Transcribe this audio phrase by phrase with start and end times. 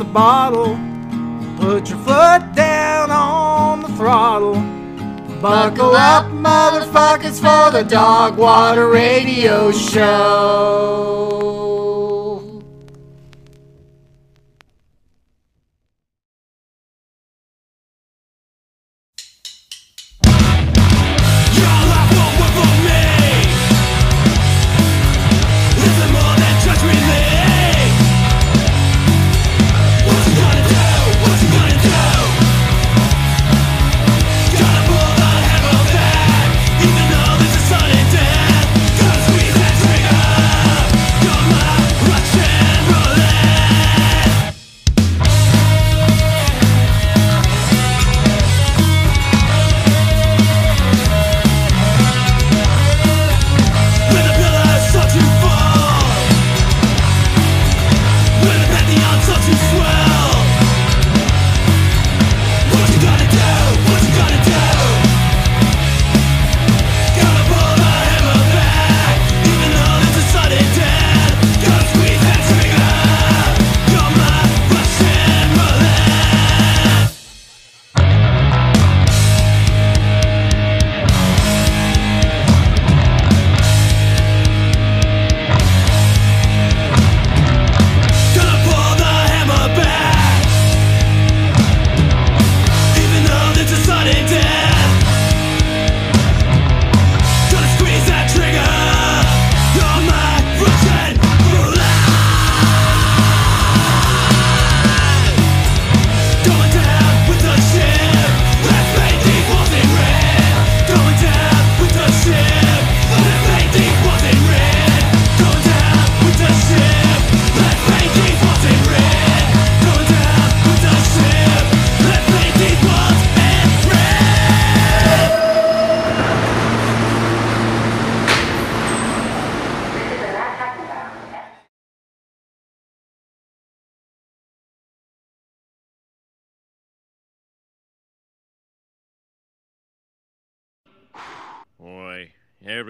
[0.00, 0.78] the bottle.
[1.58, 4.54] Put your foot down on the throttle.
[5.42, 11.39] Buckle up, motherfuckers, for the Dog Water Radio Show.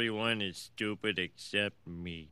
[0.01, 2.31] Everyone is stupid except me.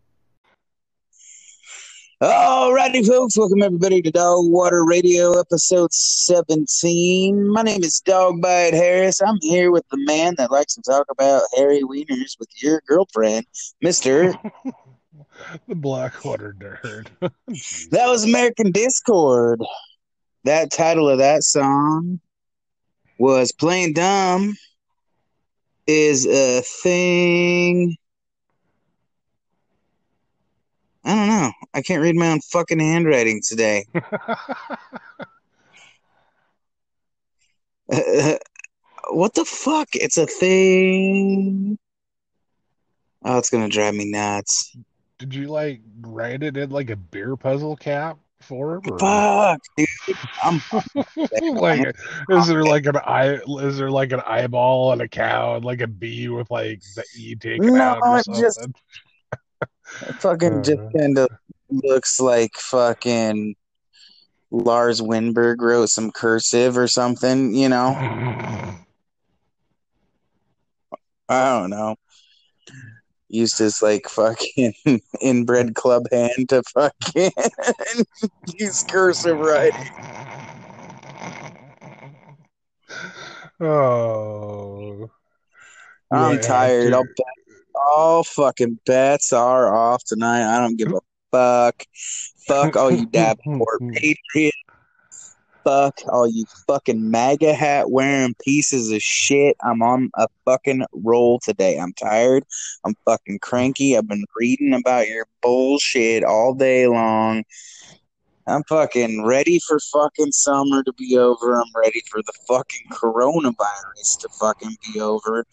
[2.23, 7.47] Alrighty, folks, welcome everybody to Dog Water Radio, episode 17.
[7.47, 9.21] My name is Dogbite Harris.
[9.21, 13.45] I'm here with the man that likes to talk about hairy wieners with your girlfriend,
[13.83, 14.33] Mister.
[15.69, 17.09] the Blackwater nerd.
[17.91, 19.59] that was American Dischord.
[20.45, 22.21] That title of that song
[23.19, 24.57] was Playing Dumb
[25.89, 27.97] is a thing.
[31.05, 31.53] I don't know.
[31.73, 33.87] I can't read my own fucking handwriting today.
[39.09, 39.89] what the fuck?
[39.95, 41.79] It's a thing.
[43.25, 44.77] Oh, it's gonna drive me nuts.
[45.19, 48.83] Did you like write it in like a beer puzzle cap form?
[48.91, 48.99] Or...
[48.99, 49.89] Fuck, dude.
[50.43, 50.61] I'm
[51.57, 51.95] like,
[52.31, 53.39] is there like an eye?
[53.61, 57.05] Is there like an eyeball and a cow and like a bee with like the
[57.17, 57.99] e taken No, out?
[58.03, 58.67] Or just-
[60.19, 60.91] fucking just Uh.
[60.97, 61.29] kind of
[61.71, 63.55] looks like fucking
[64.51, 67.89] Lars Winberg wrote some cursive or something, you know?
[71.31, 71.97] I don't know.
[73.29, 74.75] Used his like fucking
[75.21, 77.31] inbred club hand to fucking
[78.59, 79.91] use cursive writing.
[83.61, 85.11] Oh,
[86.11, 86.95] I'm Yeah, tired.
[86.95, 87.27] I'll bet
[87.75, 90.57] all fucking bets are off tonight.
[90.57, 91.01] I don't give a
[91.31, 91.85] fuck.
[92.47, 94.58] Fuck all you Davenport Patriots.
[95.65, 99.57] Fuck all you fucking MAGA hat wearing pieces of shit.
[99.63, 101.79] I'm on a fucking roll today.
[101.79, 102.45] I'm tired.
[102.85, 103.97] I'm fucking cranky.
[103.97, 107.45] I've been reading about your bullshit all day long.
[108.49, 111.61] I'm fucking ready for fucking summer to be over.
[111.61, 115.45] I'm ready for the fucking coronavirus to fucking be over.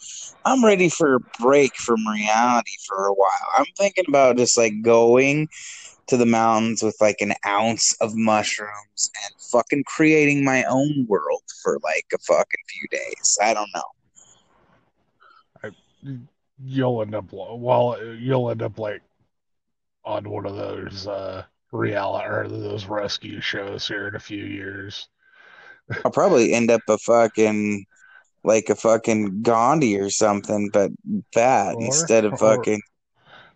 [0.46, 3.50] I'm ready for a break from reality for a while.
[3.58, 5.50] I'm thinking about just like going
[6.08, 11.44] to the mountains with like an ounce of mushrooms and fucking creating my own world
[11.64, 13.38] for like a fucking few days.
[13.42, 13.84] I don't know.
[15.64, 15.72] I,
[16.64, 19.02] you'll end up well, you'll end up like
[20.06, 25.08] on one of those uh reality or those rescue shows here in a few years.
[26.04, 27.86] I'll probably end up a fucking
[28.44, 30.92] like a fucking Gandhi or something, but
[31.34, 32.82] bad Or- instead of fucking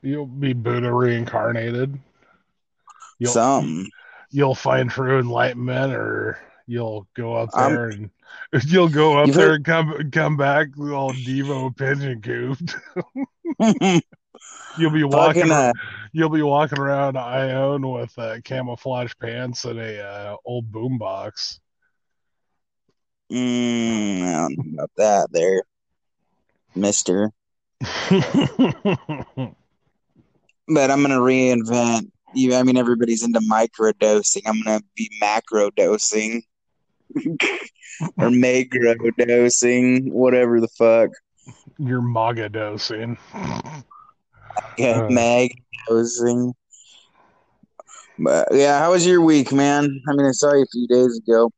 [0.02, 2.00] You'll be Buddha reincarnated.
[3.20, 3.90] You'll, something.
[4.32, 8.10] you'll find true enlightenment, or you'll go up I'm- there and
[8.66, 12.76] you'll go up there heard- and come come back all Devo pigeon cooped.
[14.78, 15.48] You'll be walking.
[15.48, 15.74] Fucking, uh,
[16.12, 21.60] You'll be walking around Ione with uh, camouflage pants and a uh, old boombox.
[23.32, 25.64] mm, I don't know about that there,
[26.76, 27.32] Mister.
[30.72, 32.54] But I'm gonna reinvent you.
[32.56, 34.44] I mean, everybody's into micro dosing.
[34.46, 36.44] I'm gonna be macro dosing
[38.18, 41.10] or macro dosing, whatever the fuck.
[41.80, 43.18] You're MAGA dosing.
[44.78, 45.10] Yeah, Uh.
[45.10, 45.52] mag
[45.88, 46.54] dosing.
[48.18, 50.02] But yeah, how was your week, man?
[50.08, 51.52] I mean, I saw you a few days ago.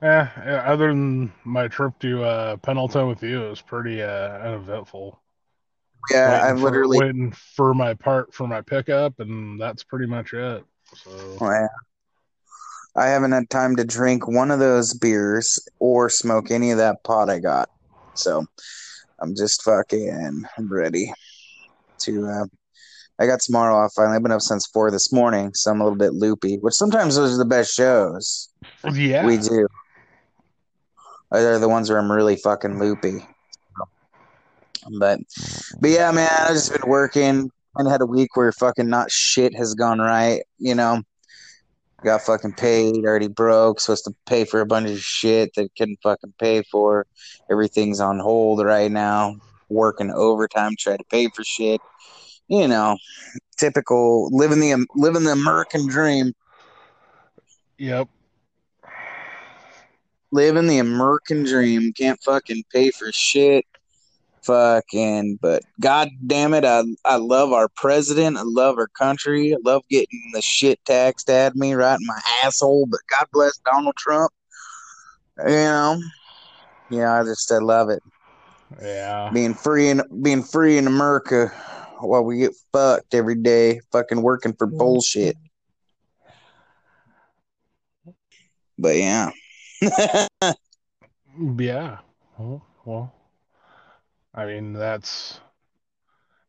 [0.00, 4.38] Yeah, yeah, other than my trip to uh, Pendleton with you, it was pretty uh,
[4.38, 5.20] uneventful.
[6.10, 6.98] Yeah, I'm literally.
[6.98, 10.64] waiting for my part for my pickup, and that's pretty much it.
[10.94, 11.10] So
[11.40, 11.66] Oh, yeah.
[12.96, 17.04] I haven't had time to drink one of those beers or smoke any of that
[17.04, 17.68] pot I got.
[18.14, 18.46] So
[19.20, 21.12] I'm just fucking ready
[22.00, 22.26] to.
[22.26, 22.46] Uh,
[23.20, 24.16] I got tomorrow off finally.
[24.16, 26.56] I've been up since four this morning, so I'm a little bit loopy.
[26.58, 28.48] Which sometimes those are the best shows
[28.92, 29.66] yeah, we do.
[31.30, 33.26] They're the ones where I'm really fucking loopy.
[34.98, 35.20] But,
[35.80, 39.54] but yeah, man, I've just been working and had a week where fucking not shit
[39.54, 40.42] has gone right.
[40.58, 41.02] You know,
[42.02, 45.98] got fucking paid, already broke, supposed to pay for a bunch of shit that couldn't
[46.02, 47.06] fucking pay for.
[47.50, 49.36] Everything's on hold right now.
[49.68, 51.80] Working overtime, try to pay for shit.
[52.48, 52.96] You know,
[53.58, 56.32] typical living the living the American dream.
[57.76, 58.08] yep.
[60.32, 61.92] living the American dream.
[61.92, 63.64] Can't fucking pay for shit.
[64.44, 68.38] Fucking, but god damn it, I I love our president.
[68.38, 69.52] I love our country.
[69.52, 72.86] I love getting the shit taxed at me right in my asshole.
[72.86, 74.32] But God bless Donald Trump.
[75.38, 76.00] You know,
[76.90, 78.02] yeah, I just I love it.
[78.82, 81.48] Yeah, Being free in being free in America
[82.00, 84.78] while we get fucked every day, fucking working for mm-hmm.
[84.78, 85.36] bullshit.
[88.78, 89.30] But yeah.
[91.58, 91.98] yeah.
[92.38, 93.14] Well, well,
[94.34, 95.40] I mean that's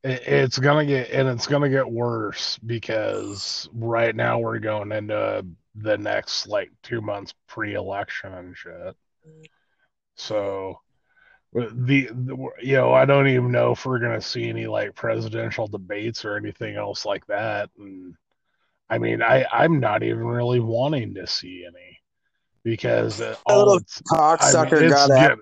[0.04, 5.45] it, it's gonna get and it's gonna get worse because right now we're going into
[5.75, 8.95] the next like two months pre-election and shit.
[10.16, 10.80] So
[11.53, 15.67] the, the you know I don't even know if we're gonna see any like presidential
[15.67, 17.69] debates or anything else like that.
[17.77, 18.15] And
[18.89, 21.99] I mean I I'm not even really wanting to see any
[22.63, 25.39] because uh, all little it's, I mean, cocksucker got out.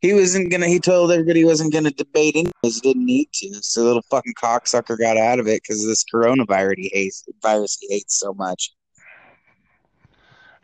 [0.00, 0.68] He wasn't gonna.
[0.68, 2.76] He told everybody he wasn't gonna debate anyways.
[2.76, 3.54] He didn't need to.
[3.62, 7.24] So the little fucking cocksucker got out of it because this coronavirus he hates.
[7.42, 8.72] Virus he hates so much.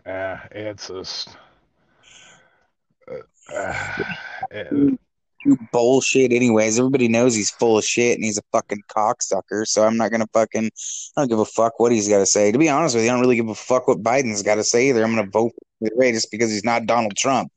[0.06, 1.36] Uh, it's just
[3.54, 4.98] Ah,
[5.44, 6.32] you bullshit.
[6.32, 9.66] Anyways, everybody knows he's full of shit and he's a fucking cocksucker.
[9.66, 10.70] So I'm not gonna fucking.
[11.16, 12.52] I don't give a fuck what he's got to say.
[12.52, 14.64] To be honest with you, I don't really give a fuck what Biden's got to
[14.64, 15.02] say either.
[15.04, 17.50] I'm gonna vote for way just because he's not Donald Trump.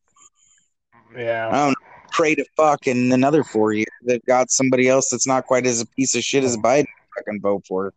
[1.15, 1.77] yeah, I don't
[2.11, 3.87] pray to fuck in another four years.
[4.03, 6.87] They've got somebody else that's not quite as a piece of shit as Biden.
[7.17, 7.93] Fucking vote for.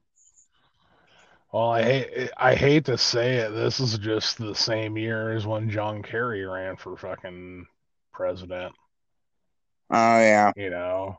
[1.52, 3.50] well, I hate I hate to say it.
[3.50, 7.66] This is just the same year as when John Kerry ran for fucking
[8.18, 8.74] president.
[9.90, 10.52] Oh yeah.
[10.56, 11.18] You know,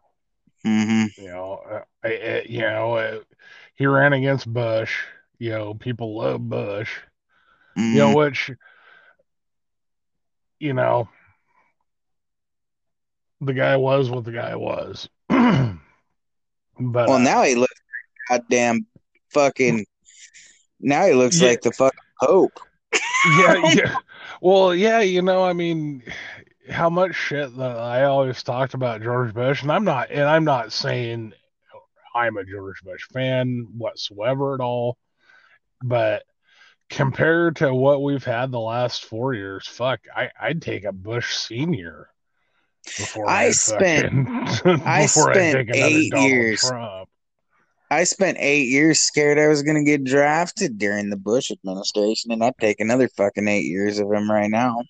[0.63, 3.19] hmm you know, uh, I, I, you know, uh,
[3.75, 5.05] he ran against Bush.
[5.39, 6.91] You know, people love Bush.
[7.77, 7.95] Mm-hmm.
[7.95, 8.51] You know, which,
[10.59, 11.09] you know,
[13.41, 15.09] the guy was what the guy was.
[15.29, 15.79] but
[17.05, 17.73] Well, uh, now he looks
[18.29, 18.85] goddamn
[19.31, 19.85] fucking.
[20.79, 21.49] Now he looks Yeah.
[21.49, 22.59] like the fucking Pope.
[23.23, 23.97] yeah, yeah.
[24.41, 26.03] Well, yeah, you know, I mean,
[26.69, 30.43] how much shit that I always talked about George Bush, and I'm not, and I'm
[30.43, 31.33] not saying
[32.15, 34.97] I'm a George Bush fan whatsoever at all,
[35.83, 36.23] but
[36.89, 41.35] compared to what we've had the last four years, fuck, I, I'd take a Bush
[41.35, 42.09] senior
[42.97, 46.61] before I I'd spent- fucking, I spent take eight years.
[46.61, 47.09] Trump.
[47.91, 52.31] I spent eight years scared I was going to get drafted during the Bush administration,
[52.31, 54.83] and I'd take another fucking eight years of him right now.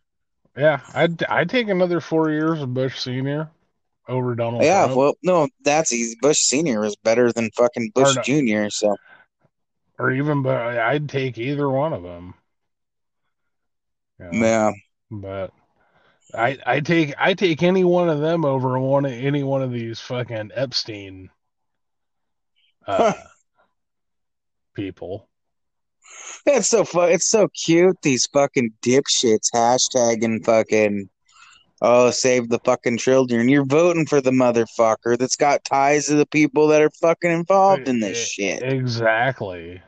[0.60, 3.50] Yeah, I'd I'd take another four years of Bush senior
[4.10, 4.98] over Donald yeah, Trump.
[4.98, 6.18] well, no, that's easy.
[6.22, 8.18] Bush Senior is better than fucking Bush.
[8.26, 8.70] Junior.
[8.70, 8.98] So
[9.98, 12.34] or even but I'd take either one of them.
[14.20, 14.72] yeah,
[15.10, 15.54] But
[16.36, 19.72] I I take I take any one of them over one of any one of
[19.72, 21.30] these fucking Epstein
[22.86, 23.14] uh,
[24.74, 25.29] people.
[26.46, 28.02] It's so fu- It's so cute.
[28.02, 31.10] These fucking dipshits hashtagging fucking.
[31.82, 33.48] Oh, save the fucking children.
[33.48, 37.88] You're voting for the motherfucker that's got ties to the people that are fucking involved
[37.88, 38.26] in this Eh,
[38.60, 38.64] shit.
[38.64, 39.82] Exactly.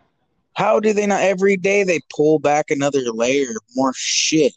[0.55, 1.21] How do they not?
[1.21, 4.53] Every day they pull back another layer of more shit.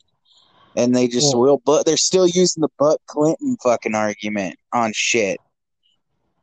[0.76, 4.92] And they just Well- will, but they're still using the Butt Clinton fucking argument on
[4.94, 5.40] shit.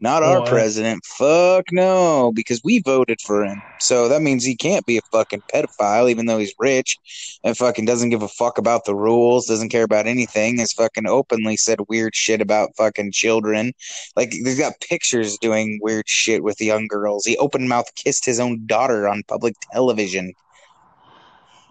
[0.01, 1.05] Not our president.
[1.05, 3.61] Fuck no, because we voted for him.
[3.79, 6.97] So that means he can't be a fucking pedophile, even though he's rich
[7.43, 10.57] and fucking doesn't give a fuck about the rules, doesn't care about anything.
[10.57, 13.73] Has fucking openly said weird shit about fucking children.
[14.15, 17.23] Like they've got pictures doing weird shit with young girls.
[17.23, 20.33] He open mouth kissed his own daughter on public television.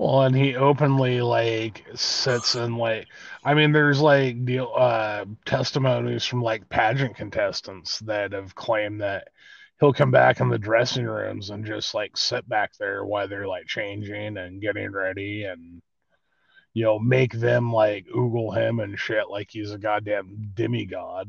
[0.01, 3.07] Well, and he openly like sits and like,
[3.45, 9.29] I mean, there's like deal uh testimonies from like pageant contestants that have claimed that
[9.79, 13.47] he'll come back in the dressing rooms and just like sit back there while they're
[13.47, 15.83] like changing and getting ready and
[16.73, 21.29] you know make them like oogle him and shit like he's a goddamn demigod.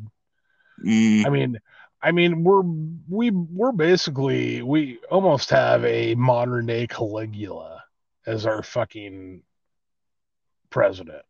[0.81, 1.25] Mm.
[1.25, 1.59] I mean,
[2.01, 2.63] I mean, we're
[3.09, 7.80] we we're basically we almost have a modern day Caligula
[8.25, 9.43] as our fucking
[10.69, 11.23] president.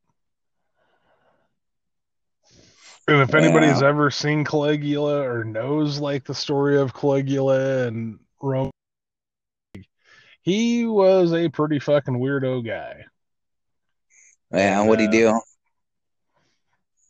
[3.07, 3.87] And if anybody's Yeah.
[3.87, 8.71] ever seen Caligula or knows like the story of Caligula and Rome,
[10.41, 13.05] he was a pretty fucking weirdo guy.
[14.51, 15.39] Yeah, what'd he do?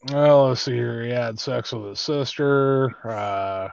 [0.10, 1.04] Well, let's see here.
[1.04, 2.96] He had sex with his sister.
[3.08, 3.70] Uh,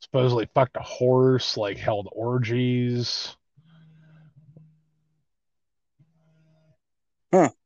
[0.00, 1.56] supposedly fucked a horse.
[1.56, 3.36] Like held orgies.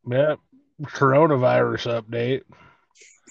[0.09, 0.39] Yep.
[0.83, 2.43] Coronavirus update.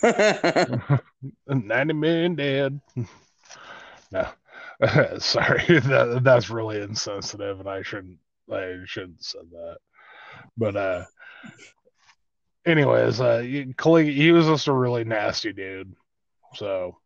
[1.47, 2.79] 90 million dead.
[4.11, 4.27] no.
[5.19, 5.79] Sorry.
[5.79, 8.17] That, that's really insensitive and I shouldn't
[8.51, 9.77] I shouldn't said that.
[10.57, 11.05] But uh
[12.65, 15.95] anyways, uh he was just a really nasty dude.
[16.55, 16.97] So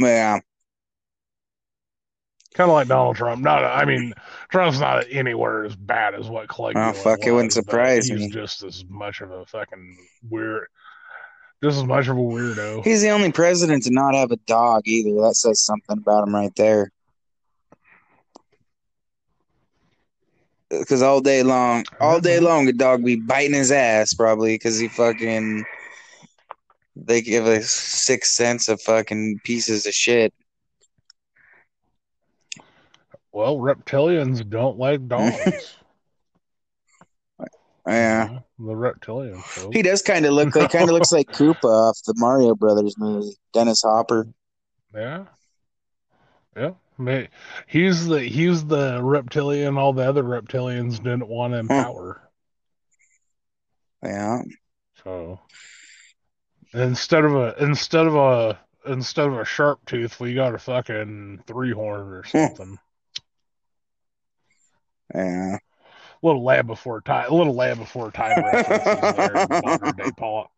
[0.00, 0.40] yeah.
[2.60, 3.42] Kind of like Donald Trump.
[3.42, 4.12] Not I mean
[4.50, 8.20] Trump's not anywhere as bad as what Caligula Oh, fuck, it wouldn't was, surprise he's
[8.20, 8.28] me.
[8.28, 9.96] just as much of a fucking
[10.28, 10.66] weird
[11.62, 12.84] just as much of a weirdo.
[12.84, 15.10] He's the only president to not have a dog either.
[15.20, 16.90] That says something about him right there.
[20.70, 22.46] Because all day long, all day mm-hmm.
[22.46, 25.64] long, a dog be biting his ass probably because he fucking.
[26.96, 30.32] They give a sixth sense of fucking pieces of shit.
[33.32, 35.76] Well, reptilians don't like dogs.
[37.86, 39.42] Yeah, the reptilian.
[39.54, 39.70] So.
[39.72, 42.94] he does kind of look like kind of looks like Koopa off the Mario Brothers
[42.98, 43.34] movie.
[43.52, 44.28] Dennis Hopper.
[44.94, 45.24] Yeah.
[46.56, 46.72] Yeah.
[46.98, 47.28] May-
[47.66, 52.30] He's the he's the reptilian all the other reptilians didn't want to empower.
[54.02, 54.42] Yeah,
[55.02, 55.40] So
[56.74, 61.44] instead of a instead of a instead of a sharp tooth, we got a fucking
[61.46, 62.78] three horn or something.
[65.14, 65.56] Yeah.
[66.22, 69.46] A little lab before time, a little lab before time references there.
[69.62, 70.50] Modern day pol-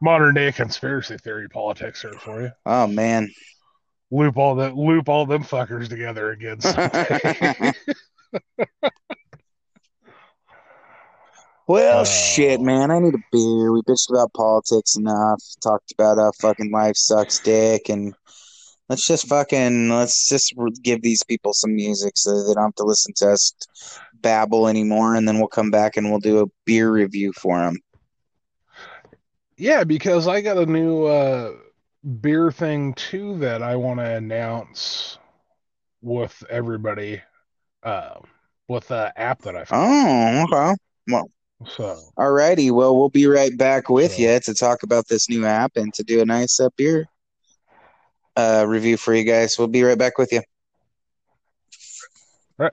[0.00, 2.50] modern day conspiracy theory politics here for you.
[2.64, 3.30] Oh man.
[4.10, 6.58] Loop all that loop all them fuckers together again.
[11.68, 12.04] Well, Oh.
[12.04, 12.90] shit, man.
[12.90, 13.72] I need a beer.
[13.72, 15.42] We bitched about politics enough.
[15.62, 17.88] Talked about how fucking life sucks dick.
[17.88, 18.14] And
[18.88, 22.84] let's just fucking, let's just give these people some music so they don't have to
[22.84, 23.52] listen to us
[24.20, 25.14] babble anymore.
[25.16, 27.78] And then we'll come back and we'll do a beer review for them.
[29.56, 31.52] yeah, because I got a new uh,
[32.20, 35.18] beer thing too that I want to announce
[36.02, 37.22] with everybody.
[37.82, 38.18] Uh,
[38.68, 40.46] with the app that I found.
[40.50, 40.74] Oh, okay.
[41.08, 41.30] Well
[41.68, 42.72] so Alrighty.
[42.72, 45.94] Well, we'll be right back with So- you to talk about this new app and
[45.94, 47.06] to do a nice uh, beer
[48.36, 49.58] uh, review for you guys.
[49.58, 50.42] We'll be right back with you.
[52.58, 52.70] all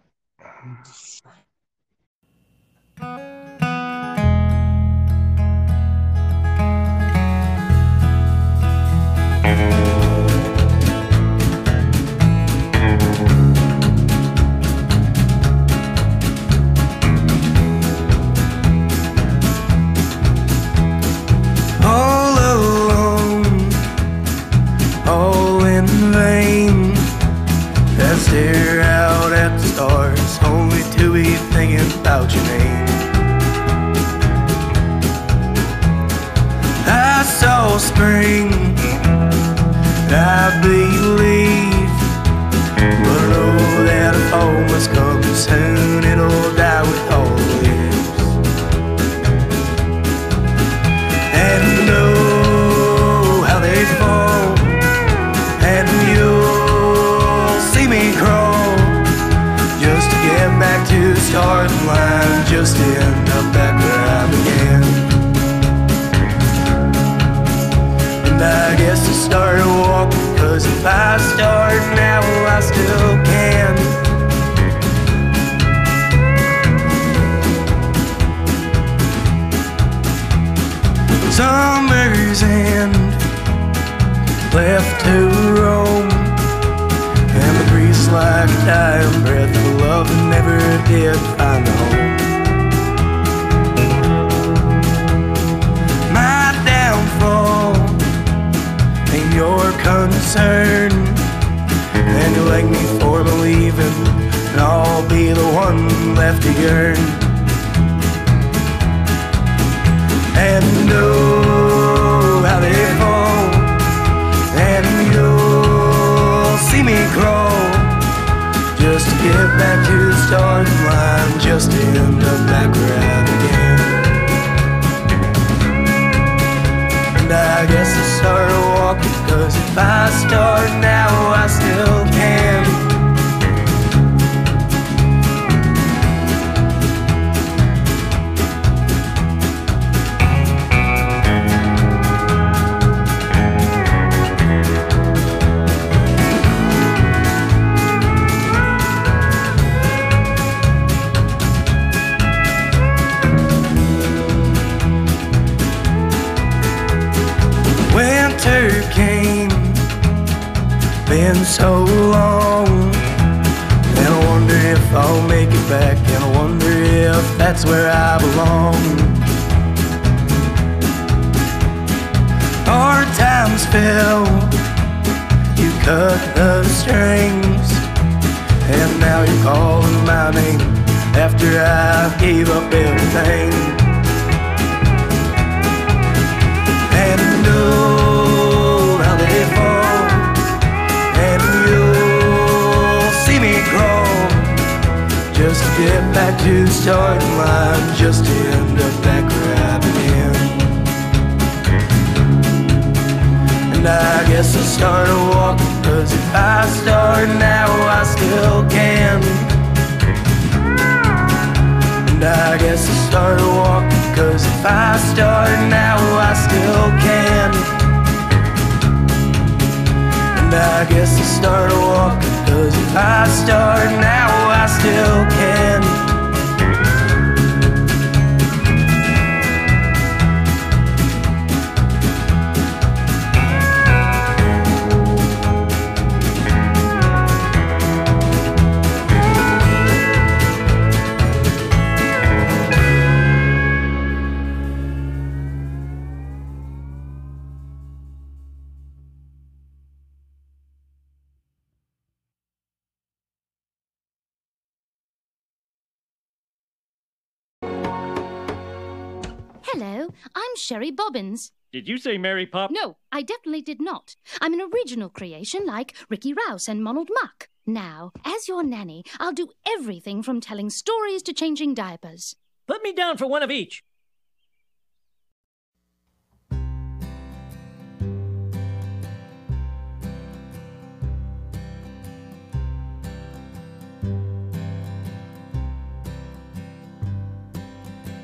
[266.13, 267.49] Ricky Rouse and Monald Muck.
[267.65, 272.35] Now, as your nanny, I'll do everything from telling stories to changing diapers.
[272.67, 273.83] Put me down for one of each.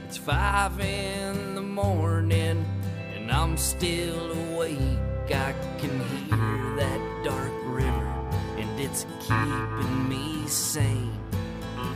[0.05, 2.63] It's five in the morning
[3.15, 5.08] and I'm still awake.
[5.31, 11.17] I can hear that dark river and it's keeping me sane.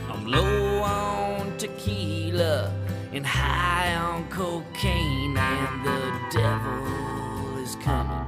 [0.08, 2.72] I'm low on tequila
[3.12, 8.26] and high on cocaine, and the devil is coming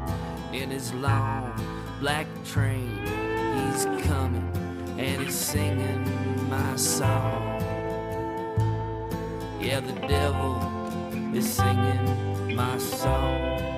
[0.52, 1.52] in his long
[2.00, 2.98] black train.
[3.06, 4.50] He's coming
[4.98, 6.04] and he's singing
[6.50, 7.60] my song.
[9.60, 10.60] Yeah, the devil
[11.34, 13.75] is singing my song.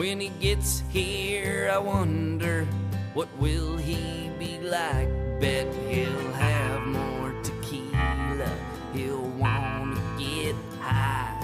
[0.00, 2.64] When he gets here, I wonder
[3.12, 5.10] what will he be like.
[5.42, 8.50] Bet he'll have more tequila.
[8.94, 11.36] He'll wanna get high.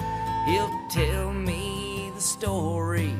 [0.47, 3.13] He'll tell me the story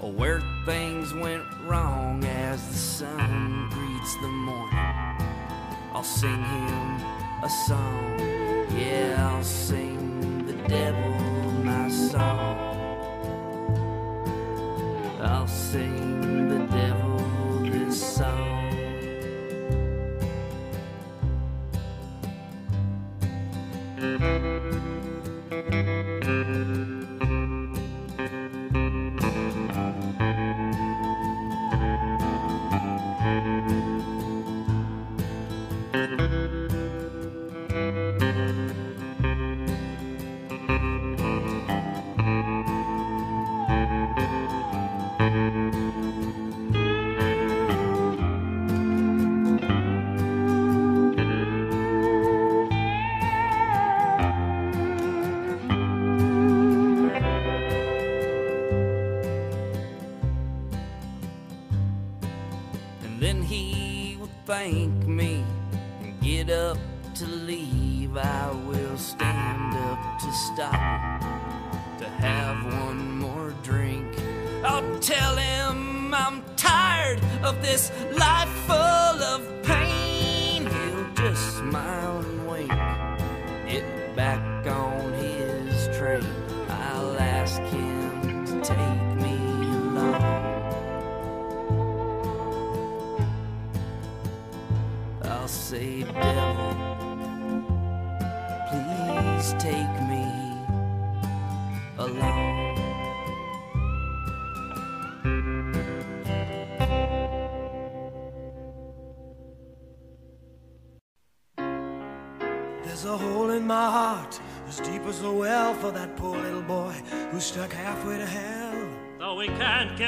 [0.00, 5.26] of where things went wrong as the sun greets the morning.
[5.92, 7.00] I'll sing him
[7.42, 8.20] a song.
[8.78, 11.10] Yeah, I'll sing the devil
[11.64, 12.67] my song.
[15.48, 16.17] I'll sing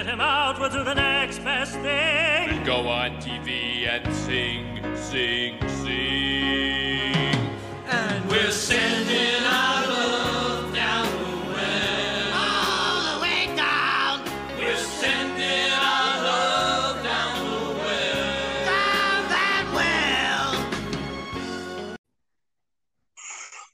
[0.04, 2.64] get him out, we'll do the next best thing.
[2.64, 5.49] Go on TV and sing, sing.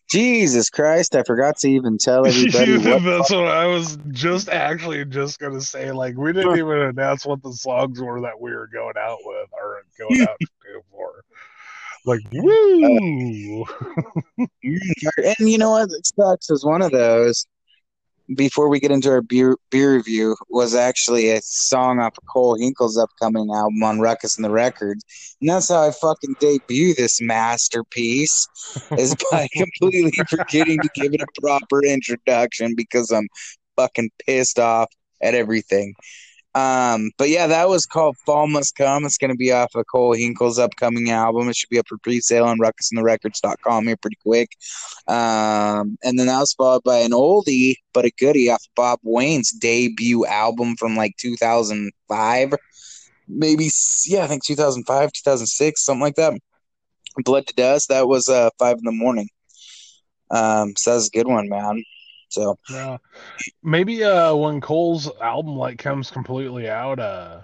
[0.09, 5.05] Jesus Christ, I forgot to even tell everybody what That's what I was just actually
[5.05, 5.91] just gonna say.
[5.93, 9.49] Like we didn't even announce what the songs were that we were going out with
[9.53, 10.47] or going out to
[10.91, 11.23] for.
[12.05, 13.65] Like woo!
[14.63, 15.89] And you know what?
[15.91, 17.47] It sucks is one of those.
[18.35, 22.57] Before we get into our beer beer review, was actually a song off of Cole
[22.57, 25.05] Hinkle's upcoming album on Ruckus and the Records,
[25.41, 28.49] and that's how I fucking debut this masterpiece,
[28.99, 33.29] is by completely forgetting to give it a proper introduction because I'm
[33.77, 34.89] fucking pissed off
[35.23, 35.95] at everything.
[36.57, 39.05] Um, but yeah, that was called Fall Must Come.
[39.05, 41.51] It's going to be off of Cole Hinkle's upcoming album.
[41.51, 44.49] It should be up for pre-sale on ruckusandtherecords.com here pretty quick.
[45.07, 49.01] Um, and then that was followed by an oldie, but a goodie off of Bob
[49.03, 52.55] Wayne's debut album from like 2005.
[53.29, 53.69] Maybe,
[54.07, 56.33] yeah, I think 2005, 2006, something like that.
[57.19, 57.91] Blood to Dust.
[57.91, 59.29] That was uh, five in the morning.
[60.31, 61.83] Um, so that was a good one, man.
[62.37, 62.99] So Yeah.
[63.63, 67.41] Maybe uh when Cole's album like comes completely out, uh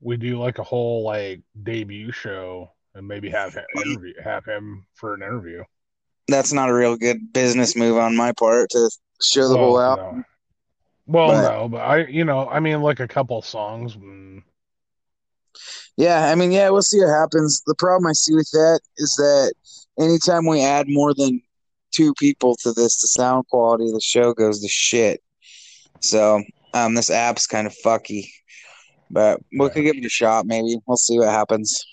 [0.00, 4.84] we do like a whole like debut show and maybe have him interview have him
[4.94, 5.62] for an interview.
[6.28, 8.90] that's not a real good business move on my part to
[9.22, 10.16] show the whole Well, album.
[10.18, 10.24] no.
[11.06, 13.96] Well, But- no, but I you know, I mean like a couple songs
[15.96, 17.62] Yeah, I mean, yeah, we'll see what happens.
[17.66, 19.52] The problem I see with that is that
[19.98, 21.42] anytime we add more than
[21.92, 25.22] two people to this, the sound quality of the show goes to shit.
[26.00, 26.42] So,
[26.74, 28.28] um, this app's kind of fucky,
[29.10, 30.46] but we could give it a shot.
[30.46, 31.84] Maybe we'll see what happens.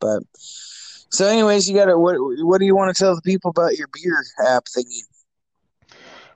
[0.00, 0.22] But
[1.10, 2.16] so, anyways, you got to what?
[2.18, 5.02] What do you want to tell the people about your beer app thingy?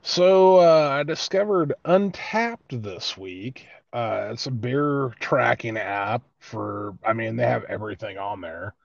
[0.07, 3.65] So uh, I discovered Untappd this week.
[3.91, 8.75] Uh, it's a beer tracking app for, I mean, they have everything on there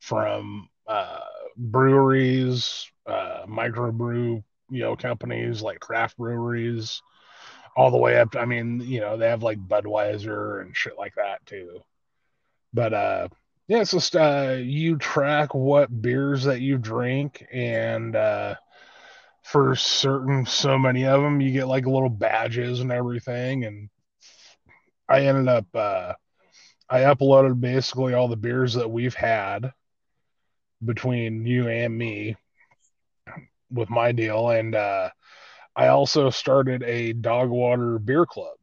[0.00, 1.20] from uh,
[1.56, 7.02] breweries, uh, microbrew, you know, companies like craft breweries,
[7.76, 8.32] all the way up.
[8.32, 11.80] To, I mean, you know, they have like Budweiser and shit like that too.
[12.72, 13.28] But uh,
[13.68, 18.54] yeah, it's just uh, you track what beers that you drink and uh,
[19.46, 23.88] for certain so many of them you get like little badges and everything and
[25.08, 26.12] i ended up uh
[26.90, 29.72] i uploaded basically all the beers that we've had
[30.84, 32.36] between you and me
[33.70, 35.08] with my deal and uh
[35.76, 38.56] i also started a dog water beer club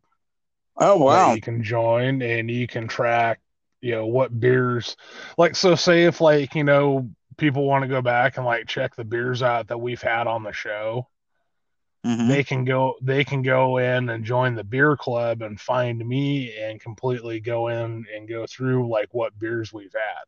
[0.77, 1.33] Oh wow!
[1.33, 3.39] you can join and you can track
[3.81, 4.95] you know what beers
[5.37, 8.95] like so say if like you know people want to go back and like check
[8.95, 11.07] the beers out that we've had on the show
[12.05, 12.27] Mhm.
[12.27, 16.55] they can go they can go in and join the beer club and find me
[16.57, 20.25] and completely go in and go through like what beers we've had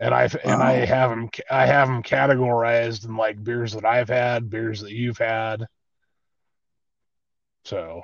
[0.00, 4.08] and i and i have them i have them categorized in like beers that i've
[4.08, 5.66] had beers that you've had
[7.64, 8.02] so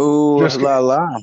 [0.00, 1.18] Ooh Just- la la.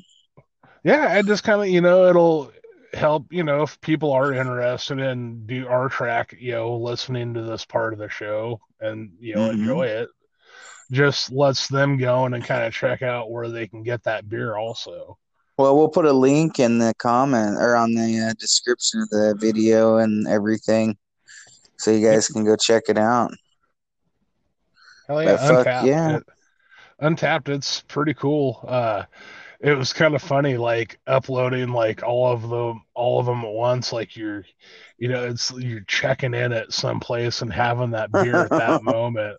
[0.84, 2.52] yeah and just kind of you know it'll
[2.94, 7.42] help you know if people are interested in do our track you know listening to
[7.42, 9.54] this part of the show and you know Mhm.
[9.54, 10.10] enjoy it
[10.92, 14.28] just lets them go in and kind of check out where they can get that
[14.30, 15.18] beer also
[15.58, 19.36] Well, we'll put a link in the comment or on the uh, description of the
[19.40, 20.98] video and everything,
[21.78, 23.32] so you guys can go check it out.
[25.08, 25.86] Hell yeah, But fuck Untappd.
[25.88, 26.18] yeah.
[26.18, 26.24] It-
[27.02, 28.64] Untappd, it's pretty cool.
[28.68, 29.04] Uh
[29.60, 33.52] it was kind of funny, like uploading like all of them all of them at
[33.52, 34.46] once, like you're
[34.98, 38.84] you know, it's you're checking in at some place and having that beer at that
[38.84, 39.38] moment.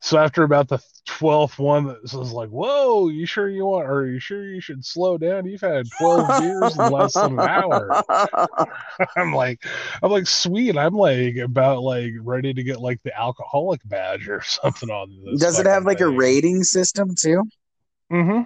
[0.00, 3.88] So after about the twelfth one, it was like, "Whoa, you sure you want?
[3.88, 5.46] Are you sure you should slow down?
[5.46, 8.02] You've had twelve beers in less than an hour."
[9.16, 9.64] I'm like,
[10.02, 10.78] I'm like, sweet.
[10.78, 15.40] I'm like about like ready to get like the alcoholic badge or something on this.
[15.40, 17.42] Does it have like a rating system too?
[18.12, 18.42] Mm-hmm.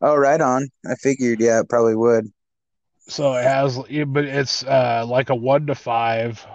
[0.00, 0.68] Oh, right on.
[0.88, 2.30] I figured, yeah, it probably would.
[3.08, 6.46] So it has, but it's uh like a one to five,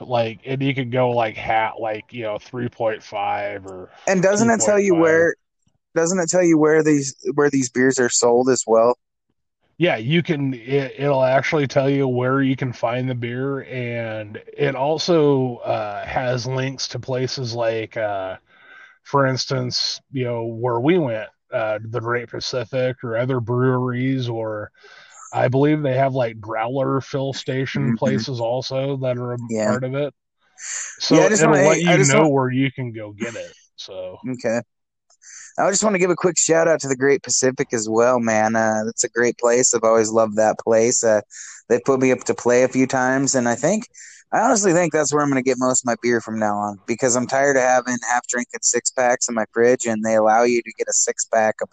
[0.00, 3.90] like, and you can go like hat, like you know, three point five or.
[4.06, 5.34] And doesn't it tell you where?
[5.94, 8.98] Doesn't it tell you where these where these beers are sold as well?
[9.78, 10.54] Yeah, you can.
[10.54, 16.04] It, it'll actually tell you where you can find the beer, and it also uh,
[16.06, 18.36] has links to places like, uh,
[19.02, 24.70] for instance, you know, where we went, uh, the Great Pacific, or other breweries, or
[25.36, 27.98] I believe they have like growler fill station Mhm.
[27.98, 29.70] places also that are a Yeah.
[29.70, 30.14] part of it.
[30.98, 33.52] So Yeah, it'll wanna- let you know want- where you can go get it.
[33.76, 34.60] So Okay.
[35.58, 38.18] I just want to give a quick shout out to the Great Pacific as well,
[38.20, 38.56] man.
[38.56, 39.74] Uh, that's a great place.
[39.74, 41.02] I've always loved that place.
[41.04, 41.20] Uh,
[41.68, 43.88] they put me up to play a few times, and I think,
[44.32, 46.56] I honestly think that's where I'm going to get most of my beer from now
[46.58, 50.16] on because I'm tired of having half drinking six packs in my fridge, and they
[50.16, 51.68] allow you to get a six pack of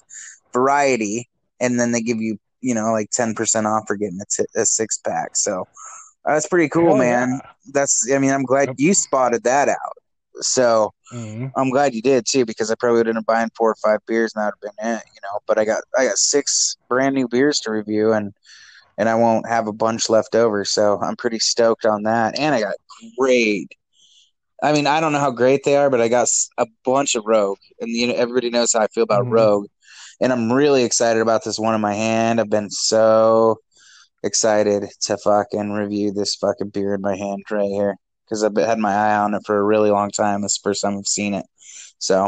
[0.54, 4.47] variety, and then they give you, you know, like 10% off for getting a, t-
[4.56, 5.36] a six pack.
[5.36, 5.67] So
[6.26, 7.41] that's pretty cool, man.
[7.73, 8.76] That's, I mean, I'm glad Yep.
[8.80, 9.97] you spotted that out.
[10.41, 11.52] So, mhm.
[11.56, 13.99] I'm glad you did too, because I probably would have been buying four or five
[14.08, 15.39] beers and that would have been it, you know.
[15.47, 18.34] But I got I got six brand new beers to review and
[18.97, 22.39] and I won't have a bunch left over, so I'm pretty stoked on that.
[22.39, 22.76] And I got
[23.19, 23.71] great.
[24.62, 27.23] I mean, I don't know how great they are, but I got a bunch of
[27.26, 29.32] Rogue, and you know everybody knows how I feel about Mhm.
[29.32, 29.67] Rogue,
[30.21, 32.39] and I'm really excited about this one in my hand.
[32.39, 33.58] I've been so
[34.23, 37.95] excited to fucking review this fucking beer in my hand right here
[38.26, 40.41] because I've had my eye on it for a really long time.
[40.41, 41.45] This is the first time I've seen it,
[41.97, 42.28] so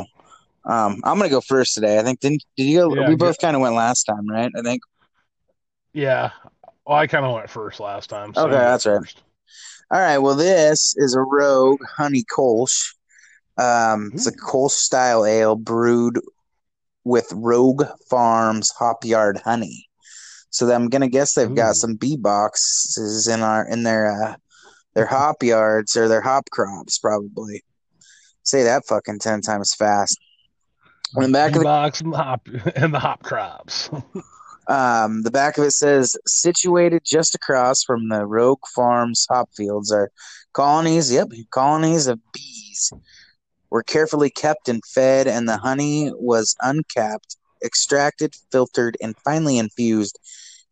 [0.65, 1.99] um, I'm gonna go first today.
[1.99, 2.95] I think didn't did you go?
[2.95, 4.51] Yeah, we both kind of went last time, right?
[4.57, 4.81] I think.
[5.93, 6.31] yeah.
[6.85, 8.33] Well, I kind of went first last time.
[8.35, 8.99] So Okay, that's right.
[8.99, 9.23] first.
[9.91, 10.17] All right.
[10.19, 12.93] Well, this is a Rogue Honey Kolsch.
[13.57, 14.33] Um, it's a Ooh.
[14.33, 16.19] Kolsch style ale brewed
[17.05, 19.87] with Rogue Farms Hop Yard honey.
[20.49, 21.55] So I'm gonna guess they've Ooh.
[21.55, 24.35] got some bee boxes in our in their uh,
[24.93, 27.63] their hop yards or their hop crops probably.
[28.43, 30.19] Say that fucking ten times fast.
[31.15, 33.89] On the back of the box and the hop and the hop crops.
[34.67, 39.91] Um, the back of it says, situated just across from the Rogue Farms hop fields
[39.91, 40.09] are
[40.53, 42.91] colonies, yep, colonies of bees
[43.69, 50.19] were carefully kept and fed, and the honey was uncapped, extracted, filtered, and finally infused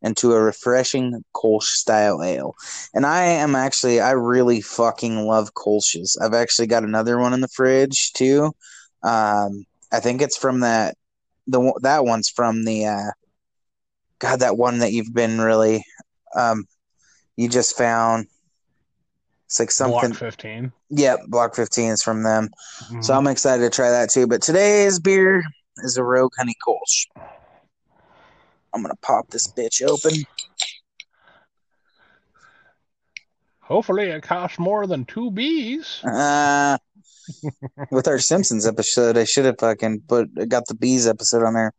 [0.02, 2.56] into a refreshing Kolsch style ale.
[2.94, 6.18] And I am actually, I really fucking love Kolsch's.
[6.22, 8.52] I've actually got another one in the fridge too.
[9.02, 10.96] Um, I think it's from that,
[11.48, 13.12] the that one's from the, uh,
[14.20, 15.86] God, that one that you've been really,
[16.36, 16.66] um,
[17.36, 18.28] you just found.
[19.54, 20.10] It's like something.
[20.10, 20.72] Block 15.
[20.90, 22.50] Yep, Block 15 is from them.
[22.90, 23.06] Mhm.
[23.06, 24.26] So I'm excited to try that too.
[24.26, 25.44] But today's beer
[25.84, 27.06] is a Rogue Honey Kolsch.
[28.74, 30.24] I'm gonna pop this bitch open.
[33.60, 36.04] Hopefully, it costs more than two bees.
[36.04, 36.80] Uh,
[37.92, 41.74] with our Simpsons episode, I should have fucking put got the bees episode on there.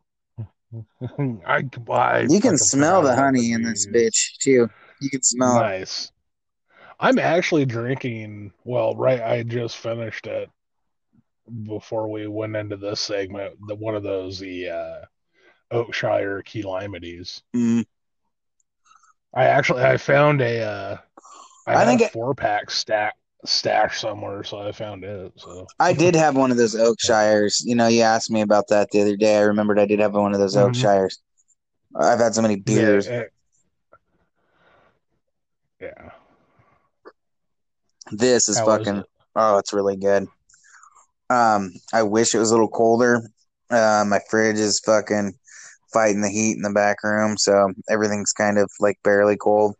[1.44, 4.70] I, I You can smell the honey the in this bitch too.
[5.00, 5.60] You can smell it.
[5.60, 6.12] Nice.
[7.04, 8.50] I'm actually drinking.
[8.64, 10.48] Well, right, I just finished it
[11.64, 13.58] before we went into this segment.
[13.68, 15.04] The one of those the uh,
[15.70, 16.62] Oakshire Key.
[16.62, 17.84] Mm.
[19.34, 20.96] I actually I found a uh,
[21.66, 25.30] I, I think a four pack stack stash somewhere, so I found it.
[25.36, 27.62] So I did have one of those Oakshires.
[27.66, 29.36] You know, you asked me about that the other day.
[29.36, 30.70] I remembered I did have one of those Mhm.
[30.70, 31.18] Oakshires.
[31.94, 33.06] I've had so many beers.
[33.06, 33.32] Yeah, it-
[35.82, 36.10] yeah.
[38.10, 39.06] This is How fucking it?
[39.34, 40.26] oh, it's really good.
[41.30, 43.22] Um, I wish it was a little colder.
[43.70, 45.32] Uh, my fridge is fucking
[45.92, 49.74] fighting the heat in the back room, so everything's kind of like barely cold.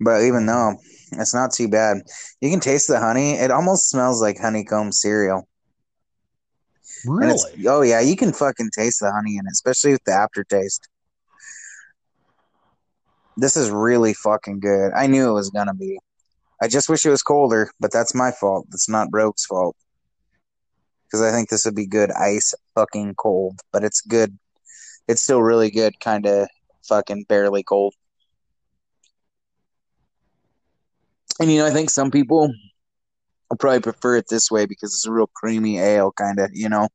[0.00, 0.76] But even though
[1.12, 1.98] it's not too bad,
[2.40, 3.32] you can taste the honey.
[3.32, 5.48] It almost smells like honeycomb cereal.
[7.06, 7.66] Really?
[7.66, 10.88] oh yeah, you can fucking taste the honey in it, especially with the aftertaste.
[13.36, 14.92] This is really fucking good.
[14.92, 15.98] I knew it was gonna be.
[16.60, 18.66] I just wish it was colder, but that's my fault.
[18.70, 19.76] That's not Rogue's fault.
[21.04, 24.36] Because I think this would be good ice fucking cold, but it's good.
[25.06, 26.48] It's still really good, kind of
[26.88, 27.94] fucking barely cold.
[31.38, 32.52] And you know, I think some people
[33.50, 36.50] will probably prefer it this way because it's a real creamy ale, kind of.
[36.52, 36.88] You know.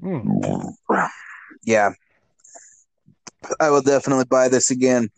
[0.00, 0.38] Hmm.
[1.64, 1.90] Yeah.
[3.60, 5.10] I will definitely buy this again,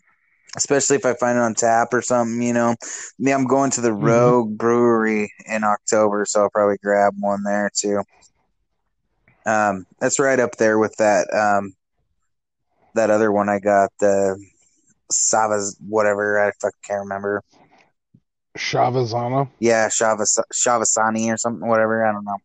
[0.55, 2.75] especially if I find it on tap or something, you know.
[3.17, 4.03] Yeah, I'm going to the Mhm.
[4.03, 8.03] Rogue Brewery in October, so I'll probably grab one there too.
[9.45, 11.73] Um, that's right up there with that um
[12.93, 14.37] that other one I got, the
[15.11, 17.41] Savas whatever, I fucking can't remember.
[18.57, 19.49] Shavazana.
[19.59, 22.37] Yeah, Shavas Shavasani or something, whatever, I don't know.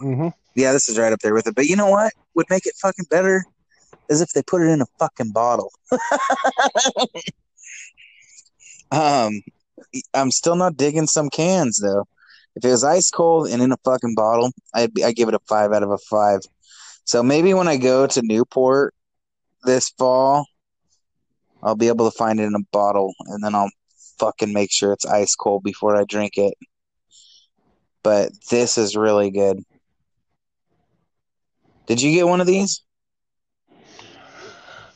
[0.00, 0.28] Mm-hmm.
[0.54, 1.54] Yeah, this is right up there with it.
[1.54, 3.44] But you know what would make it fucking better
[4.08, 5.70] is if they put it in a fucking bottle.
[8.90, 9.42] um,
[10.14, 12.04] I'm still not digging some cans though.
[12.56, 15.40] If it was ice cold and in a fucking bottle, I'd I give it a
[15.48, 16.40] five out of a five.
[17.04, 18.94] So maybe when I go to Newport
[19.64, 20.46] this fall,
[21.62, 23.70] I'll be able to find it in a bottle, and then I'll
[24.18, 26.54] fucking make sure it's ice cold before I drink it.
[28.02, 29.62] But this is really good.
[31.86, 32.82] Did you get one of these?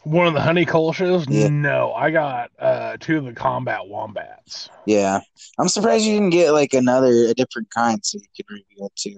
[0.04, 1.26] One of the honey kolsches?
[1.28, 1.48] Yeah.
[1.48, 4.68] No, I got uh, two of the combat wombats.
[4.86, 5.20] Yeah,
[5.58, 8.96] I'm surprised you didn't get like another a different kind so you could review it
[8.96, 9.16] too.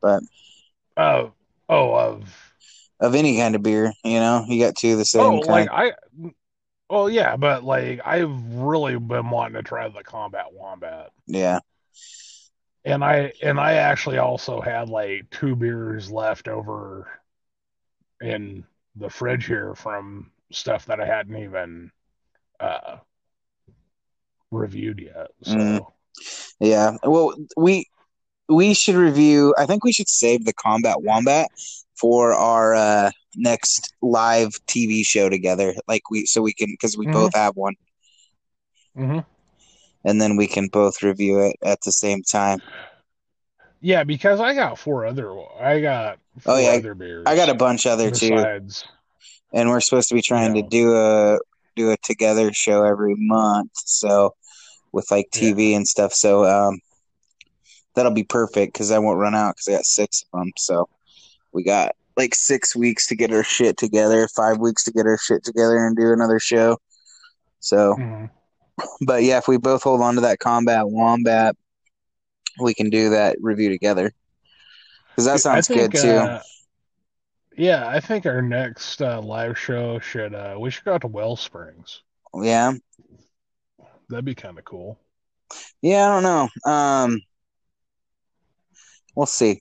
[0.00, 0.22] But
[0.96, 1.32] Oh,
[1.68, 2.54] oh, of
[3.00, 5.68] of any kind of beer, you know, you got two of the same oh, kind.
[5.68, 5.92] like I.
[6.88, 11.58] Well, yeah, but like I've really been wanting to try the combat wombat, yeah,
[12.84, 17.08] and I and I actually also had like two beers left over
[18.22, 18.64] in
[18.96, 21.90] the fridge here from stuff that I hadn't even
[22.60, 22.98] uh
[24.50, 25.28] reviewed yet.
[25.42, 25.80] So Mm.
[26.60, 26.96] yeah.
[27.02, 27.86] Well, we
[28.48, 29.54] we should review.
[29.58, 31.48] I think we should save the combat wombat
[32.00, 35.74] for our uh, next live TV show together.
[35.88, 37.12] Like we, so we can because we Mhm.
[37.12, 37.74] both have one,
[38.94, 39.20] hmm
[40.04, 42.58] and then we can both review it at the same time.
[43.80, 47.24] Yeah, because I got four other I got four Oh, yeah, other beers.
[47.26, 48.30] I got a bunch other too.
[48.30, 48.84] besides.
[49.52, 50.62] and we're supposed to be trying Yeah.
[50.62, 51.38] to do a
[51.76, 54.34] do a together show every month so
[54.92, 56.78] with like tv and stuff so um
[57.94, 60.88] that'll be perfect because i won't run out because i got six of them so
[61.52, 65.18] we got like six weeks to get our shit together five weeks to get our
[65.18, 66.78] shit together and do another show
[67.60, 68.30] so Mhm.
[69.02, 71.54] but yeah if we both hold on to that combat wombat
[72.60, 74.12] we can do that review together
[75.10, 76.42] because that sounds think, good too uh,
[77.56, 81.06] yeah, I think our next uh, live show should uh we should go out to
[81.06, 82.02] Well Springs.
[82.34, 82.72] yeah
[84.08, 84.98] That'd be kind of cool.
[85.82, 86.70] Yeah, I don't know.
[86.70, 87.20] Um,
[89.14, 89.60] we'll see.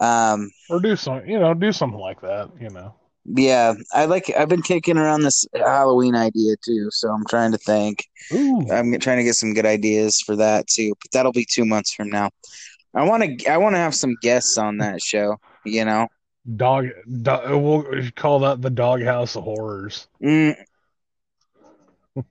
[0.00, 2.94] Um, Or do some, you know, do something like that, you know.
[3.24, 4.30] Yeah, I like.
[4.36, 8.06] I've been kicking around this Halloween idea too, so I'm trying to think.
[8.32, 8.66] Ooh.
[8.70, 11.94] I'm trying to get some good ideas for that too, but that'll be two months
[11.94, 12.30] from now.
[12.94, 13.46] I want to.
[13.46, 15.38] I want to have some guests on that show.
[15.64, 16.08] You know.
[16.56, 16.88] Dog,
[17.22, 20.06] dog we'll call that the Doghouse of Horrors.
[20.22, 20.56] Mm.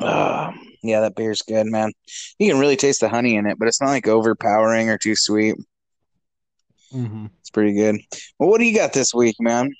[0.00, 0.52] Ah,
[0.82, 1.92] yeah, that beer's good, man.
[2.38, 5.14] You can really taste the honey in it, but it's not like overpowering or too
[5.14, 5.54] sweet.
[6.92, 7.26] Mm-hmm.
[7.40, 8.00] It's pretty good.
[8.38, 9.72] Well, what do you got this week, man?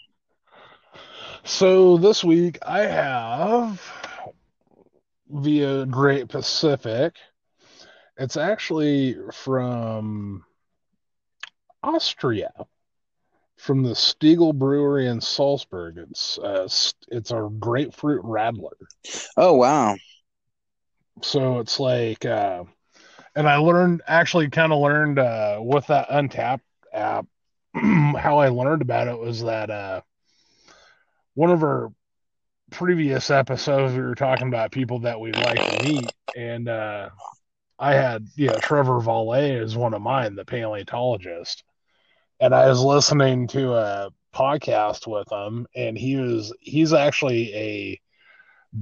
[1.47, 3.81] So this week I have
[5.31, 7.15] via Great Pacific.
[8.17, 10.45] It's actually from
[11.85, 12.51] Austria,
[13.59, 15.99] from the Stiegl Brewery in Salzburg.
[16.11, 16.69] It's uh,
[17.13, 18.75] it's a grapefruit radler.
[19.37, 19.95] Oh wow.
[21.23, 22.65] So it's like, uh,
[23.37, 26.61] and I learned actually kind of learned uh, with that Untappd
[26.93, 27.27] app.
[27.75, 30.01] how I learned about it was that uh,
[31.37, 31.93] one of our
[32.73, 37.11] previous episodes we were talking about people that we'd like to meet, and uh,
[37.79, 41.63] I had you know Trevor Valle is one of mine, the paleontologist,
[42.41, 48.01] and I was listening to a podcast with him, and he was he's actually a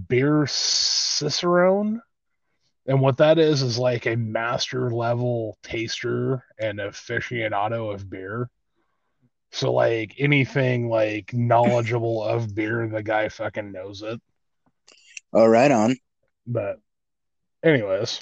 [0.09, 2.01] beer cicerone.
[2.87, 8.49] And what that is is like a master level taster and aficionado of beer.
[9.55, 14.21] So like anything like knowledgeable of beer, the guy fucking knows it.
[15.33, 15.95] Oh, right on.
[16.45, 16.81] But
[17.63, 18.19] anyways,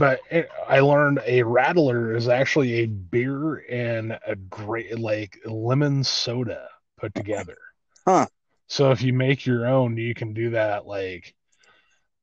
[0.00, 6.02] but it, I learned a radler is actually a beer and a great like lemon
[6.02, 7.58] soda put together.
[8.04, 8.26] Huh.
[8.66, 11.36] So if you make your own, you can do that like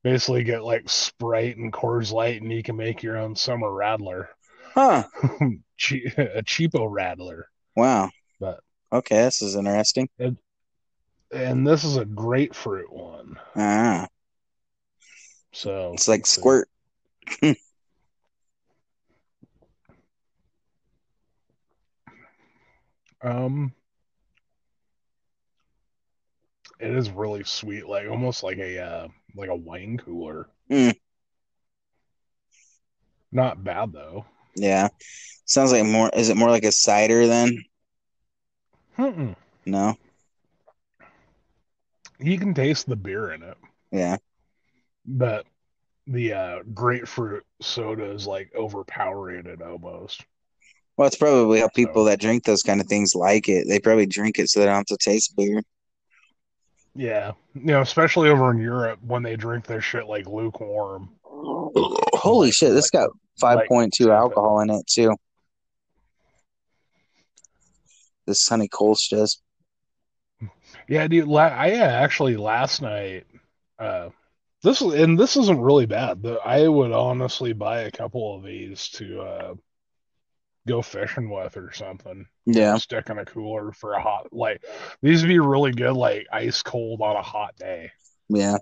[0.04, 4.28] basically get like Sprite and Coors Light and you can make your own summer radler.
[4.74, 5.04] Huh.
[5.24, 7.44] a cheapo radler.
[7.76, 8.10] Wow.
[8.40, 8.60] But
[8.92, 10.08] Okay, this is interesting.
[11.32, 13.40] and this is a grapefruit one.
[13.56, 14.08] Ah,
[15.52, 16.70] So it's like squirt.
[23.22, 23.74] Um,
[26.80, 30.50] it is really sweet, like almost like a uh, like a wine cooler.
[30.70, 30.94] Mm.
[33.32, 34.26] Not bad though.
[34.56, 34.90] Yeah.
[35.54, 36.10] Sounds like more.
[36.16, 37.64] Is it more like a cider then?
[38.98, 39.36] Mm-mm.
[39.68, 39.96] No.
[42.20, 43.58] You can taste the beer in it,
[43.92, 44.18] Yeah.
[45.06, 45.46] but
[46.08, 50.26] the uh, grapefruit soda is like overpowering it almost.
[50.98, 53.68] Well, it's probably how people that drink those kind of things like it.
[53.68, 55.62] They probably drink it so they don't have to taste beer.
[56.96, 61.10] Yeah, you know, especially over in Europe when they drink their shit like lukewarm.
[61.24, 62.74] Holy shit!
[62.74, 63.08] This like-
[63.40, 65.16] got 5.2 like alcohol in it too.
[68.26, 69.42] This Sunny does.
[70.88, 71.28] Yeah, dude.
[71.28, 73.26] La- I uh, actually last night.
[73.80, 74.10] Uh,
[74.64, 76.24] this and this isn't really bad.
[76.24, 79.54] The, I would honestly buy a couple of these to uh,
[80.68, 82.26] go fishing with or something.
[82.46, 82.78] Yeah.
[82.78, 84.64] Stick in a cooler for a hot like
[85.02, 87.92] these would be really good like ice cold on a hot day.
[88.30, 88.58] Yeah.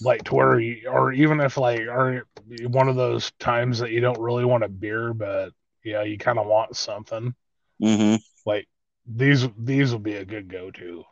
[0.00, 2.26] Like to where you, or even if like are
[2.66, 5.52] one of those times that you don't really want a beer, but
[5.84, 7.34] yeah, you kind of want something.
[7.82, 8.16] Mm-hmm.
[8.46, 8.68] Like
[9.06, 11.04] these these would be a good go to.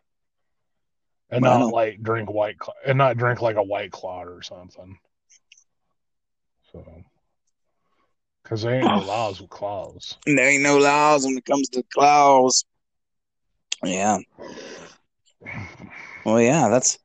[1.30, 1.58] And Wow.
[1.58, 2.56] not like drink white
[2.86, 4.98] and not drink like a white claw or something.
[6.72, 6.84] So
[8.42, 10.16] because there ain't no laws with claws.
[10.26, 12.64] There ain't no laws when it comes to claws.
[13.84, 14.18] Yeah.
[16.22, 16.98] Well, yeah, that's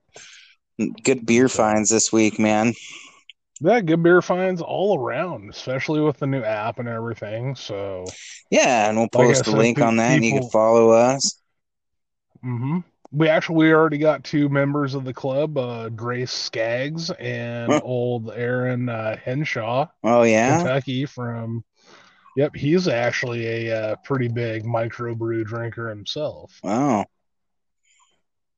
[1.03, 2.73] good beer finds this week, man.
[3.59, 7.55] Yeah, good beer finds all around, especially with the new app and everything.
[7.55, 8.15] So
[8.49, 10.91] Yeah, and we'll Like post a said, link pe- on that, and you can follow
[10.91, 11.39] us.
[12.41, 12.79] hmm
[13.11, 17.81] We actually we already got two members of the club, uh, Grace Skaggs and Huh.
[17.81, 21.05] old Aaron uh, Henshaw, Oh yeah, Kentucky.
[21.05, 21.63] From
[22.35, 26.63] yep, he's actually a uh, pretty big microbrew drinker himself.
[26.63, 27.05] wow.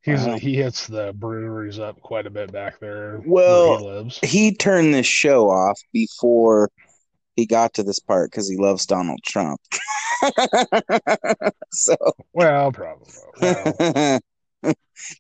[0.08, 0.38] He's Wow.
[0.38, 4.20] he hits the breweries up quite a bit back there Well, where he lives.
[4.24, 6.70] He turned this show off before
[7.36, 9.60] he got to this part because he loves Donald Trump.
[11.74, 11.98] so
[12.32, 13.14] Well, probably.
[13.42, 14.20] Well,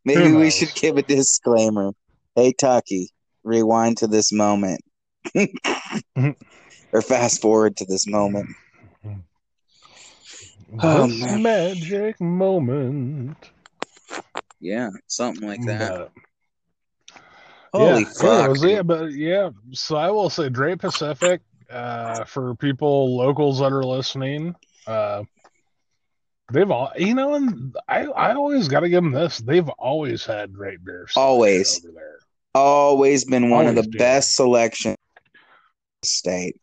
[0.05, 1.91] maybe we should give a disclaimer.
[2.35, 3.09] Hey, Tucky,
[3.43, 4.79] rewind to this moment,
[6.93, 8.47] or fast forward to this moment.
[10.81, 11.41] Oh, this man.
[11.41, 13.51] magic moment.
[14.59, 15.91] Yeah, something like that.
[15.91, 16.11] But-
[17.73, 18.57] Holy yeah, fuck!
[18.61, 19.49] yeah, but yeah.
[19.73, 24.55] So I will say, Great Pacific, uh, for people locals that are listening,
[24.87, 25.23] uh,
[26.51, 29.39] they've all, you know, and I, I always got to give them this.
[29.39, 31.07] They've always had great beer.
[31.09, 31.85] selection Always.
[31.85, 32.19] over there.
[32.55, 33.97] Always been one of the do.
[33.97, 34.95] best selections
[36.03, 36.59] state.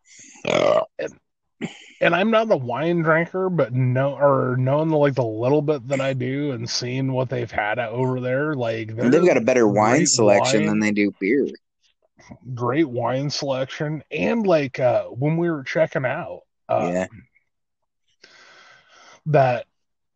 [2.05, 5.89] And I'm not a wine drinker, but no, or knowing the, like the little bit
[5.89, 9.67] that I do and seeing what they've had over there, like they've got a better
[9.67, 10.67] wine selection wine.
[10.69, 11.49] than they do beer.
[12.55, 17.07] great wine selection and like uh when we were checking out uh Yeah.
[19.27, 19.67] that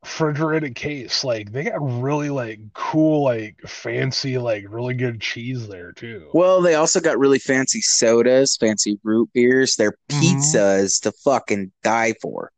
[0.02, 5.92] refrigerated case like they got really like cool like fancy like really good cheese there
[5.92, 9.74] too Well, they also got really fancy sodas, fancy root beers.
[9.76, 10.82] Their Mhm.
[10.84, 12.52] is to fucking die for.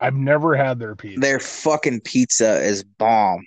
[0.00, 3.44] i've never had their pizza Their fucking pizza is bomb.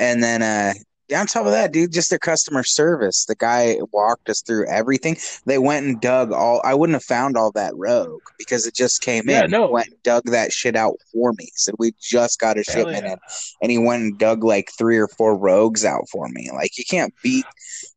[0.00, 0.72] And then uh
[1.14, 3.24] on top of that, dude, just their customer service.
[3.26, 5.16] The guy walked us through everything.
[5.46, 6.60] They went and dug all.
[6.64, 9.50] I wouldn't have found all that rogue because it just came Yeah, in.
[9.50, 9.70] no.
[9.70, 11.48] Went and dug that shit out for me.
[11.54, 13.12] Said we just got a Hell shipment yeah.
[13.12, 13.18] in,
[13.62, 16.50] and he went and dug like three or four rogues out for me.
[16.54, 17.44] Like you can't beat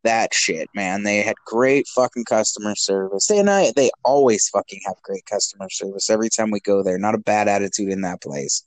[0.03, 1.03] that shit, man.
[1.03, 3.27] They had great fucking customer service.
[3.27, 6.97] They and I, they always fucking have great customer service every time we go there.
[6.97, 8.63] Not a bad attitude in that place.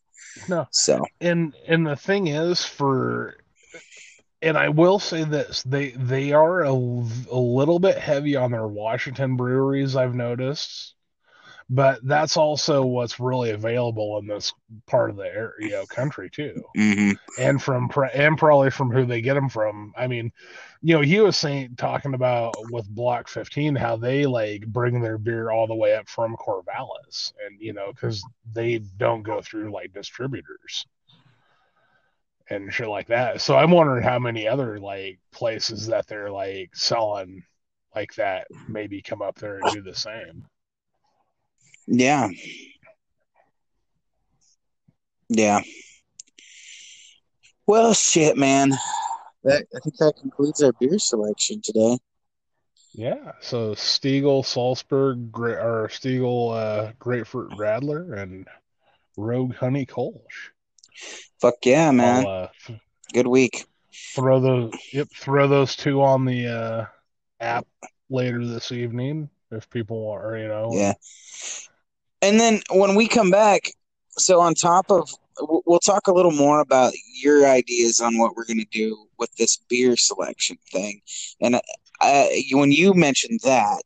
[0.48, 0.66] No.
[0.70, 3.36] So and and the thing is for
[4.42, 6.72] and I will say this they they are a, a
[7.38, 10.94] little bit heavy on their Washington breweries I've noticed.
[11.68, 14.52] But that's also what's really available in this
[14.86, 16.62] part of the area, you know, country too.
[16.76, 19.92] Hmm and from and probably from who they get them from.
[19.96, 20.32] I mean
[20.82, 25.18] you know he was saying talking about with Block 15 how they like bring their
[25.18, 27.32] beer all the way up from Corvallis.
[27.44, 28.22] And you know cuz
[28.52, 30.86] they don't go through like distributors
[32.50, 33.40] and shit like that.
[33.40, 37.42] So I'm wondering how many other like places that they're like selling
[37.94, 40.44] like that maybe come up there and do the same.
[41.86, 42.28] yeah,
[45.28, 45.60] yeah.
[47.66, 48.70] Well, shit, man.
[49.42, 51.98] That I think that concludes our beer selection today.
[52.94, 53.32] Yeah.
[53.40, 58.46] So Stiegl, Salzburg, or Stiegl, uh, Grapefruit Radler, and
[59.16, 60.50] Rogue Honey Kolsch.
[61.40, 62.26] Fuck yeah, man.
[62.26, 62.48] Uh,
[63.12, 63.64] Good week.
[64.14, 64.72] throw those.
[64.92, 66.86] Yep, throw those two on the uh,
[67.40, 67.66] app
[68.10, 70.70] later this evening if people want, you know.
[70.72, 70.94] Yeah.
[72.22, 73.70] And then when we come back,
[74.10, 76.92] so on top of, we'll talk a little more about
[77.22, 81.00] your ideas on what we're going to do with this beer selection thing.
[81.40, 81.60] And
[82.00, 83.82] uh, when you mentioned that,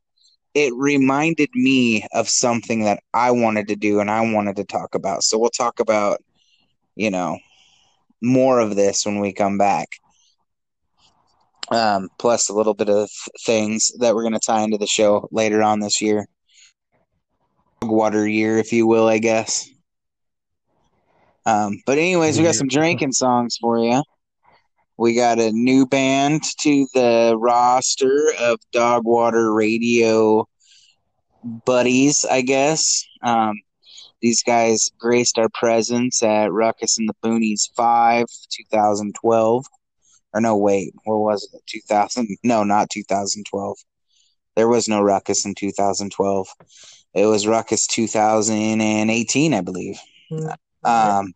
[0.55, 4.95] it reminded me of something that I wanted to do and I wanted to talk
[4.95, 5.23] about.
[5.23, 6.23] So we'll talk about,
[7.01, 7.39] you know,
[8.21, 9.89] more of this when we come back.
[11.71, 13.09] Um, plus a little bit of
[13.47, 16.27] things that we're going to tie into the show later on this year
[17.83, 19.69] water year, if you will, I guess.
[21.47, 24.03] Um, but anyways, we got some drinking songs for you.
[24.99, 30.47] We got a new band to the roster of Dogwater Radio
[31.43, 33.07] buddies, I guess.
[33.23, 33.55] Um,
[34.21, 39.67] these guys graced our presence at Ruckus and the Boonies 5, 2012.
[40.33, 41.63] Or no, wait, what was it?
[41.67, 42.29] 2000?
[42.45, 43.77] No, not 2012.
[44.57, 46.49] There was no Ruckus in 2012.
[47.15, 49.99] It was Ruckus 2018, I believe.
[50.85, 51.33] Um,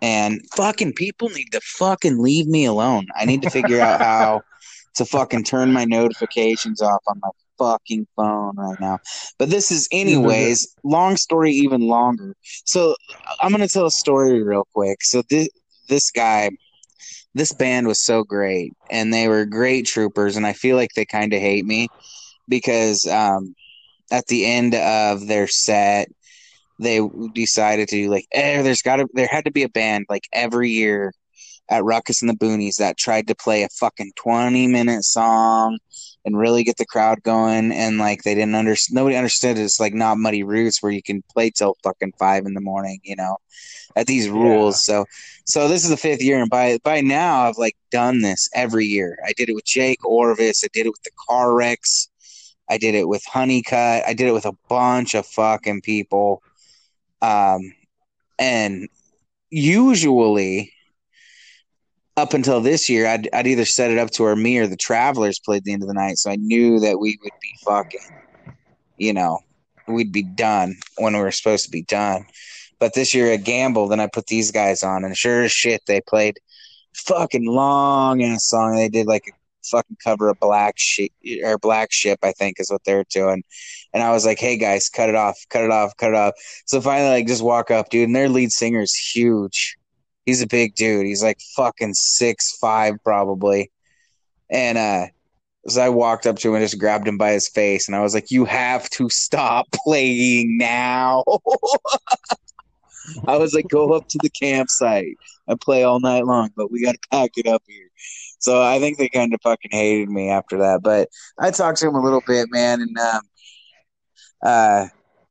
[0.00, 3.06] and fucking people need to fucking leave me alone.
[3.16, 4.42] I need to figure out how
[4.94, 8.98] to fucking turn my notifications off on my fucking phone right now.
[9.38, 12.34] But this is, anyways, long story, even longer.
[12.64, 12.94] So
[13.40, 15.02] I'm gonna tell a story real quick.
[15.02, 15.48] So this
[15.88, 16.50] this guy,
[17.34, 21.04] this band was so great, and they were great troopers, and I feel like they
[21.04, 21.88] kind of hate me
[22.48, 23.54] because um,
[24.10, 26.08] at the end of their set,
[26.78, 27.00] they
[27.34, 30.70] decided to like, eh, there's got to, there had to be a band like every
[30.70, 31.12] year
[31.70, 35.78] at Ruckus and the Boonies that tried to play a fucking 20 minute song
[36.28, 37.72] and really get the crowd going.
[37.72, 41.22] And like, they didn't understand, nobody understood it's like not Muddy Roots where you can
[41.22, 43.38] play till fucking five in the morning, you know,
[43.96, 44.84] at these rules.
[44.84, 45.06] So,
[45.44, 46.40] so this is the fifth year.
[46.40, 49.18] And by, by now I've like done this every year.
[49.26, 50.62] I did it with Jake Orvis.
[50.62, 52.08] I did it with the car wrecks.
[52.70, 54.06] I did it with Honeycut.
[54.06, 56.42] I did it with a bunch of fucking people.
[57.22, 57.72] Um,
[58.38, 58.88] and
[59.50, 60.72] usually,
[62.18, 64.76] up until this year, I'd, I'd either set it up to where me or the
[64.76, 68.00] Travelers played the end of the night, so I knew that we would be fucking,
[68.96, 69.38] you know,
[69.86, 72.26] we'd be done when we were supposed to be done.
[72.80, 75.82] But this year, I gambled and I put these guys on, and sure as shit,
[75.86, 76.38] they played
[76.94, 78.74] fucking long ass song.
[78.74, 79.32] They did like a
[79.70, 81.12] fucking cover of Black Sheep
[81.44, 83.44] or Black Ship, I think is what they're doing.
[83.94, 86.34] And I was like, "Hey guys, cut it off, cut it off, cut it off."
[86.66, 88.08] So finally, like, just walk up, dude.
[88.08, 89.77] And their lead singer is huge.
[90.28, 91.06] He's a big dude.
[91.06, 93.72] He's like fucking six five probably.
[94.50, 95.06] And uh,
[95.66, 98.02] so I walked up to him and just grabbed him by his face, and I
[98.02, 101.24] was like, "You have to stop playing now."
[103.26, 105.16] I was like, "Go up to the campsite
[105.46, 107.88] and play all night long," but we got to pack it up here.
[108.38, 110.82] So I think they kind of fucking hated me after that.
[110.82, 111.08] But
[111.38, 113.22] I talked to him a little bit, man, and um,
[114.42, 114.86] uh,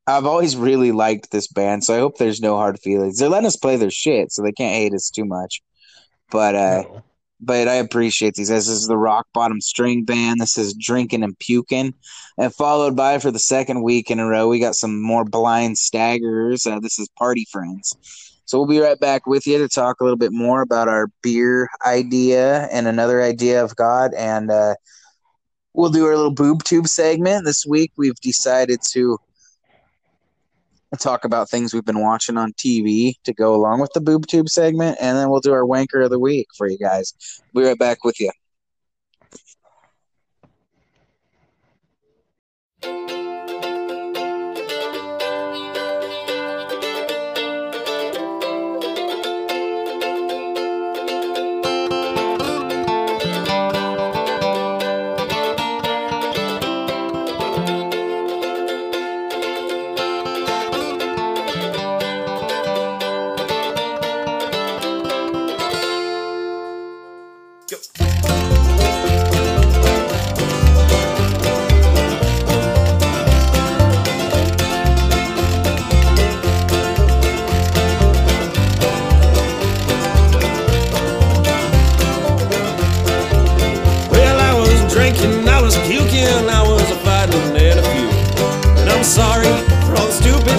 [0.07, 3.19] I've always really liked this band, so I hope there's no hard feelings.
[3.19, 5.61] They're letting us play their shit, so they can't hate us too much.
[6.31, 7.03] But uh no.
[7.41, 8.47] but I appreciate these.
[8.47, 10.39] This is the Rock Bottom String Band.
[10.39, 11.93] This is Drinking and Puking.
[12.37, 15.77] And followed by for the second week in a row, we got some more blind
[15.77, 16.65] staggers.
[16.65, 17.93] Uh, this is Party Friends.
[18.45, 21.07] So we'll be right back with you to talk a little bit more about our
[21.21, 24.75] beer idea and another idea of God, and uh
[25.77, 27.45] We'll do our little boob tube segment.
[27.45, 29.19] This week we've decided to
[30.95, 34.49] talk about things we've been watching on TV to go along with the boob tube
[34.49, 37.13] segment, and then we'll do our wanker of the week for you guys.
[37.53, 38.31] We'll be right back with you.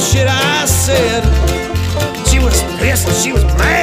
[0.00, 1.22] shit I said.
[2.28, 3.77] She was pissed, she was mad.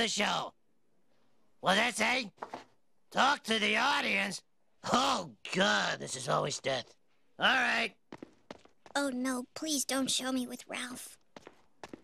[0.00, 0.54] the show.
[1.60, 2.30] What did I say?
[3.10, 4.40] Talk to the audience?
[4.90, 6.94] Oh, God, this is always death.
[7.38, 7.92] All right.
[8.96, 11.18] Oh, no, please don't show me with Ralph.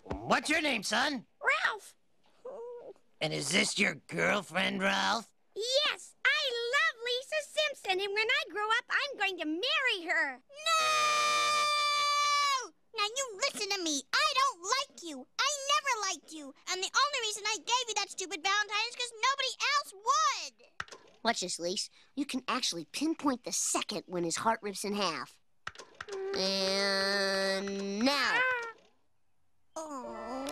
[0.02, 1.24] What's your name, son?
[1.40, 1.94] Ralph.
[3.22, 5.30] And is this your girlfriend, Ralph?
[5.54, 6.40] Yes, I
[6.76, 10.32] love Lisa Simpson, and when I grow up, I'm going to marry her.
[10.34, 11.35] No!
[12.96, 14.02] Now you listen to me.
[14.12, 15.26] I don't like you.
[15.38, 16.54] I never liked you.
[16.72, 20.54] And the only reason I gave you that stupid Valentine is because nobody else would.
[21.22, 21.90] Watch this, Lise.
[22.14, 25.36] You can actually pinpoint the second when his heart rips in half.
[26.38, 28.38] And now.
[29.74, 30.46] Oh.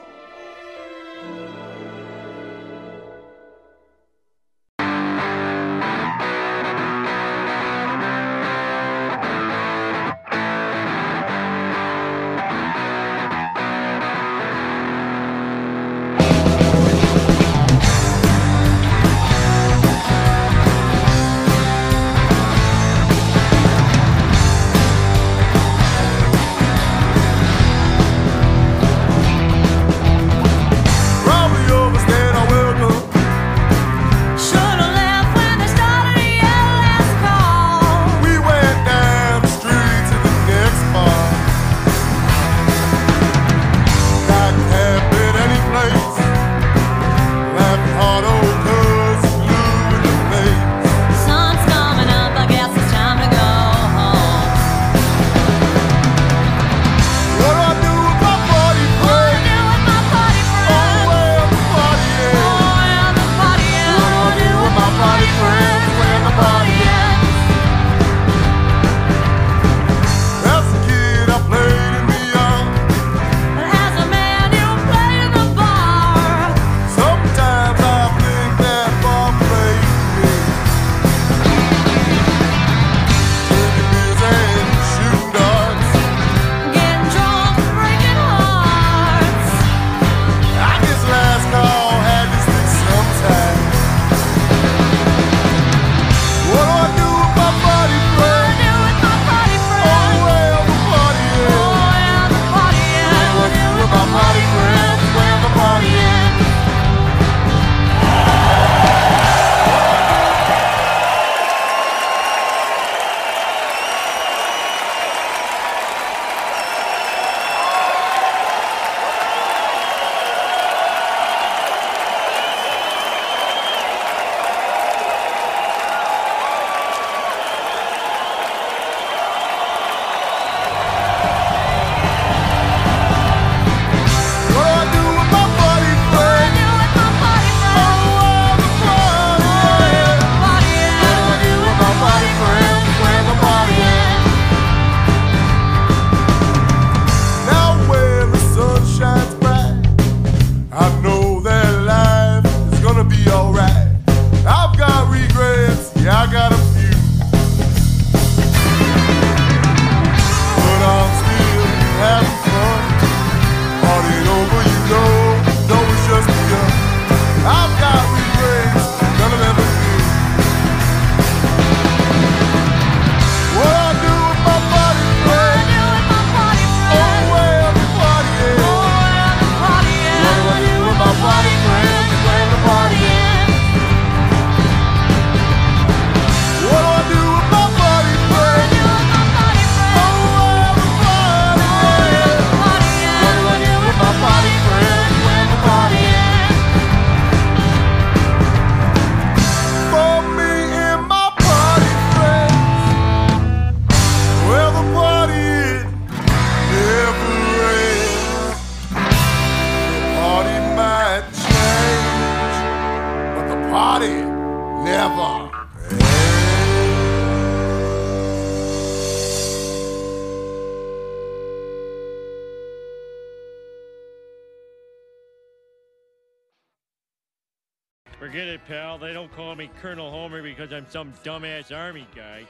[228.54, 228.98] It, pal.
[228.98, 232.46] They don't call me Colonel Homer because I'm some dumbass army guy.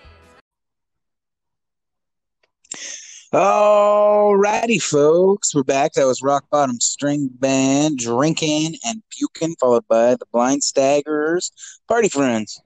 [3.32, 5.94] Alrighty, folks, we're back.
[5.94, 11.50] That was Rock Bottom String Band, Drinking and Puking, followed by the Blind Staggerers,
[11.88, 12.60] Party Friends.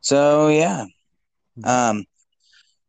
[0.00, 0.86] So yeah,
[1.62, 2.04] um,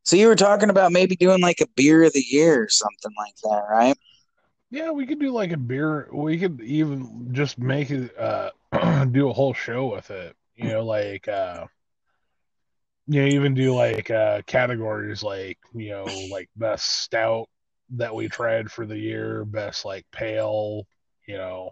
[0.03, 3.11] so you were talking about maybe doing like a beer of the year or something
[3.17, 3.97] like that, right?
[4.71, 6.07] Yeah, we could do like a beer.
[6.11, 8.51] We could even just make it, uh,
[9.11, 10.35] do a whole show with it.
[10.55, 11.65] You know, like, uh,
[13.07, 17.47] you know, even do like uh categories like, you know, like best stout
[17.91, 20.87] that we tried for the year, best like pale,
[21.27, 21.71] you know,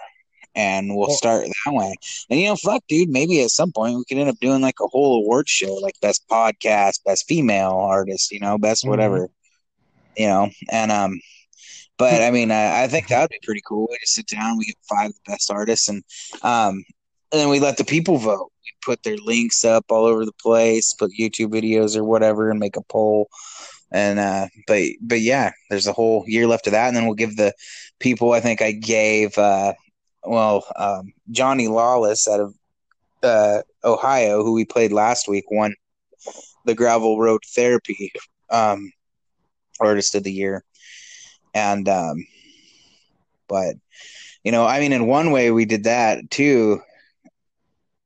[0.56, 1.94] And we'll Well- start that way.
[2.30, 4.80] And you know, fuck, dude, maybe at some point we could end up doing like
[4.82, 8.90] a whole award show, like best podcast, best female artist, you know, best Mhm.
[8.90, 9.30] whatever,
[10.16, 10.50] you know.
[10.72, 11.20] And um,
[11.98, 13.88] but I mean, I, I think that would be pretty cool.
[13.90, 16.04] We just sit down, we get five of the best artists, and
[16.44, 16.84] um,
[17.32, 18.52] and then we let the people vote.
[18.64, 22.60] We put their links up all over the place, put YouTube videos or whatever, and
[22.60, 23.30] make a poll.
[23.92, 27.16] And uh, but but yeah, there's a whole year left of that, and then we'll
[27.16, 27.54] give the
[28.00, 28.34] people.
[28.34, 29.74] I think I gave uh,
[30.24, 32.54] well um, Johnny Lawless out of
[33.24, 35.74] uh, Ohio, who we played last week, won
[36.66, 38.12] the Gravel Road Therapy
[38.50, 38.92] um,
[39.80, 40.64] Artist of the Year,
[41.54, 42.26] and um,
[43.48, 43.76] but
[44.44, 46.82] you know, I mean, in one way we did that too,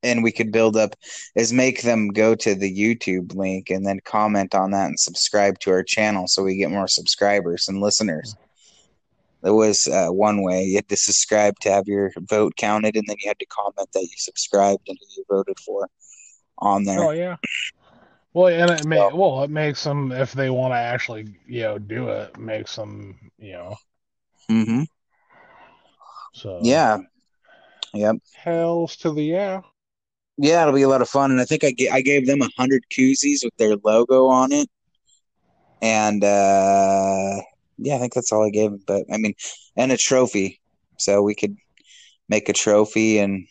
[0.03, 0.95] and we could build up
[1.35, 5.59] is make them go to the YouTube link and then comment on that and subscribe
[5.59, 8.35] to our channel so we get more subscribers and listeners.
[9.43, 13.05] There was uh, one way you had to subscribe to have your vote counted, and
[13.07, 15.89] then you had to comment that you subscribed and who you voted for
[16.59, 17.03] on there.
[17.03, 17.37] Oh yeah.
[18.33, 21.77] Well, and it may, well, it makes them if they want to actually, you know,
[21.79, 23.75] do it, makes them, you know.
[24.49, 24.83] Mm-hmm.
[26.33, 26.99] So Yeah.
[27.93, 28.17] Yep.
[28.33, 29.61] hells to the yeah.
[30.37, 32.41] Yeah, it'll be a lot of fun, and I think I ga- I gave them
[32.41, 34.69] a hundred koozies with their logo on it,
[35.81, 37.41] and uh,
[37.77, 38.71] yeah, I think that's all I gave.
[38.85, 39.33] But I mean,
[39.75, 40.59] and a trophy,
[40.97, 41.55] so we could
[42.29, 43.47] make a trophy and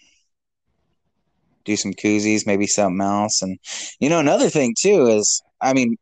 [1.71, 3.59] do some koozies, maybe something else, and
[3.99, 5.97] you know, another thing too is, I mean,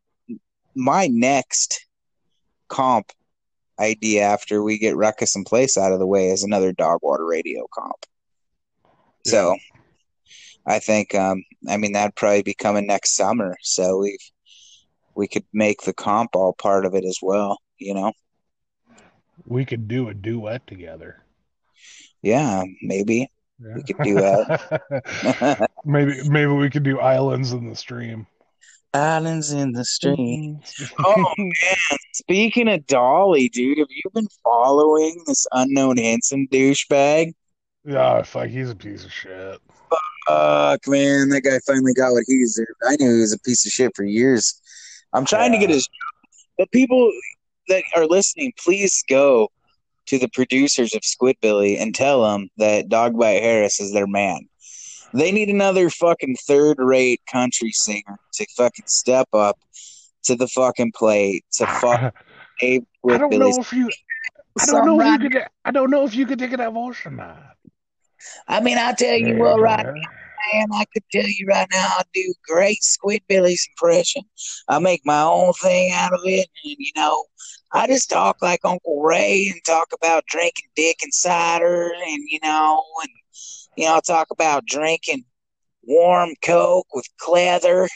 [0.75, 1.87] my next
[2.69, 3.12] comp
[3.81, 7.66] idea after we get Ruckus and Place out of the way is another Dogwater Radio
[7.73, 8.07] comp.
[9.27, 9.57] So
[10.66, 13.57] I think um I mean that'd probably be coming next summer.
[13.62, 14.19] So we
[15.14, 18.12] we could make the comp all part of it as well, you know?
[19.47, 21.25] We could do a duet together.
[22.23, 23.29] Yeah, maybe.
[23.61, 25.70] We could do that.
[25.84, 28.26] maybe maybe we could do islands in the stream.
[28.94, 30.61] Islands in the stream.
[31.04, 37.34] oh man, speaking of Dolly, dude, have you been following this Unknown Hinson douchebag?
[37.84, 39.61] Yeah, fuck, he's a piece of shit.
[40.28, 42.68] Fuck, man, that guy finally got what he deserved.
[42.86, 44.61] I knew he was a piece of shit for years.
[45.12, 45.88] I'm trying to get his.
[46.59, 47.11] But people
[47.68, 49.48] that are listening, please go
[50.09, 54.48] to the producers of Squidbilly and tell them that Dogbite Harris is their man.
[55.14, 59.59] They need another fucking third-rate country singer to fucking step up
[60.24, 62.14] to the fucking plate to fuck
[62.61, 63.90] Dave I don't know if you
[64.61, 66.72] I don't know if you could I don't know if you could take it that
[66.72, 67.56] voice or not.
[68.48, 70.02] I mean, I'll tell you what, right now,
[70.53, 74.22] man, I could tell you right now, I do great Squid Squidbillies impression.
[74.68, 77.24] I make my own thing out of it, and you know,
[77.72, 82.39] I just talk like Uncle Ray and talk about drinking dick and cider, and you
[82.43, 83.11] know, and
[83.76, 85.24] you know, I talk about drinking
[85.84, 87.89] warm Coke with Cleather,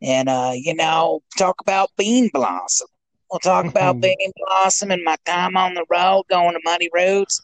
[0.00, 2.88] and uh, you know, talk about Bean Blossom.
[3.30, 7.40] We'll talk about Bean Blossom and my time on the road, going to Muddy Roots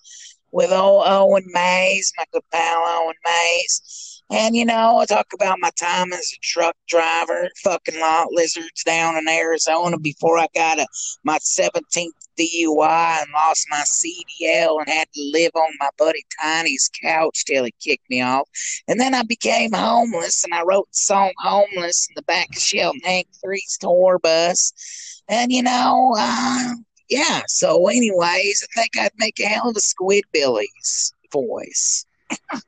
[0.50, 4.22] with old Owen Mays, my good pal Owen Mays.
[4.30, 8.84] And, you know, I talk about my time as a truck driver, fucking lot lizards
[8.84, 10.86] down in Arizona before I got a,
[11.24, 16.90] my 17th DUI and lost my CDL and had to live on my buddy Tiny's
[17.02, 18.48] couch till he kicked me off.
[18.86, 22.62] And then I became homeless and I wrote the song Homeless in the back of
[22.62, 25.22] Shelton Hank 3's tour bus.
[25.28, 26.74] And, you know, uh,
[27.08, 27.42] yeah.
[27.48, 32.04] So, anyways, I think I'd make a hell of a Squidbillies voice.
[32.52, 32.60] uh,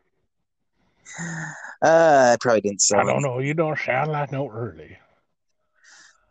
[1.83, 3.09] I probably didn't sound.
[3.09, 3.39] I don't know.
[3.39, 4.97] You don't sound like no early.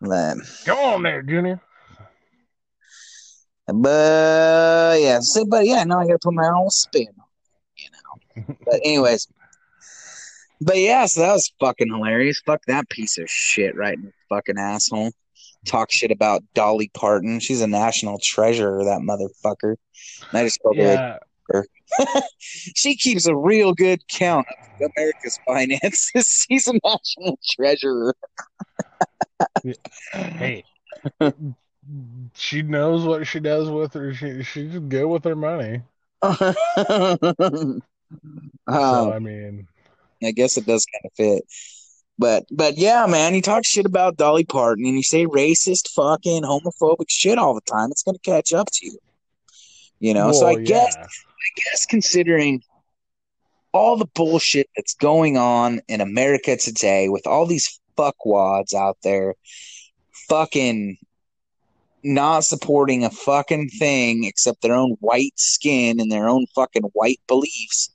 [0.02, 1.60] But, Come on there, Junior.
[3.68, 7.26] but yeah, so, but yeah, now I gotta put my own spin on
[7.80, 8.56] you know.
[8.66, 9.28] But anyways,
[10.62, 12.42] but yeah, so that was fucking hilarious.
[12.46, 13.98] Fuck that piece of shit right
[14.30, 15.12] fucking asshole.
[15.66, 17.40] Talk shit about Dolly Parton.
[17.40, 19.76] She's a national treasure, that motherfucker.
[20.32, 21.18] And I just called her
[22.40, 24.48] she keeps a real good count
[24.82, 26.46] of America's finances.
[26.50, 28.16] She's a national treasurer.
[30.14, 30.64] Hey,
[32.34, 34.14] she knows what she does with her.
[34.14, 35.82] She she's good with her money.
[36.24, 37.82] so
[38.68, 39.68] Um, I mean,
[40.24, 41.44] I guess it does kind of fit.
[42.20, 46.44] But but yeah, man, you talk shit about Dolly Parton and you say racist, fucking
[46.44, 47.92] homophobic shit all the time.
[47.92, 49.00] It's gonna catch up to you.
[50.00, 50.96] You know, so I well, guess.
[50.98, 52.62] I guess considering
[53.72, 59.36] all the bullshit that's going on in America today with all these fuckwads out there
[60.28, 60.98] fucking
[62.04, 67.22] not supporting a fucking thing except their own white skin and their own fucking white
[67.28, 67.92] beliefs.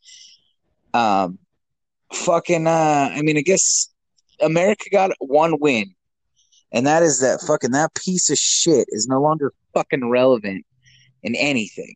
[0.94, 1.38] Um
[2.12, 3.93] fucking uh I mean I guess
[4.40, 5.94] America got one win.
[6.72, 10.66] And that is that fucking that piece of shit is no longer fucking relevant
[11.22, 11.94] in anything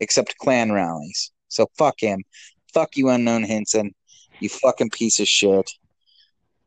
[0.00, 1.30] except Klan rallies.
[1.48, 2.24] So fuck him.
[2.74, 3.94] Fuck you, unknown Hinson.
[4.40, 5.70] You fucking piece of shit.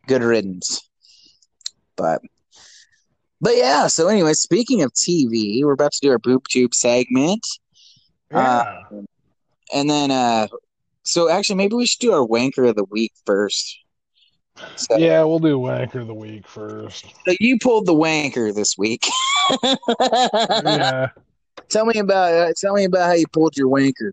[0.08, 0.90] Good riddance.
[1.96, 2.22] But
[3.40, 7.46] but yeah, so anyway, speaking of TV, we're about to do our boob tube segment.
[8.32, 8.40] Yeah.
[8.40, 9.02] Uh,
[9.74, 10.48] and then uh
[11.04, 13.78] so actually maybe we should do our wanker of the week first.
[14.76, 17.06] So, yeah, we'll do wanker of the week first.
[17.26, 19.06] so you pulled the wanker this week.
[19.64, 21.08] yeah.
[21.70, 24.12] Tell me about uh, tell me about how you pulled your wanker.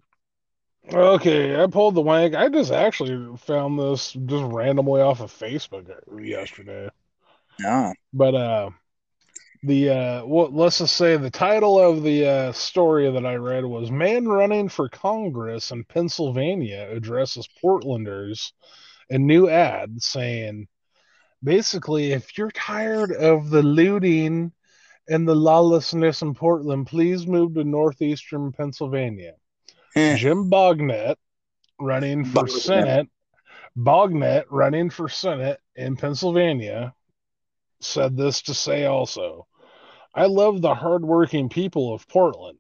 [0.93, 2.35] Okay, I pulled the wank.
[2.35, 5.91] I just actually found this just randomly off of Facebook
[6.21, 6.89] yesterday.
[7.65, 7.93] Oh.
[8.13, 8.71] But uh
[9.65, 13.65] the uh well let's just say the title of the uh story that I read
[13.65, 18.53] was Man running for Congress in Pennsylvania addresses Portlanders
[19.11, 20.69] a new ad saying
[21.43, 24.53] basically if you're tired of the looting
[25.09, 29.35] and the lawlessness in Portland, please move to northeastern Pennsylvania.
[29.97, 30.17] Eh.
[30.17, 31.17] Jim Bognet
[31.81, 32.47] running for.
[32.47, 33.09] Senate,
[33.77, 36.95] Bognet running for Senate in Pennsylvania
[37.81, 39.47] said this to say also
[40.15, 42.59] I love the hardworking people of Portland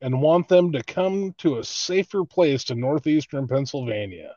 [0.00, 4.34] and want them to come to a safer place to northeastern Pennsylvania.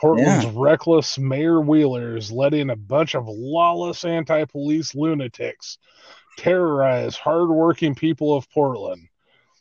[0.00, 0.52] Portland's Yeah.
[0.54, 5.78] reckless Mayor Wheeler is letting a bunch of lawless anti police lunatics
[6.38, 9.02] terrorize hardworking people of Portland.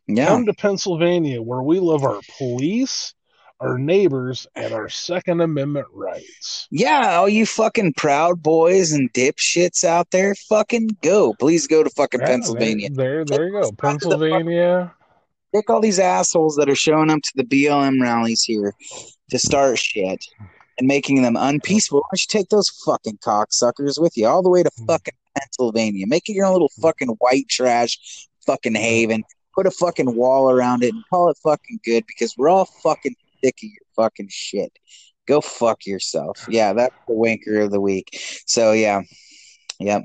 [0.07, 0.27] Yeah.
[0.27, 3.13] Come to Pennsylvania where we love our police,
[3.59, 6.67] our neighbors, and our Second Amendment rights.
[6.71, 11.33] Yeah, all you fucking proud boys and dipshits out there, fucking go.
[11.33, 12.89] Please go to fucking Yeah, Pennsylvania.
[12.89, 13.71] There, there, there you go.
[13.73, 14.95] Pennsylvania.
[15.53, 18.73] Pick all these assholes that are showing up to the BLM rallies here
[19.31, 20.23] to start shit
[20.77, 21.99] and making them unpeaceful.
[21.99, 24.85] Why don't you take those fucking cocksuckers with you all the way to hmm.
[24.85, 26.05] fucking Pennsylvania?
[26.07, 29.23] Make it your own little fucking white trash fucking haven.
[29.55, 33.15] Put a fucking wall around it and call it fucking good because we're all fucking
[33.43, 34.71] sick of your fucking shit.
[35.27, 36.45] Go fuck yourself.
[36.49, 38.17] Yeah, that's the wanker of the week.
[38.45, 39.01] So yeah.
[39.79, 40.03] Yep.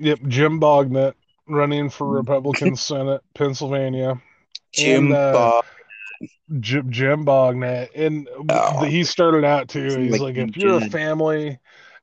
[0.00, 1.14] Yep, Jim Bognet
[1.46, 2.16] running for hmm.
[2.16, 4.20] Republican Senate, Pennsylvania.
[4.72, 5.64] Jim And, uh, Bog-
[6.60, 8.84] Jim, Jim Bognet, and Oh.
[8.84, 9.84] he started out too.
[9.84, 11.58] He's Like like, if you're a family,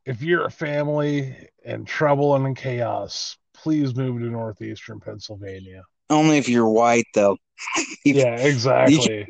[0.05, 5.83] if you're a family in trouble and in chaos, please move to northeastern Pennsylvania.
[6.09, 7.37] Only if you're white though.
[8.05, 9.27] Yeah, exactly.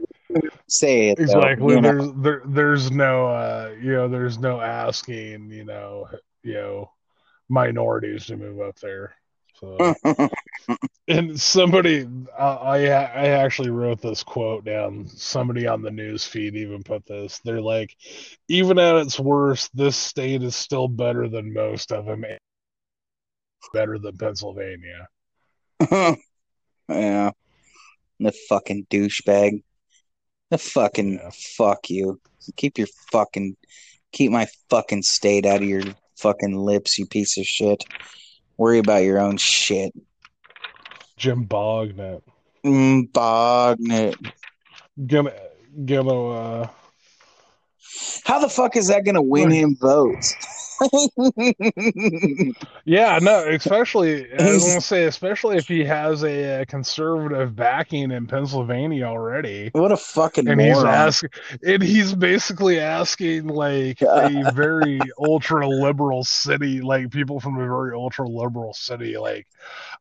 [0.67, 1.17] Say it.
[1.17, 1.75] though, Exactly.
[1.79, 1.81] know?
[1.81, 6.09] There's there there's no uh you know there's no asking you know
[6.43, 6.91] you know
[7.47, 9.15] minorities to move up there.
[9.65, 10.29] So
[11.07, 12.07] and somebody
[12.37, 15.07] uh, I I actually wrote this quote down.
[15.07, 17.39] Somebody on the news feed even put this.
[17.43, 17.95] They're like,
[18.47, 22.23] even at its worst, this state is still better than most of them.
[23.73, 25.07] Better than Pennsylvania.
[25.91, 27.31] yeah.
[28.19, 29.63] The fucking douchebag.
[30.51, 31.19] The fucking
[31.57, 32.21] fuck you.
[32.55, 33.57] Keep your fucking
[34.11, 35.83] keep my fucking state out of your
[36.17, 37.83] fucking lips, you piece of shit.
[38.57, 39.93] Worry about your own shit.
[41.17, 42.21] Jim Bognet.
[42.65, 44.31] Mm, Bognet.
[45.05, 45.33] Gonna
[45.85, 46.67] gonna uh
[48.23, 50.35] How the fuck is that gonna win him votes?
[52.85, 58.11] Yeah, no, especially I was gonna say, especially if he has a, uh conservative backing
[58.11, 61.29] in Pennsylvania already, what a fucking and he's asking,
[61.65, 67.93] and he's basically asking like a very ultra liberal city, like people from a very
[67.93, 69.47] ultra liberal city, like,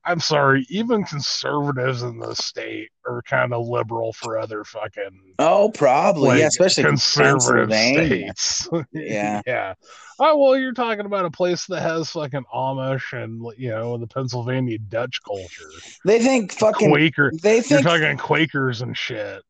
[0.07, 5.71] I'm sorry, even conservatives in the state are kind of liberal for other fucking Oh,
[5.71, 6.29] probably.
[6.29, 8.69] like, yeah, especially conservative states.
[8.93, 9.43] Yeah.
[9.47, 9.75] yeah.
[10.21, 14.07] Oh well, you're talking about a place that has fucking Amish and you know the
[14.07, 15.71] Pennsylvania Dutch culture,
[16.05, 17.33] They think fucking Quaker.
[17.43, 19.43] They You're think talking Quakers and shit.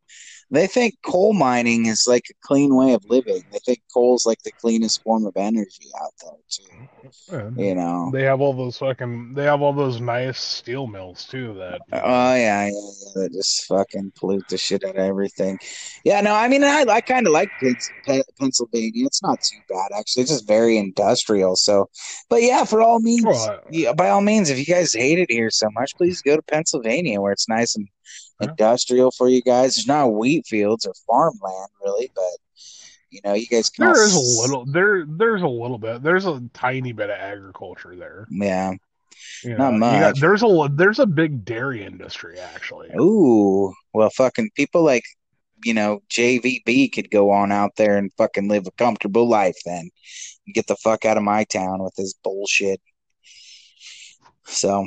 [0.50, 3.42] They think coal mining is like a clean way of living.
[3.50, 7.36] They think coal's like the cleanest form of energy out there too.
[7.36, 8.10] And You know.
[8.12, 9.34] They have all those fucking.
[9.34, 11.54] They have all those nice steel mills too.
[11.54, 15.58] That Oh yeah, yeah, yeah, that just fucking pollute the shit out of everything.
[16.04, 17.50] Yeah, no, I mean, I, I kind of like
[18.38, 19.06] Pennsylvania.
[19.06, 20.22] It's not too bad actually.
[20.22, 21.56] It's just very industrial.
[21.56, 21.88] So,
[22.28, 25.30] but yeah, for all means, Well, yeah, by all means, if you guys hate it
[25.30, 27.88] here so much, please go to Pennsylvania where it's nice and
[28.40, 29.76] industrial for you guys.
[29.76, 32.24] There's not wheat fields or farmland really, but
[33.10, 33.86] you know, you guys can.
[33.86, 34.64] there is a little.
[34.66, 36.02] There there's a little bit.
[36.02, 38.26] There's a tiny bit of agriculture there.
[38.30, 38.72] Yeah.
[39.44, 40.00] You Not know, much.
[40.00, 42.90] got- there's a there's a big dairy industry actually.
[42.98, 45.04] Ooh, well, fucking people like
[45.64, 49.56] you know JVB could go on out there and fucking live a comfortable life.
[49.64, 49.90] Then
[50.52, 52.80] get the fuck out of my town with this bullshit.
[54.46, 54.86] So,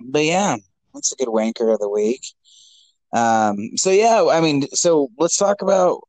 [0.00, 0.56] but yeah,
[0.92, 2.22] that's a good wanker of the week.
[3.12, 6.00] Um, so yeah, I mean, so let's talk about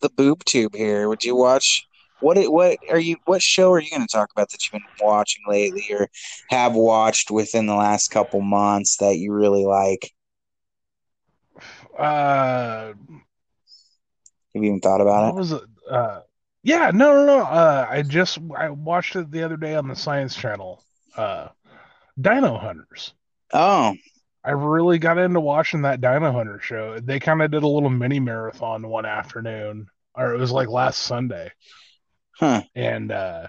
[0.00, 1.08] the boob tube here.
[1.08, 1.86] Would you watch?
[2.20, 3.16] What it- what are you?
[3.24, 6.08] What show are you going to talk about that you've been watching lately, or
[6.48, 10.12] have watched within the last couple months that you really like?
[11.98, 12.92] Uh,
[14.54, 15.38] Have you even thought about what it?
[15.38, 15.62] was it?
[15.88, 16.20] Uh,
[16.62, 17.38] yeah, no, no, no.
[17.44, 20.84] Uh, I just I watched it the other day on the Science Channel.
[21.16, 21.48] Uh,
[22.20, 23.14] Dino Hunters.
[23.52, 23.94] Oh,
[24.44, 26.98] I really got into watching that Dino Hunter show.
[26.98, 31.02] They kind of did a little mini marathon one afternoon, or it was like last
[31.02, 31.50] Sunday.
[32.32, 32.62] Huh.
[32.74, 33.48] And uh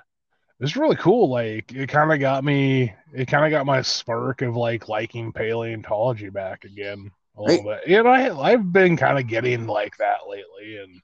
[0.60, 1.30] it was really cool.
[1.30, 5.32] Like it kind of got me it kind of got my spark of like liking
[5.32, 7.88] paleontology back again a little bit.
[7.88, 11.02] And I I've been kind of getting like that lately and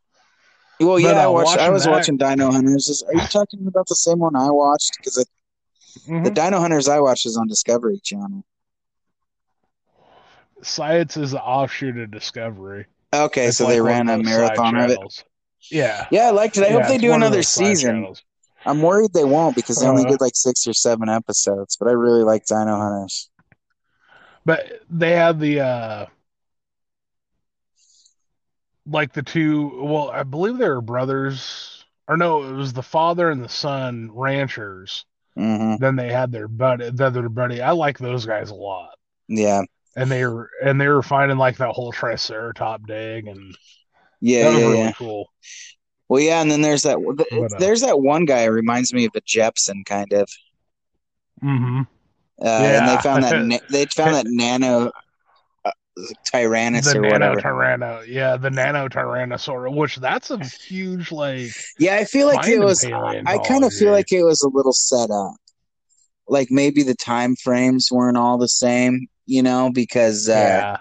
[0.80, 1.14] well, yeah.
[1.14, 1.58] I uh, watched.
[1.58, 2.88] I was that- watching Dino Hunters.
[2.88, 4.92] Is, are you talking about the same one I watched?
[4.98, 5.26] Because the
[6.12, 6.34] Mhm.
[6.36, 8.46] Dino Hunters I watched is on Discovery Channel.
[10.62, 12.86] Science is an offshoot of Discovery.
[13.14, 15.24] Okay, It's so like they ran a marathon of it.
[15.70, 16.08] Yeah.
[16.12, 16.64] Yeah, I liked it.
[16.64, 17.96] I hope they do another season.
[17.96, 18.24] channels.
[18.66, 20.12] I'm worried they won't because they only Uh-huh.
[20.12, 21.78] did like six or seven episodes.
[21.78, 23.30] But I really like Dino Hunters.
[24.46, 26.06] But they had the uh
[28.86, 33.30] like the two well, I believe they were brothers or no, it was the father
[33.30, 35.06] and the son ranchers.
[35.36, 37.62] hmm Then they had their buddy the other buddy.
[37.62, 38.96] I like those guys a lot.
[39.28, 39.64] Yeah,
[39.98, 43.58] And they were and they were finding like that whole triceratop dig and
[44.22, 44.92] yeah, that was yeah, really yeah.
[44.94, 45.32] cool.
[46.10, 46.98] Well, yeah, and then there's that.
[47.18, 50.30] But, uh, There's that one guy who reminds me of a Jepson kind of.
[51.44, 51.82] Mm-hmm.
[52.42, 54.92] Uh, And they found that na- they found that nano
[55.66, 55.72] uh,
[56.32, 57.42] Tyrannus The or nano whatever.
[57.42, 62.60] tyranno, yeah, the nano tyrannosaurus, which that's a huge like Yeah, I feel like it
[62.60, 62.86] was.
[62.86, 65.34] I kind of feel like it was a little set up.
[66.30, 70.78] Like maybe the time frames weren't all the same, you know, because uh, yeah.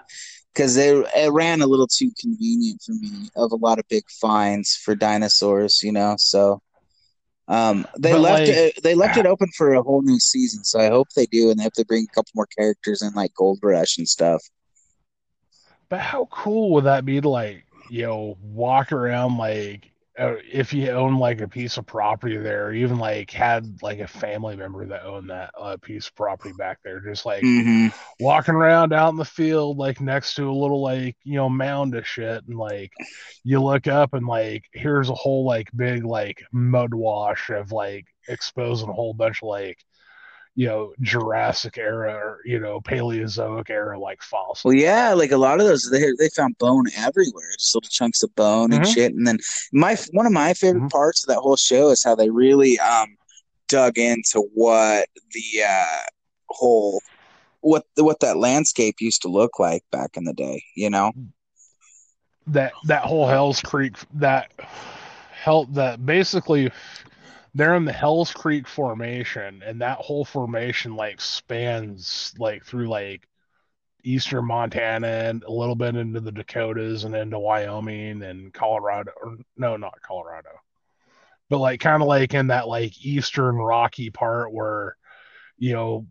[0.53, 4.03] because they it ran a little too convenient for me of a lot of big
[4.09, 6.15] finds for dinosaurs, you know.
[6.17, 6.61] So
[7.47, 10.63] um, they But, left like- it they left it open for a whole new season.
[10.63, 13.13] So I hope they do, and I hope they bring a couple more characters in,
[13.13, 14.41] like Gold Rush and stuff.
[15.89, 20.89] But how cool would that be to like, you know, walk around like if you
[20.91, 24.85] own like a piece of property there, or even like had like a family member
[24.87, 27.89] that owned that uh, piece of property back there, just like hmm
[28.19, 31.95] walking around out in the field, like next to a little like you know mound
[31.95, 32.93] of shit, and like
[33.43, 38.05] you look up and like here's a whole like big like mud wash of like
[38.27, 39.79] exposing a whole bunch of like
[40.57, 44.65] you know Jurassic era or you know Paleozoic era like fossils.
[44.65, 48.23] Well, yeah, like a lot of those, they they found bone everywhere, just little chunks
[48.23, 48.93] of bone and Mhm.
[48.93, 49.13] shit.
[49.13, 49.37] And then
[49.71, 53.15] my one of my favorite parts of that whole show is how they really um
[53.69, 56.01] dug into what the uh
[56.49, 56.99] whole
[57.61, 60.63] what what that landscape used to look like back in the day.
[60.75, 61.13] You know?
[62.47, 64.51] that that whole Hell's Creek that
[65.31, 66.71] hell that basically
[67.57, 73.27] they're in the Hell's Creek formation and that whole formation like spans like through like
[74.03, 79.37] eastern Montana and a little bit into the Dakotas and into Wyoming and Colorado or
[79.57, 80.49] no not Colorado
[81.49, 84.95] but like kind of like in that like eastern rocky part where
[85.57, 86.05] you know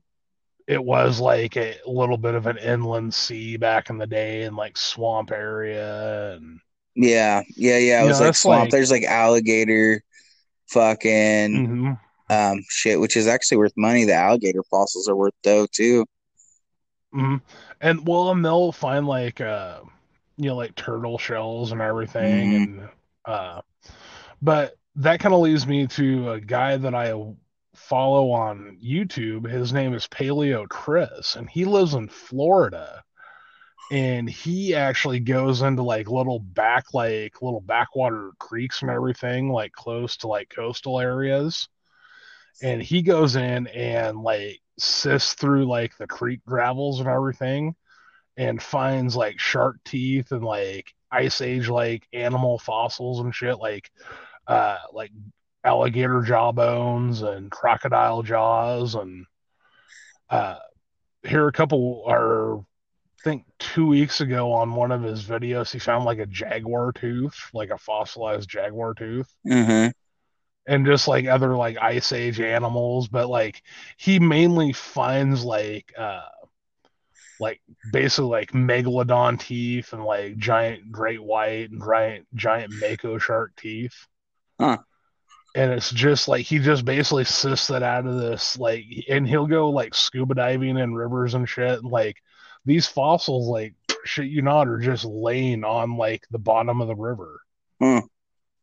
[0.66, 4.56] it was like a little bit of an inland sea back in the day and
[4.56, 6.59] like swamp area and
[6.97, 8.02] Yeah, yeah, yeah.
[8.02, 8.62] It was know, like swamp.
[8.62, 10.02] like- There's like alligator,
[10.68, 12.01] fucking Mhm.
[12.30, 14.05] um shit, which is actually worth money.
[14.05, 16.05] The alligator fossils are worth dough too.
[17.14, 17.40] Mhm.
[17.80, 19.80] And well, and they'll find like uh,
[20.36, 22.56] you know, like turtle shells and everything, Mhm.
[22.56, 22.88] and
[23.24, 23.60] uh,
[24.43, 27.12] but that kind of leads me to a guy that I
[27.74, 29.48] follow on YouTube.
[29.51, 33.02] His name is Paleo Chris, and he lives in Florida.
[33.91, 39.73] And he actually goes into like little back, like little backwater creeks and everything, like
[39.73, 41.69] close to like coastal areas.
[42.63, 47.75] And he goes in and like sifts through like the creek gravels and everything
[48.37, 53.91] and finds like shark teeth and like ice age like animal fossils and shit like
[54.47, 55.11] uh like
[55.65, 59.25] alligator jaw bones and crocodile jaws and
[60.31, 60.57] uh
[61.27, 62.67] here a couple I
[63.27, 67.36] think two weeks ago on one of his videos he found like a jaguar tooth
[67.53, 69.93] like a fossilized jaguar tooth Mhm.
[70.69, 73.62] and just like other like ice age animals but like
[73.97, 76.20] he mainly finds like uh
[77.40, 77.61] like
[77.93, 84.07] basically like megalodon teeth and like giant great white and giant giant mako shark teeth
[84.61, 84.78] Huh.
[85.57, 89.48] and it's just like he just basically sifts it out of this like and he'll
[89.48, 92.23] go like scuba diving in rivers and shit and like
[92.66, 93.74] these fossils like
[94.05, 97.40] shit you not are just laying on like the bottom of the river
[97.80, 98.01] Hmm.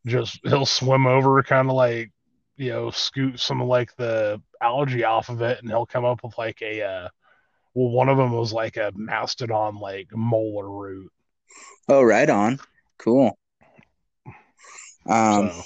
[0.05, 2.11] just he'll swim over kind of like
[2.57, 6.23] you know scoot some of like the algae off of it and he'll come up
[6.23, 7.07] with like a uh
[7.73, 11.09] well one of them was like a mastodon like molar root
[11.89, 12.59] Oh, right on.
[12.97, 13.38] Cool.
[15.07, 15.61] Um, so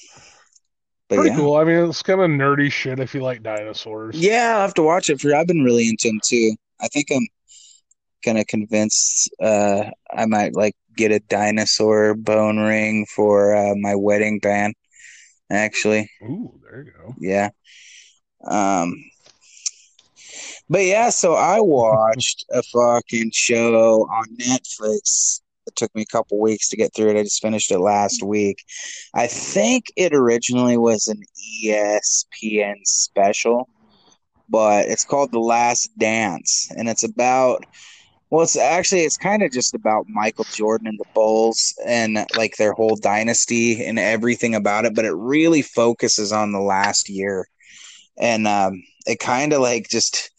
[1.09, 1.35] but pretty yeah.
[1.37, 4.73] cool i mean it's kind of nerdy shit if you like dinosaurs Yeah, I'll have
[4.75, 5.33] to watch it for.
[5.35, 6.55] I've been really into them too.
[6.81, 7.27] I think I'm
[8.27, 9.27] gonna convince.
[9.41, 14.75] Uh, I might like get a dinosaur bone ring for uh, my wedding band.
[15.49, 17.49] Actually, ooh there you go yeah.
[18.45, 18.93] Um,
[20.69, 25.41] but yeah, so I watched a fucking show on Netflix.
[25.65, 27.17] It took me a couple weeks to get through it.
[27.17, 28.63] I just finished it last week.
[29.13, 31.21] I think it originally was an
[31.63, 33.69] ESPN special,
[34.49, 37.65] but it's called The Last Dance, and it's about.
[38.29, 42.57] Well, it's actually it's kind of just about Michael Jordan and the Bulls and like
[42.57, 47.47] their whole dynasty and everything about it, but it really focuses on the last year
[48.17, 50.31] and um, it kind of like just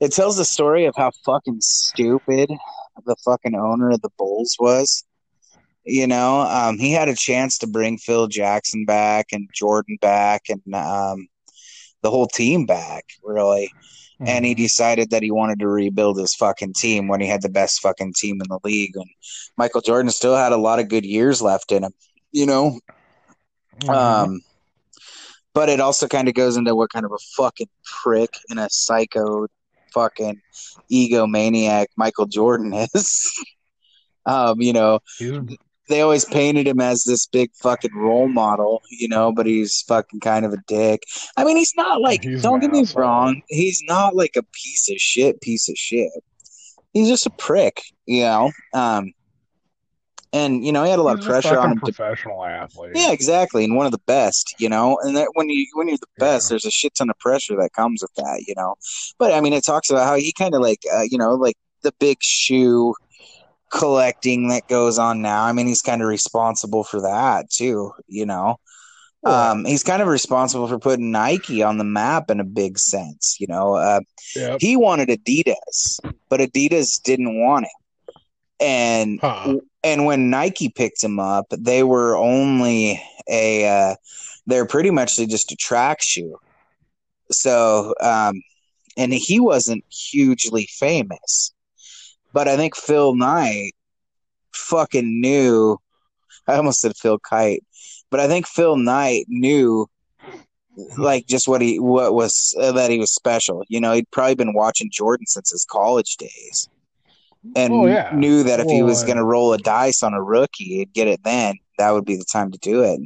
[0.00, 2.50] it tells the story of how fucking stupid
[3.04, 5.04] the fucking owner of the Bulls was.
[5.84, 10.42] You know, um, he had a chance to bring Phil Jackson back and Jordan back
[10.48, 11.28] and um,
[12.02, 13.72] the whole team back, really.
[14.20, 17.48] And he decided that he wanted to rebuild his fucking team when he had the
[17.48, 18.96] best fucking team in the league.
[18.96, 19.08] And
[19.56, 21.92] Michael Jordan still had a lot of good years left in him,
[22.32, 22.80] you know.
[23.88, 24.40] Um,
[25.54, 28.68] but it also kind of goes into what kind of a fucking prick and a
[28.70, 29.46] psycho
[29.92, 30.40] fucking
[30.92, 33.44] egomaniac Michael Jordan is.
[34.26, 35.00] um, you know,
[35.88, 40.20] they always painted him as this big fucking role model, you know, but he's fucking
[40.20, 41.02] kind of a dick.
[41.36, 43.02] I mean, he's not like, He's don't get me asshole.
[43.02, 46.10] wrong, he's not like a piece of shit, piece of shit.
[46.92, 48.50] He's just a prick, you know.
[48.74, 49.12] Um,
[50.32, 52.92] and you know, he had a lot He's of pressure on him to professional athlete
[52.94, 54.98] yeah, exactly, and one of the best, you know.
[55.02, 57.72] And that when you when you're the best, there's a shit ton of pressure that
[57.72, 58.74] comes with that, you know.
[59.18, 61.56] But I mean, it talks about how he kind of like, uh, you know, like
[61.82, 62.94] the big shoe
[63.70, 65.44] collecting that goes on now.
[65.44, 68.58] I mean, he's kind of responsible for that too, you know.
[69.24, 73.36] Um, he's kind of responsible for putting Nike on the map in a big sense,
[73.40, 73.74] you know.
[73.74, 74.00] Uh,
[74.36, 74.58] Yep.
[74.60, 78.14] He wanted Adidas, but Adidas didn't want it,
[78.60, 79.18] and
[79.82, 83.94] and when Nike picked him up, they were only a uh,
[84.46, 86.36] they're pretty much just a track shoe.
[87.30, 88.42] So, um,
[88.96, 91.52] and he wasn't hugely famous,
[92.38, 93.72] but I think Phil Knight
[94.54, 95.76] fucking knew.
[96.46, 97.64] I almost said Phil Kite,
[98.12, 99.88] but I think Phil Knight knew
[100.96, 103.64] like just what he what was uh, that he was special.
[103.68, 106.68] You know, he'd probably been watching Jordan since his college days,
[107.56, 108.10] and Oh, yeah.
[108.14, 111.08] knew that if he was going to roll a dice on a rookie, he'd get
[111.08, 111.56] it then.
[111.78, 113.00] That would be the time to do it.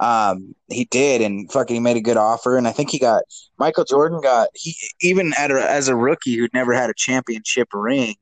[0.00, 3.22] Um, he did, and fucking, he made a good offer, and I think he got
[3.58, 7.68] Michael Jordan got he even at a, as a rookie who'd never had a championship
[7.74, 8.14] ring,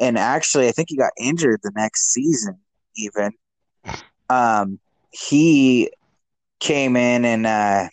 [0.00, 2.58] and actually, I think he got injured the next season,
[2.96, 3.32] even.
[4.30, 4.78] Um,
[5.10, 5.90] he
[6.60, 7.88] came in and uh,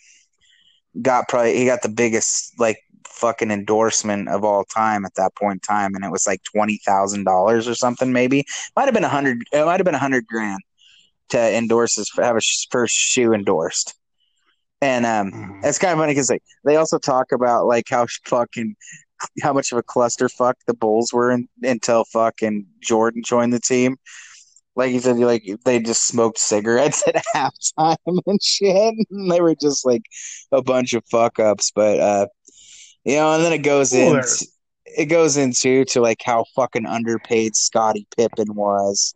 [1.00, 5.56] got probably he got the biggest like fucking endorsement of all time at that point
[5.56, 8.12] in time, and it was like twenty thousand dollars or something.
[8.12, 8.44] Maybe
[8.76, 9.42] might have been a hundred.
[9.52, 10.60] It might have been a hundred grand
[11.30, 13.94] to endorse his have a sh- first shoe endorsed.
[14.82, 18.76] And um, it's kind of funny because like they also talk about like how fucking
[19.42, 23.96] how much of a clusterfuck the Bulls were in, until fucking Jordan joined the team.
[24.74, 28.94] Like he said, like they just smoked cigarettes at halftime and shit.
[29.10, 30.02] And they were just like
[30.52, 31.72] a bunch of fuck ups.
[31.74, 32.26] But uh
[33.04, 34.22] you know, and then it goes Well, in
[34.84, 39.14] it goes into to like how fucking underpaid Scottie Pippen was.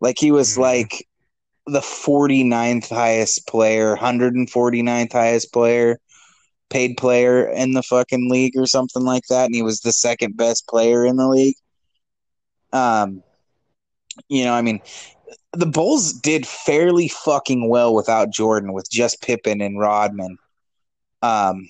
[0.00, 1.06] Like he was like
[1.66, 5.98] the 49th highest player, 149th highest player,
[6.70, 10.36] paid player in the fucking league or something like that, and he was the second
[10.36, 11.56] best player in the league.
[12.72, 13.22] Um,
[14.28, 14.80] you know, I mean,
[15.52, 20.38] the Bulls did fairly fucking well without Jordan, with just Pippen and Rodman.
[21.22, 21.68] Um,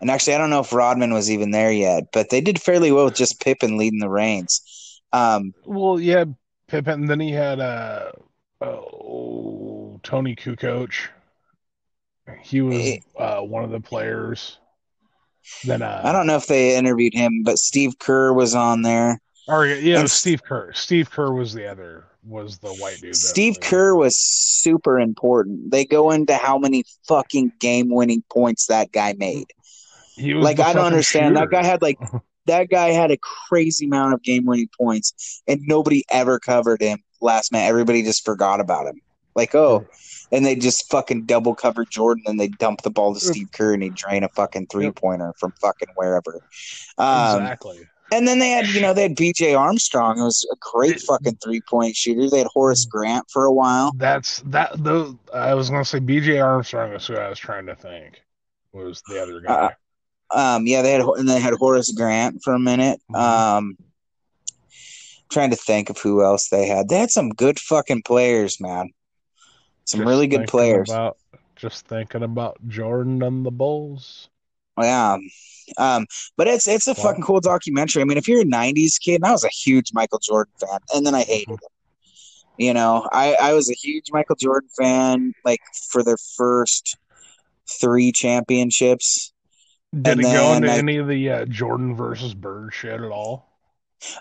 [0.00, 2.92] and actually, I don't know if Rodman was even there yet, but they did fairly
[2.92, 5.00] well with just Pippen leading the reins.
[5.12, 6.24] Um, Well, yeah,
[6.68, 7.06] Pippen.
[7.06, 8.12] Then he had uh,
[8.60, 10.92] oh, Toni Kukoc.
[12.42, 14.58] He was uh, one of the players.
[15.64, 19.20] Then uh, I don't know if they interviewed him, but Steve Kerr was on there.
[19.48, 20.72] Or yeah, it was Steve Kerr.
[20.72, 22.04] Steve Kerr was the other.
[22.22, 23.16] Was the white dude?
[23.16, 25.70] Steve Kerr was super important.
[25.70, 29.46] They go into how many fucking game winning points that guy made.
[30.16, 31.36] He was Like I don't understand.
[31.36, 31.98] That guy had like
[32.46, 36.98] that guy had a crazy amount of game winning points and nobody ever covered him
[37.20, 37.62] last night.
[37.66, 39.00] Everybody just forgot about him.
[39.34, 39.86] Like, oh,
[40.32, 43.74] and they just fucking double cover Jordan and they dump the ball to Steve Kerr
[43.74, 46.40] and he drain a fucking three pointer from fucking wherever.
[46.98, 47.80] Um, exactly.
[48.12, 51.38] and then they had, you know, they had BJ Armstrong, who was a great fucking
[51.42, 52.30] three point shooter.
[52.30, 53.92] They had Horace Grant for a while.
[53.96, 54.82] That's that.
[54.82, 56.38] Those I was gonna say B.J.
[56.38, 58.22] Armstrong is who I was trying to think
[58.72, 59.52] was the other guy.
[59.52, 59.70] Uh,
[60.32, 63.00] um, yeah, they had and they had Horace Grant for a minute.
[63.14, 63.76] Um,
[65.30, 66.88] trying to think of who else they had.
[66.88, 68.90] They had some good fucking players, man.
[69.90, 70.88] Some Just really good players.
[70.88, 71.16] About,
[71.56, 74.28] just thinking about Jordan and the Bulls.
[74.80, 75.18] Yeah.
[75.78, 76.06] Um,
[76.36, 78.02] but it's it's a fucking cool documentary.
[78.02, 80.78] I mean, if you're a '90s kid, and I was a huge Michael Jordan fan,
[80.94, 81.58] and then I hated him.
[82.56, 85.60] You know, I I was a huge Michael Jordan fan, like
[85.90, 86.96] for their first
[87.68, 89.32] three championships.
[89.92, 93.10] Did And it go into I- any of the uh, Jordan versus Bird shit at
[93.10, 93.49] all?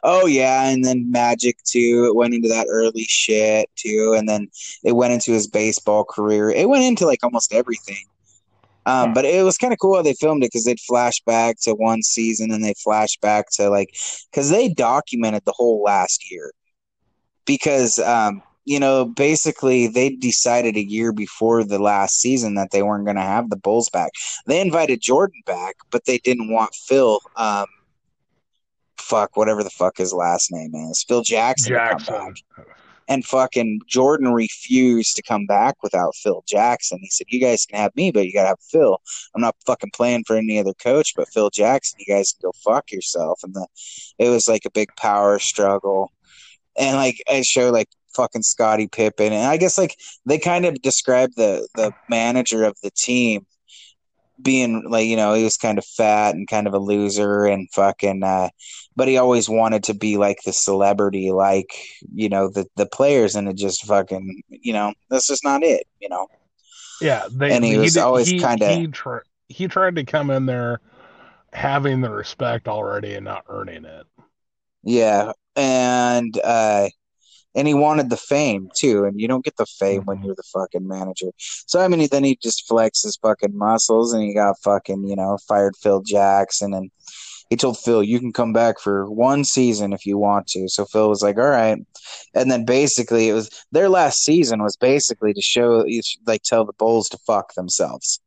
[0.04, 2.06] Oh yeah, and then Magic too.
[2.10, 4.50] It went into that early shit too, and then
[4.84, 6.50] it went into his baseball career.
[6.50, 8.06] It went into like almost everything.
[8.86, 11.58] Um, but it was kind of cool how they filmed it because they'd flash back
[11.62, 13.96] to one season and they flash back to like
[14.32, 16.54] because they documented the whole last year
[17.46, 22.82] because um, you know basically they decided a year before the last season that they
[22.82, 24.12] weren't going to have the Bulls back.
[24.48, 27.20] They invited Jordan back, but they didn't want Phil.
[27.36, 27.68] Um,
[29.00, 31.74] fuck whatever the fuck his last name is, Phil Jackson.
[31.74, 32.14] Jackson.
[32.16, 32.66] back.
[33.08, 37.00] And fucking Jordan refused to come back without Phil Jackson.
[37.02, 39.02] He said, "You guys can have me, but you gotta have Phil.
[39.34, 42.00] I'm not fucking playing for any other coach but Phil Jackson.
[42.00, 43.68] You guys can go fuck yourself." And the,
[44.20, 46.12] it was like a big power struggle,
[46.78, 49.96] and like it showed like fucking Scottie Pippen, and I guess like
[50.28, 53.48] they kind of described the the manager of the team
[54.42, 57.68] being like you know he was kind of fat and kind of a loser and
[57.74, 58.50] fucking uh
[58.96, 61.70] but he always wanted to be like the celebrity like
[62.14, 65.84] you know the the players and it just fucking you know that's just not it
[66.00, 66.28] you know
[67.02, 70.46] Yeah, they, And he was did- always kinda- he, tr- he tried to come in
[70.46, 70.80] there
[71.54, 74.06] having the respect already and not earning it.
[74.84, 76.88] yeah and uh
[77.60, 80.28] and he wanted the fame too and you don't get the fame when mm-hmm.
[80.28, 81.28] you're the fucking manager.
[81.38, 85.16] So i mean then he just flexed his fucking muscles and he got fucking you
[85.16, 86.90] know fired phil jackson and
[87.50, 90.70] he told phil you can come back for one season if you want to.
[90.70, 91.80] So phil was like all right.
[92.34, 95.86] And then basically it was their last season was basically to show
[96.26, 98.22] like tell the bulls to fuck themselves.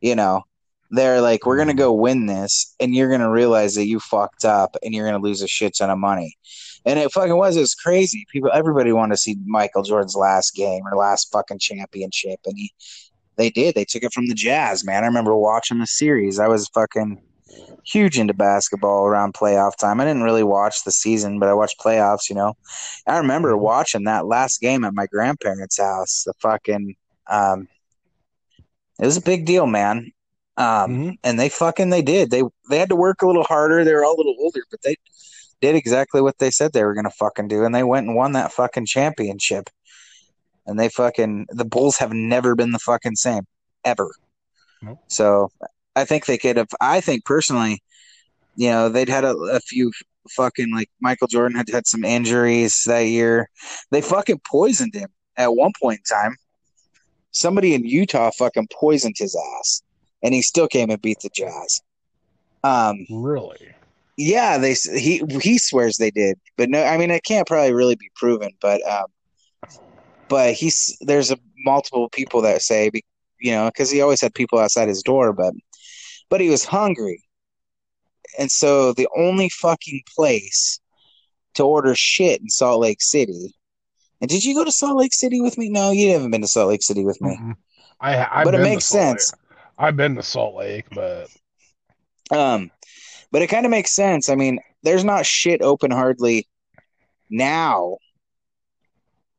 [0.00, 0.44] You know
[0.90, 1.78] they're like we're gonna mm-hmm.
[1.78, 5.42] go win this and you're gonna realize that you fucked up and you're gonna lose
[5.42, 6.36] a shit ton of money
[6.86, 8.24] and it fucking was it was crazy.
[8.32, 12.72] People everybody wanted to see michael jordan's last game or last fucking championship and he
[13.40, 13.74] they did.
[13.74, 15.02] They took it from the jazz man.
[15.02, 16.38] I remember watching the series.
[16.38, 17.22] I was fucking
[17.84, 19.98] huge into basketball around playoff time.
[19.98, 22.54] I didn't really watch the season but i watched playoffs you know.
[23.06, 26.94] I remember watching that last game at my grandparents house the fucking
[27.28, 27.66] um
[29.00, 30.12] it was a big deal man.
[30.58, 32.30] Um and they fucking they did.
[32.30, 33.84] They they had to work a little harder.
[33.84, 34.96] They were all a little older but they
[35.60, 38.32] did exactly what they said they were gonna fucking do and they went and won
[38.32, 39.68] that fucking championship.
[40.66, 43.44] And they fucking the bulls have never been the fucking same
[43.84, 44.10] ever.
[45.08, 45.50] So
[45.96, 47.82] i think they could have i think personally
[48.56, 49.90] you know they'd had a, a few
[50.30, 53.48] fucking like michael jordan had had some injuries that year.
[53.90, 56.36] They fucking poisoned him at one point in time.
[57.32, 59.82] Somebody in utah fucking poisoned his ass
[60.22, 61.80] and he still came and beat the jazz.
[62.62, 63.74] Um, really?
[64.22, 67.94] Yeah, they he he swears they did, but no, I mean it can't probably really
[67.96, 69.06] be proven, but um,
[70.28, 72.90] but he's there's a multiple people that say,
[73.40, 75.54] you know, because he always had people outside his door, but
[76.28, 77.22] but he was hungry,
[78.38, 80.78] and so the only fucking place
[81.54, 83.54] to order shit in Salt Lake City.
[84.20, 85.70] And did you go to Salt Lake City with me?
[85.70, 87.38] No, you haven't been to Salt Lake City with me.
[88.02, 89.18] I, I've But it makes Salt Lake.
[89.20, 89.32] sense.
[89.78, 91.30] I've been to Salt Lake, but
[92.30, 92.70] Um,
[93.30, 94.28] but it kind of makes sense.
[94.28, 96.48] I mean, there's not shit open hardly
[97.28, 97.98] now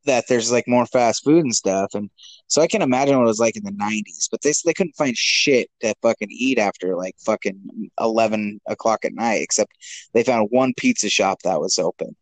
[0.06, 2.10] that there's like more fast food and stuff, and
[2.48, 4.28] so I can imagine what it was like in the '90s.
[4.32, 9.14] But they they couldn't find shit to fucking eat after like fucking eleven o'clock at
[9.14, 9.72] night, except
[10.14, 12.16] they found one pizza shop that was open.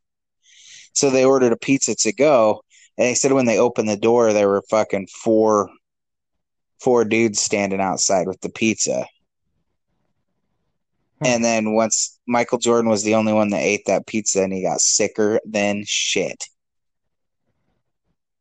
[0.94, 2.62] So they ordered a pizza to go,
[2.98, 5.70] and they said when they opened the door, there were fucking four
[6.82, 9.06] four dudes standing outside with the pizza.
[11.22, 14.64] And then once Michael Jordan was the only one that ate that pizza and he
[14.64, 16.46] got sicker than shit.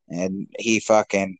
[0.08, 1.38] And he fucking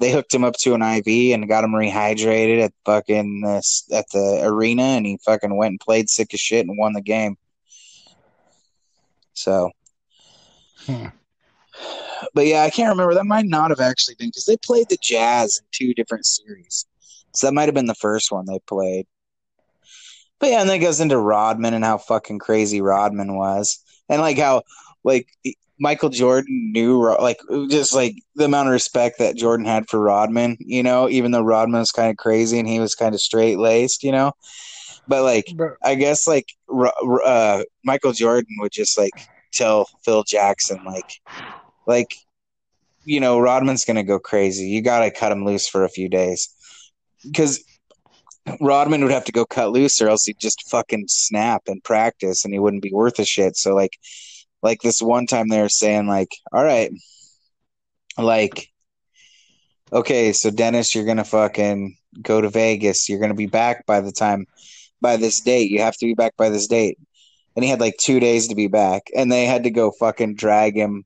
[0.00, 3.60] they hooked him up to an IV and got him rehydrated at fucking uh,
[3.92, 7.02] at the arena and he fucking went and played sick as shit and won the
[7.02, 7.36] game.
[9.34, 9.72] So
[12.34, 13.14] but yeah, I can't remember.
[13.14, 16.86] That might not have actually been because they played the Jazz in two different series.
[17.34, 19.06] So that might have been the first one they played.
[20.40, 24.20] But yeah, and then it goes into Rodman and how fucking crazy Rodman was, and
[24.20, 24.62] like how
[25.04, 25.28] like
[25.80, 30.56] Michael Jordan knew like just like the amount of respect that Jordan had for Rodman.
[30.60, 33.58] You know, even though Rodman was kind of crazy and he was kind of straight
[33.58, 34.02] laced.
[34.02, 34.32] You know,
[35.06, 35.46] but like
[35.82, 36.46] I guess like
[37.24, 39.12] uh, Michael Jordan would just like
[39.52, 41.20] tell Phil Jackson like
[41.86, 42.14] like
[43.04, 44.66] you know Rodman's gonna go crazy.
[44.68, 46.48] You gotta cut him loose for a few days
[47.24, 47.64] because
[48.60, 52.44] Rodman would have to go cut loose, or else he'd just fucking snap and practice,
[52.44, 53.56] and he wouldn't be worth a shit.
[53.56, 53.98] So like,
[54.62, 56.90] like this one time they were saying like, all right,
[58.16, 58.70] like,
[59.92, 63.08] okay, so Dennis, you're gonna fucking go to Vegas.
[63.08, 64.46] You're gonna be back by the time
[65.00, 65.70] by this date.
[65.70, 66.98] You have to be back by this date.
[67.54, 70.34] And he had like two days to be back, and they had to go fucking
[70.36, 71.04] drag him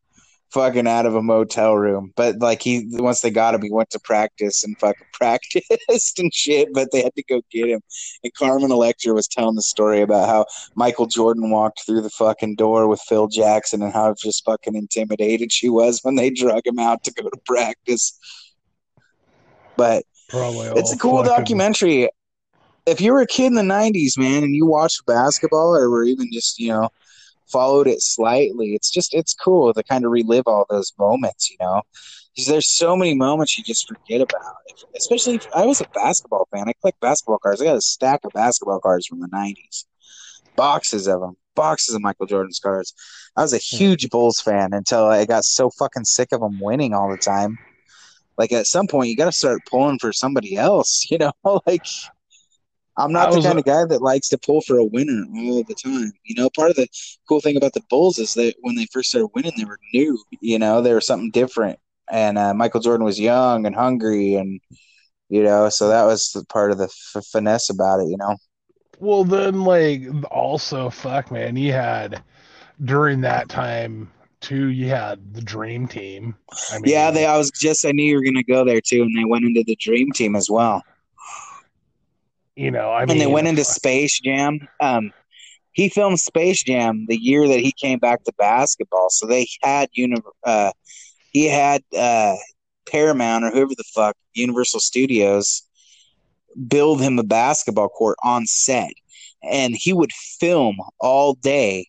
[0.53, 2.13] fucking out of a motel room.
[2.15, 6.33] But like he once they got him, he went to practice and fucking practiced and
[6.33, 6.69] shit.
[6.73, 7.81] But they had to go get him.
[8.23, 12.57] And Carmen Electra was telling the story about how Michael Jordan walked through the fucking
[12.57, 16.79] door with Phil Jackson and how just fucking intimidated she was when they drug him
[16.79, 18.19] out to go to practice.
[19.77, 22.09] But probably it's a cool documentary.
[22.85, 26.05] If you were a kid in the '90s, man, and you watched basketball, or were
[26.05, 26.91] even just you know
[27.53, 31.51] followed it slightly, it's just it's cool to kind of relive all those moments.
[31.51, 31.83] You know,
[32.37, 34.57] 'Cause there's so many moments you just forget about.
[34.97, 36.69] Especially if I was a basketball fan.
[36.69, 37.61] I collect basketball cards.
[37.61, 39.85] I got a stack of basketball cards from the '90s,
[40.57, 42.95] boxes of them, boxes of Michael Jordan's cards.
[43.37, 43.77] I was a hmm.
[43.77, 47.59] huge Bulls fan until I got so fucking sick of them winning all the time.
[48.39, 51.07] Like at some point, you got to start pulling for somebody else.
[51.11, 51.33] You know,
[51.67, 51.87] like
[52.97, 55.65] I'm not I the kind of guy that likes to pull for a winner all
[55.65, 56.13] the time.
[56.25, 56.87] You know, part of the
[57.29, 60.23] cool thing about the Bulls is that when they first started winning, they were new.
[60.41, 61.79] You know, they were something different.
[62.11, 64.61] And uh, Michael Jordan was young and hungry, and
[65.31, 66.85] you know, so that was the part of the
[67.17, 68.09] f- finesse about it.
[68.09, 68.37] You know,
[68.99, 72.23] Well, then, like, also, fuck, man, you had
[72.85, 74.11] during that time
[74.41, 74.69] too.
[74.69, 76.35] You had the Dream Team.
[76.71, 77.11] I mean, yeah.
[77.11, 79.45] They, I was just, I knew you were gonna go there too, and they went
[79.45, 80.83] into the Dream Team as well.
[82.57, 84.69] You know, I mean, and they went into Space Jam.
[84.81, 85.13] Um,
[85.73, 89.09] he filmed Space Jam the year that he came back to basketball.
[89.11, 90.73] So they had uni- uh,
[91.33, 92.37] he had uh,
[92.87, 95.63] Paramount or whoever the fuck Universal Studios
[96.69, 98.93] build him a basketball court on set,
[99.43, 101.87] and he would film all day.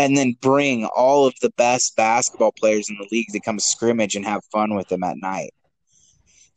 [0.00, 4.14] And then bring all of the best basketball players in the league to come scrimmage
[4.14, 5.50] and have fun with them at night.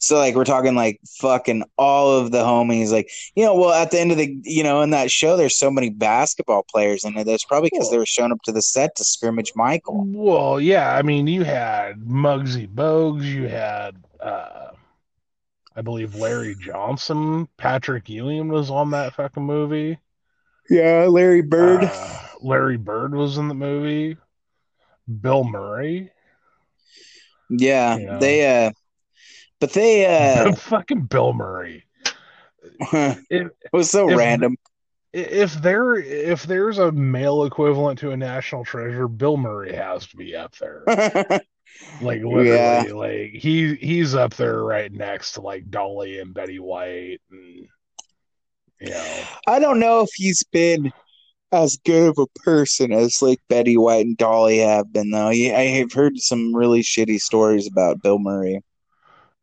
[0.01, 3.91] So like we're talking like fucking all of the homies, like you know, well at
[3.91, 7.15] the end of the you know in that show there's so many basketball players in
[7.15, 7.25] it.
[7.25, 10.03] That's probably because they were showing up to the set to scrimmage Michael.
[10.07, 14.71] Well, yeah, I mean, you had Muggsy Bogues, you had, uh,
[15.75, 19.99] I believe, Larry Johnson, Patrick Ewing was on that fucking movie.
[20.67, 21.83] Yeah, Larry Bird.
[21.83, 24.17] Uh, Larry Bird was in the movie.
[25.21, 26.11] Bill Murray.
[27.49, 28.19] yeah, you know.
[28.19, 28.71] they uh,
[29.61, 30.05] but they
[30.45, 31.85] uh, fucking Bill Murray.
[32.91, 34.57] it was so if- random.
[35.13, 40.17] If there if there's a male equivalent to a national treasure, Bill Murray has to
[40.17, 40.83] be up there.
[42.01, 42.83] Like literally, Yeah.
[42.93, 47.65] like he he's up there right next to like Dolly and Betty White and
[48.81, 49.25] Yeah.
[49.47, 50.91] I don't know if he's been
[51.53, 55.29] as good of a person as like Betty White and Dolly have been, though.
[55.29, 58.61] Yeah, I have heard some really shitty stories about Bill Murray.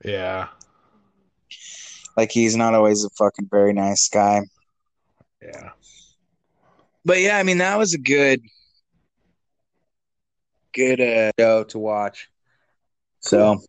[0.05, 0.49] Yeah.
[2.17, 4.43] Like he's not always a fucking very nice guy.
[5.43, 5.71] Yeah.
[7.05, 8.41] But yeah, I mean that was a good,
[10.75, 12.29] good uh, show to watch.
[13.21, 13.61] So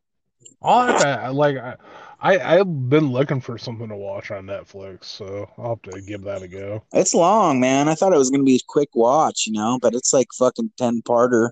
[0.62, 1.76] I'll have to, I- like I,
[2.22, 6.24] I I've been looking for something to watch on Netflix, so I'll have to give
[6.24, 6.84] that a go.
[6.92, 7.88] it's long, man.
[7.88, 10.72] I thought it was gonna be a quick watch, you know, but it's like fucking
[10.78, 11.52] ten parter,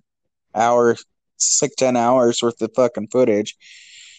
[0.54, 0.98] hour,
[1.38, 3.56] six ten hours worth of fucking footage.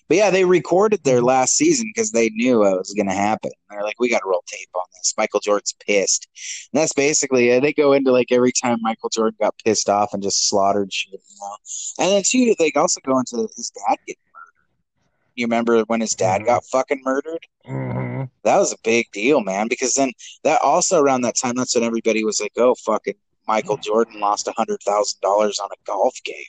[0.08, 1.26] But yeah, they recorded their mm-hmm.
[1.26, 3.50] last season because they knew it was gonna happen.
[3.70, 5.14] They're like, we got to roll tape on this.
[5.18, 6.26] Michael Jordan's pissed.
[6.72, 7.62] And that's basically it.
[7.62, 11.12] They go into like every time Michael Jordan got pissed off and just slaughtered shit,
[11.12, 11.56] you know.
[11.98, 14.94] And then too, they also go into his dad getting murdered.
[15.34, 16.46] You remember when his dad mm-hmm.
[16.46, 17.46] got fucking murdered?
[17.66, 18.24] Mm-hmm.
[18.44, 19.68] That was a big deal, man.
[19.68, 20.12] Because then
[20.44, 23.14] that also around that time, that's when everybody was like, "Oh, fucking
[23.46, 23.82] Michael mm.
[23.82, 26.44] Jordan lost a hundred thousand dollars on a golf game,"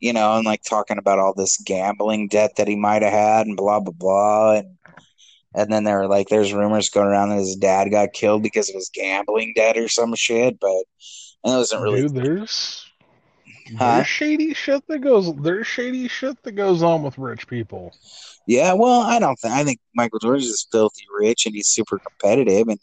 [0.00, 3.46] you know, and like talking about all this gambling debt that he might have had,
[3.46, 4.76] and blah blah blah, and
[5.54, 8.68] and then there were like, there's rumors going around that his dad got killed because
[8.68, 10.84] of his gambling debt or some shit, but
[11.44, 12.02] and it wasn't really.
[12.02, 12.84] Dude, there's
[13.76, 13.96] Huh?
[13.96, 17.92] there's shady shit that goes there's shady shit that goes on with rich people.
[18.46, 21.98] Yeah, well, I don't think I think Michael Jordan is filthy rich and he's super
[21.98, 22.78] competitive and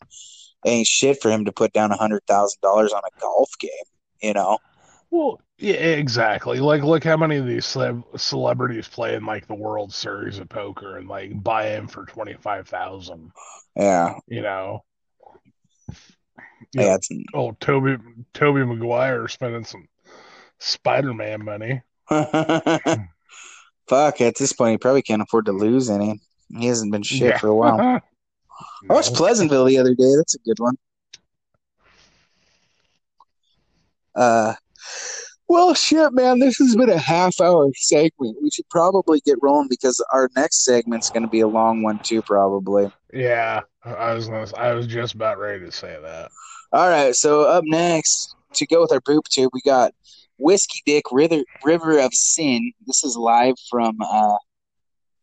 [0.65, 3.71] ain't shit for him to put down a hundred thousand dollars on a golf game,
[4.21, 4.59] you know.
[5.11, 6.59] Well, yeah, exactly.
[6.59, 10.49] Like, look how many of these celeb- celebrities play in like the World Series of
[10.49, 13.31] Poker and like buy in for twenty five thousand.
[13.75, 14.15] Yeah.
[14.27, 14.83] You know.
[16.73, 17.97] Yeah, know, oh, Tobey
[18.33, 19.87] Tobey Maguire spending some
[20.59, 21.81] Spider Man money.
[23.87, 26.19] Fuck, at this point he probably can't afford to lose any.
[26.57, 27.37] He hasn't been shit Yeah.
[27.37, 27.79] for a while.
[28.89, 30.15] I watched Pleasantville the other day.
[30.17, 30.77] That's a good one.
[34.15, 34.53] Uh,
[35.47, 36.39] well, shit, man.
[36.39, 38.37] This has been a half hour segment.
[38.41, 41.99] We should probably get rolling because our next segment's going to be a long one
[41.99, 42.91] too, probably.
[43.13, 46.31] Yeah, I was gonna, I was just about ready to say that.
[46.71, 49.93] All right, so up next to go with our boob tube, we got
[50.41, 52.71] WhiskeyDick River River of Sin.
[52.85, 54.37] This is live from uh,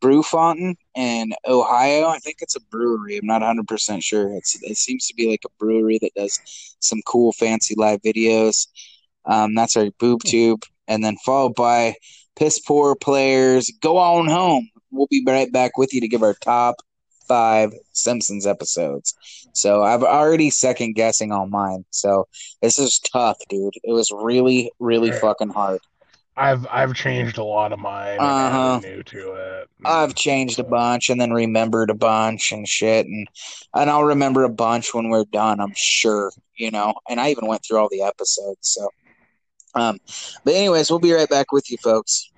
[0.00, 2.08] Brew Fountain in Ohio.
[2.08, 3.18] I think it's a brewery.
[3.18, 4.32] I'm not 100 percent sure.
[4.34, 6.40] It's it seems to be like a brewery that does
[6.80, 8.68] some cool, fancy live videos.
[9.24, 11.94] Um, that's our boob tube, and then followed by
[12.36, 13.70] Piss Poor Players.
[13.80, 14.68] Go on home.
[14.90, 16.76] We'll be right back with you to give our top
[17.28, 19.14] five Simpsons episodes.
[19.54, 21.84] So I've already second guessing all mine.
[21.90, 22.26] So
[22.60, 23.74] this is tough, dude.
[23.84, 25.80] It was really, really fucking hard.
[26.36, 28.80] I've I've changed a lot of mine Uh-huh.
[28.82, 29.68] new to it.
[29.84, 33.28] I've changed a bunch and then remembered a bunch and shit and
[33.74, 36.94] and I'll remember a bunch when we're done, I'm sure, you know.
[37.08, 38.88] And I even went through all the episodes, so
[39.74, 39.98] um
[40.44, 42.31] but anyways, we'll be right back with you folks.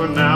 [0.00, 0.29] For now,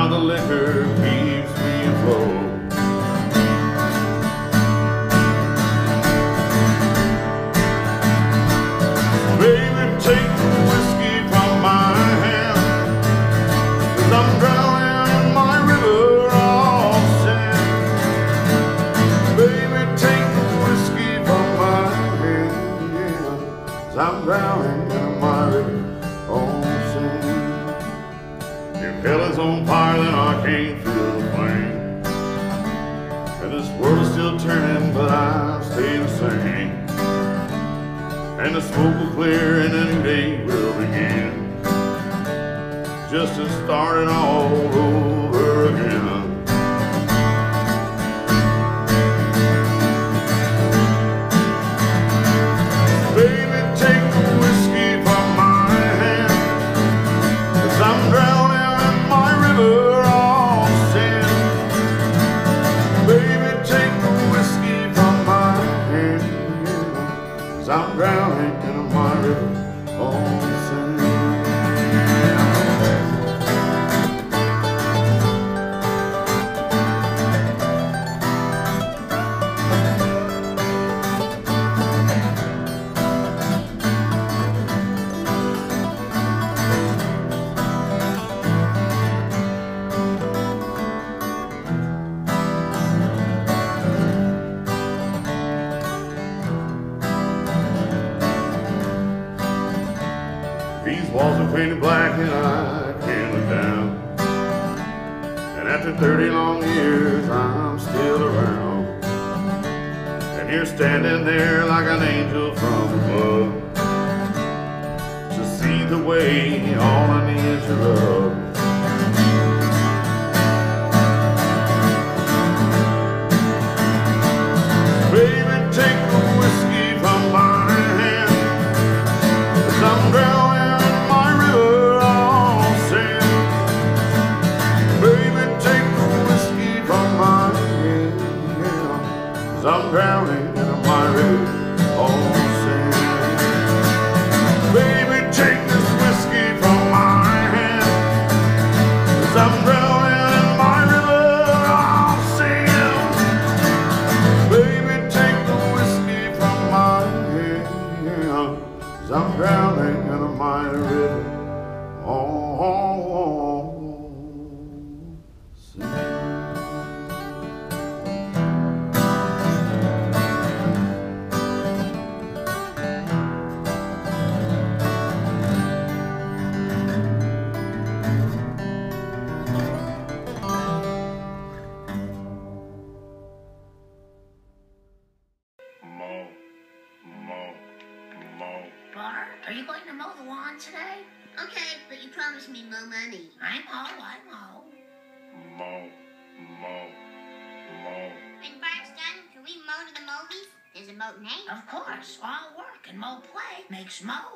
[204.02, 204.33] play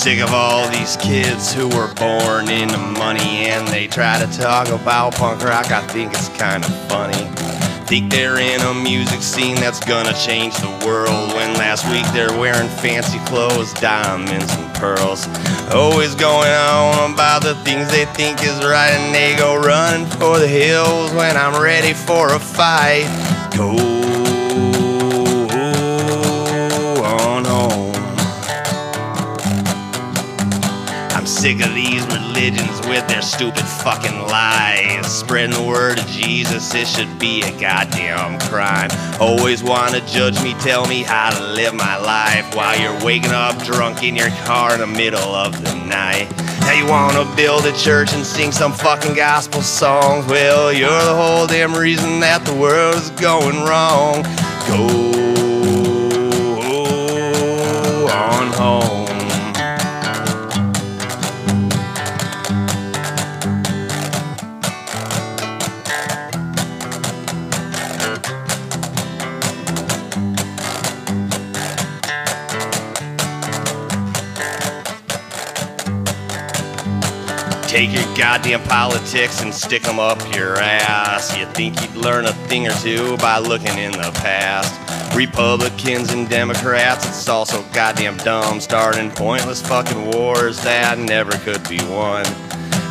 [0.00, 4.66] sick of all these kids who were born into money and they try to talk
[4.68, 5.70] about punk rock.
[5.70, 7.28] I think it's kind of funny.
[7.84, 12.32] Think they're in a music scene that's gonna change the world when last week they're
[12.32, 15.28] wearing fancy clothes, diamonds and pearls.
[15.70, 20.38] Always going on about the things they think is right and they go running for
[20.38, 23.04] the hills when I'm ready for a fight.
[23.54, 23.99] Go
[31.40, 35.06] sick of these religions with their stupid fucking lies.
[35.06, 38.90] Spreading the word of Jesus, it should be a goddamn crime.
[39.18, 43.56] Always wanna judge me, tell me how to live my life while you're waking up
[43.64, 46.28] drunk in your car in the middle of the night.
[46.60, 50.26] Now you wanna build a church and sing some fucking gospel songs.
[50.26, 54.24] Well, you're the whole damn reason that the world is going wrong.
[54.68, 55.09] Go
[78.30, 81.36] goddamn politics and stick 'em up your ass.
[81.36, 84.72] You think you'd learn a thing or two by looking in the past.
[85.16, 88.60] Republicans and Democrats, it's also goddamn dumb.
[88.60, 92.24] Starting pointless fucking wars that never could be won.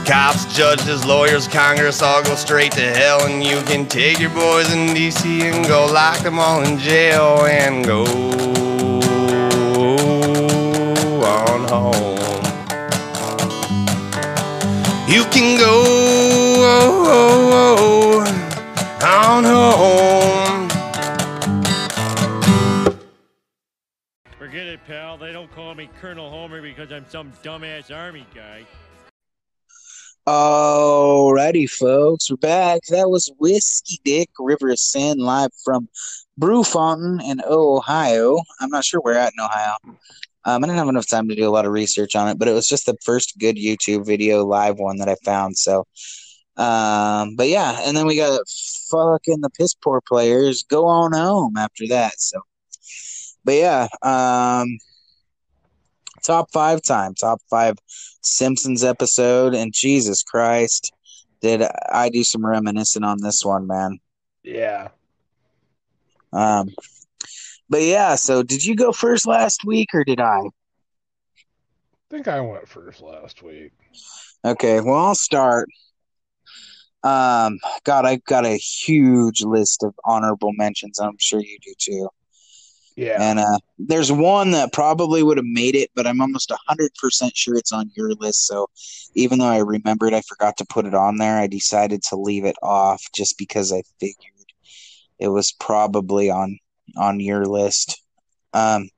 [0.06, 4.70] Cops, judges, lawyers, Congress all go straight to hell, and you can take your boys
[4.74, 8.04] in DC and go lock them all in jail and go
[15.10, 18.24] You can go oh, oh,
[19.02, 20.70] oh, on home.
[24.38, 25.18] Forget it, pal.
[25.18, 28.68] They don't call me Colonel Homer because I'm some dumbass army guy.
[30.28, 32.82] Alrighty, folks, we're back.
[32.90, 35.90] That was WhiskeyDick River of Sin live from
[36.38, 38.44] Brew Fountain in Ohio.
[38.60, 39.74] I'm not sure where at in Ohio.
[40.50, 42.48] Um, I didn't have enough time to do a lot of research on it, but
[42.48, 45.58] it was just the first good YouTube video live one that I found.
[45.58, 45.86] So,
[46.58, 48.42] um, but yeah, and then we got
[48.90, 52.20] fucking the piss poor players go on home after that.
[52.20, 52.42] So,
[53.44, 54.80] but yeah, um,
[56.24, 57.78] top five time, top five
[58.24, 60.92] Simpsons episode, and Jesus Christ,
[61.42, 61.62] did
[61.92, 64.00] I do some reminiscing on this one, man?
[64.44, 64.90] Yeah.
[66.34, 66.74] Um,
[67.70, 70.40] but yeah, so did you go first last week or did I?
[70.40, 73.72] I think I went first last week.
[74.44, 75.70] Okay, well I'll start.
[77.04, 81.00] Um, God, I've got a huge list of honorable mentions.
[81.00, 82.10] I'm sure you do too.
[82.96, 83.22] Yeah.
[83.22, 87.56] And uh, there's one that probably would have made it, but I'm almost 100% sure
[87.56, 88.46] it's on your list.
[88.46, 88.68] So
[89.14, 92.44] even though I remembered I forgot to put it on there, I decided to leave
[92.44, 94.52] it off just because I figured
[95.18, 96.60] it was probably on
[96.98, 98.02] on your list.
[98.54, 98.90] Um,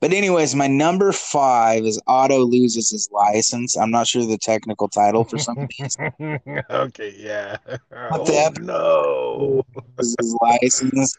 [0.00, 3.76] but anyways, my number five is Otto loses his license.
[3.76, 5.96] I'm not sure the technical title for some these.
[6.70, 7.58] okay, yeah.
[7.66, 7.80] The
[8.12, 9.64] Oh, no.
[9.98, 11.14] loses his license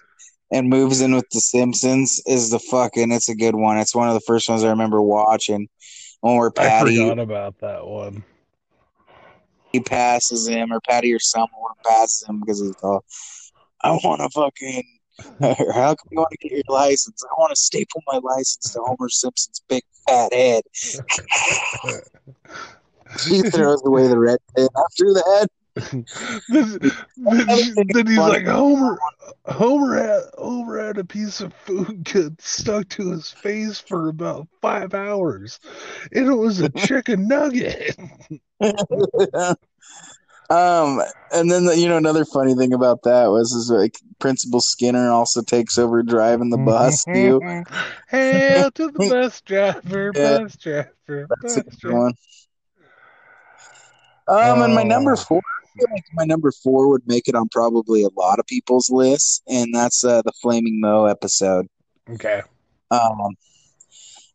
[0.52, 3.12] and moves in with the Simpsons is the fucking.
[3.12, 3.78] It's a good one.
[3.78, 5.68] It's one of the first ones I remember watching.
[6.22, 8.24] when we're Patty I forgot about that one.
[9.72, 11.52] he passes him, or Patty or someone
[11.86, 13.06] passes him because he's all,
[13.84, 14.84] I want to fucking.
[15.42, 17.24] How come you want to get your license?
[17.24, 20.64] I want to staple my license to Homer Simpson's big fat head.
[23.28, 25.48] he throws away the red pen after that.
[25.76, 26.06] then,
[26.50, 29.00] then, then he's like Homer.
[29.46, 34.48] Homer had Homer had a piece of food get stuck to his face for about
[34.62, 35.60] five hours,
[36.12, 37.96] and it was a chicken nugget.
[40.52, 41.02] Um,
[41.32, 45.10] and then the, you know another funny thing about that was is like Principal Skinner
[45.10, 47.40] also takes over driving the bus too.
[48.10, 50.40] Hail to the bus driver, Yeah.
[50.40, 51.98] bus driver, That's bus driver.
[52.00, 52.14] one.
[54.28, 55.16] Um, and my number Oh.
[55.16, 55.42] four,
[55.92, 59.74] like my number four would make it on probably a lot of people's lists, and
[59.74, 61.68] that's uh, the Flaming Moe episode.
[62.10, 62.42] Okay.
[62.92, 63.36] Um,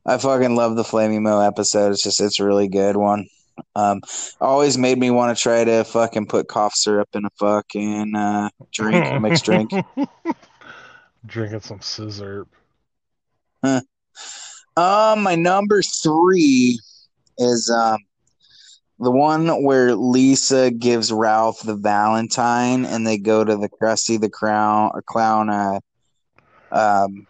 [0.07, 1.93] I fucking love the Flaming Moe episode.
[1.93, 3.27] It's just it's a really good one.
[3.75, 4.01] Um,
[4.41, 8.49] always made me want to try to fucking put cough syrup in a fucking uh,
[8.73, 9.71] drink, mixed drink.
[11.27, 12.47] Drinking some scissor.
[13.65, 13.81] Huh.
[14.77, 16.79] Um, my number three
[17.39, 17.99] is um
[18.99, 24.31] the one where Lisa gives Ralph the Valentine, and they go to the Krusty the
[24.31, 25.81] Crown or Clown uh
[26.71, 27.27] um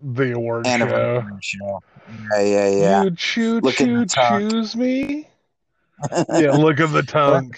[0.00, 1.24] The award show.
[1.40, 1.82] show.
[2.34, 3.02] Yeah, yeah, yeah.
[3.04, 5.28] You choo Look choo choose me.
[6.10, 7.54] Yeah, look at the tongue.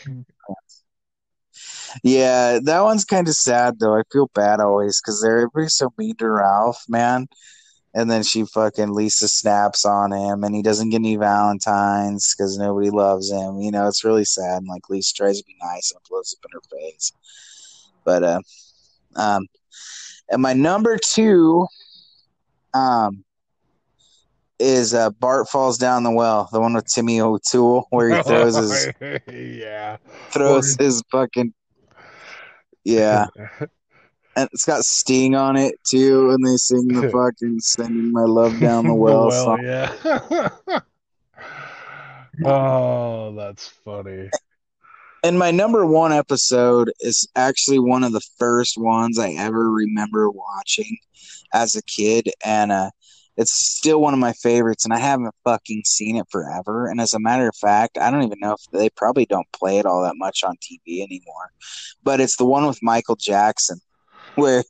[2.02, 3.96] Yeah, that one's kind of sad though.
[3.96, 7.26] I feel bad always because they're everybody's so mean to Ralph, man.
[7.96, 12.58] And then she fucking Lisa snaps on him, and he doesn't get any Valentines because
[12.58, 13.60] nobody loves him.
[13.60, 14.58] You know, it's really sad.
[14.58, 17.12] And like Lisa tries to be nice and blows up in her face.
[18.04, 18.40] But uh,
[19.14, 19.46] um,
[20.28, 21.68] and my number two,
[22.74, 23.24] um,
[24.64, 28.56] is uh Bart falls down the well, the one with Timmy O'Toole, where he throws
[28.56, 28.88] his
[29.28, 29.98] yeah.
[30.30, 31.52] throws his fucking
[32.84, 33.26] yeah.
[34.36, 38.58] And it's got Sting on it too, and they sing the fucking "Sending My Love
[38.58, 39.62] Down the Well" song.
[39.62, 39.92] yeah.
[42.44, 44.30] oh, that's funny.
[45.22, 50.28] And my number one episode is actually one of the first ones I ever remember
[50.32, 50.96] watching
[51.52, 52.90] as a kid, and uh,
[53.36, 54.84] it's still one of my favorites.
[54.84, 56.86] And I haven't fucking seen it forever.
[56.88, 59.78] And as a matter of fact, I don't even know if they probably don't play
[59.78, 61.50] it all that much on TV anymore.
[62.02, 63.80] But it's the one with Michael Jackson,
[64.36, 64.62] where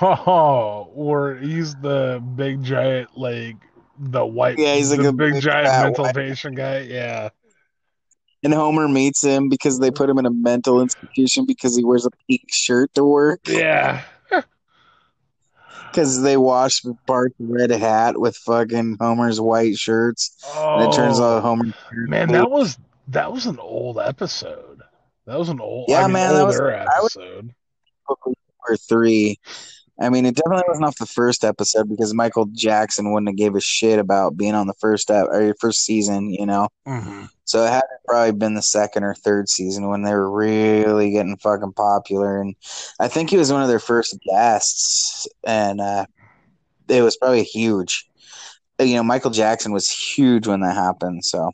[0.00, 3.56] Oh, where he's the big giant, like
[3.98, 6.80] the white, Yeah, he's like the a big big giant mental white- patient guy.
[6.80, 7.28] Yeah.
[8.42, 12.04] and Homer meets him because they put him in a mental institution because he wears
[12.06, 13.40] a pink shirt to work.
[13.46, 14.02] Yeah.
[15.94, 21.36] Because they wash Bart's red hat with fucking Homer's white shirts, and it turns Oh.
[21.36, 21.72] out Homer.
[21.92, 22.76] Man, that was
[23.08, 24.80] that was an old episode.
[25.26, 27.54] That was an old, Yeah, I mean, man, that was- older I was- episode.
[28.08, 29.38] or three.
[30.00, 33.54] I mean, it definitely wasn't off the first episode because Michael Jackson wouldn't have gave
[33.54, 36.68] a shit about being on the first ep- or first season, you know.
[36.86, 37.28] Mhm.
[37.44, 41.36] So it had probably been the second or third season when they were really getting
[41.36, 42.56] fucking popular, and
[42.98, 46.06] I think he was one of their first guests, and uh,
[46.88, 48.06] it was probably huge.
[48.80, 51.24] You know, Michael Jackson was huge when that happened.
[51.24, 51.52] So,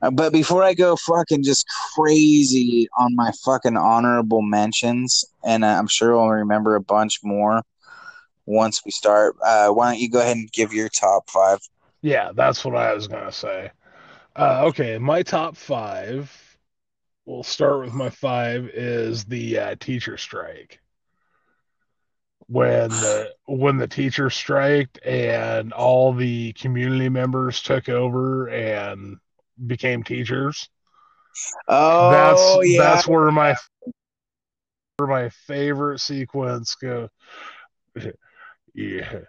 [0.00, 5.68] uh, but before I go fucking just crazy on my fucking honorable mentions, and uh,
[5.68, 7.62] I'm sure we'll remember a bunch more
[8.46, 9.36] once we start.
[9.44, 11.58] Uh, why don't you go ahead and give your top five?
[12.02, 13.70] Yeah, that's what I was gonna say.
[14.36, 16.32] Uh, okay, my top five.
[17.26, 20.80] We'll start with my five is the teacher strike.
[22.46, 29.18] When the when the teacher striked and all the community members took over and
[29.66, 30.68] became teachers.
[31.68, 32.80] Oh, that's yeah.
[32.80, 33.54] that's where my
[34.96, 37.08] where my favorite sequence go.
[38.74, 39.20] Yeah,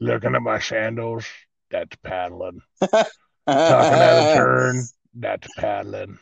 [0.00, 1.26] looking at my sandals,
[1.70, 2.60] that's paddling.
[2.80, 3.08] Talking
[3.46, 4.84] at a turn,
[5.14, 6.18] that's paddling.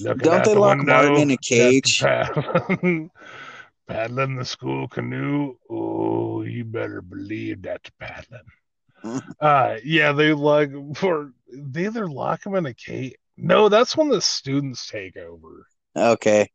[0.00, 2.00] Looking Don't they the lock window, Martin in a cage?
[2.00, 3.10] paddling.
[3.88, 5.54] paddling the school canoe.
[5.70, 8.42] Oh, you better believe that's paddling.
[9.40, 13.14] uh, yeah, they like for they either lock him in a cage.
[13.36, 15.66] No, that's when the students take over.
[15.96, 16.50] Okay.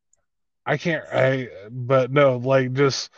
[0.66, 1.06] I can't.
[1.12, 3.10] I but no, like just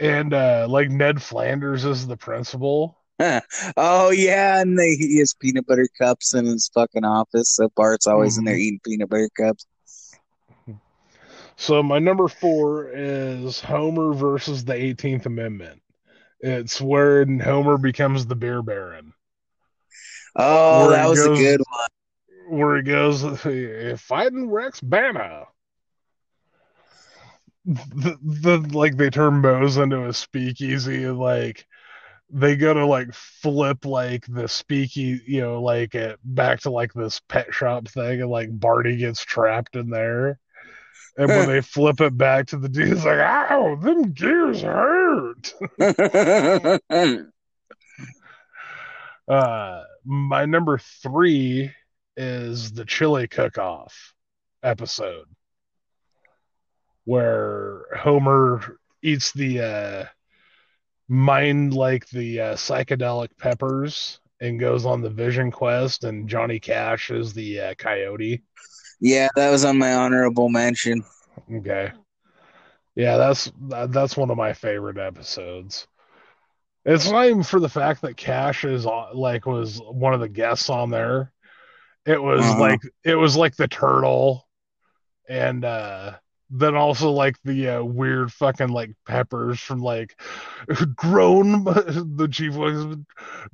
[0.00, 2.98] and uh like Ned Flanders is the principal.
[3.76, 7.54] oh yeah, and they, he has peanut butter cups in his fucking office.
[7.54, 8.58] So Bart's always in there Mhm.
[8.58, 9.66] eating peanut butter cups.
[11.56, 15.82] So my number four is Homer versus the 18th Amendment.
[16.40, 19.12] It's where Homer becomes the beer baron.
[20.34, 22.58] Oh, Where that was goes- a good one.
[22.58, 25.46] Where he goes, fighting Rex Banner.
[27.64, 31.66] The, the like they turn Moe's into a speakeasy and like
[32.30, 36.92] they go to like flip like the speakeasy, you know, like it back to like
[36.92, 40.38] this pet shop thing, and like Barney gets trapped in there.
[41.16, 45.54] And when they flip it back to the dude, dude's like, ow, them gears hurt.
[49.28, 51.72] Uh, my number three
[52.16, 54.14] is the chili cook-off
[54.62, 55.26] episode,
[57.04, 60.04] where Homer eats the uh,
[61.08, 67.10] mind like the uh, psychedelic peppers and goes on the vision quest, and Johnny Cash
[67.10, 68.42] is the uh, coyote.
[69.00, 71.04] Yeah, that was on my honorable mention.
[71.52, 71.92] Okay.
[72.94, 75.86] Yeah, that's that- that's one of my favorite episodes.
[76.84, 80.28] It's not even for the fact that Cash is on- like was one of the
[80.28, 81.32] guests on there.
[82.06, 82.60] It was Uh-huh.
[82.60, 84.46] like it was like the turtle,
[85.28, 86.16] and uh
[86.48, 90.18] then also like the uh, weird fucking like peppers from like
[90.94, 92.96] grown the chief was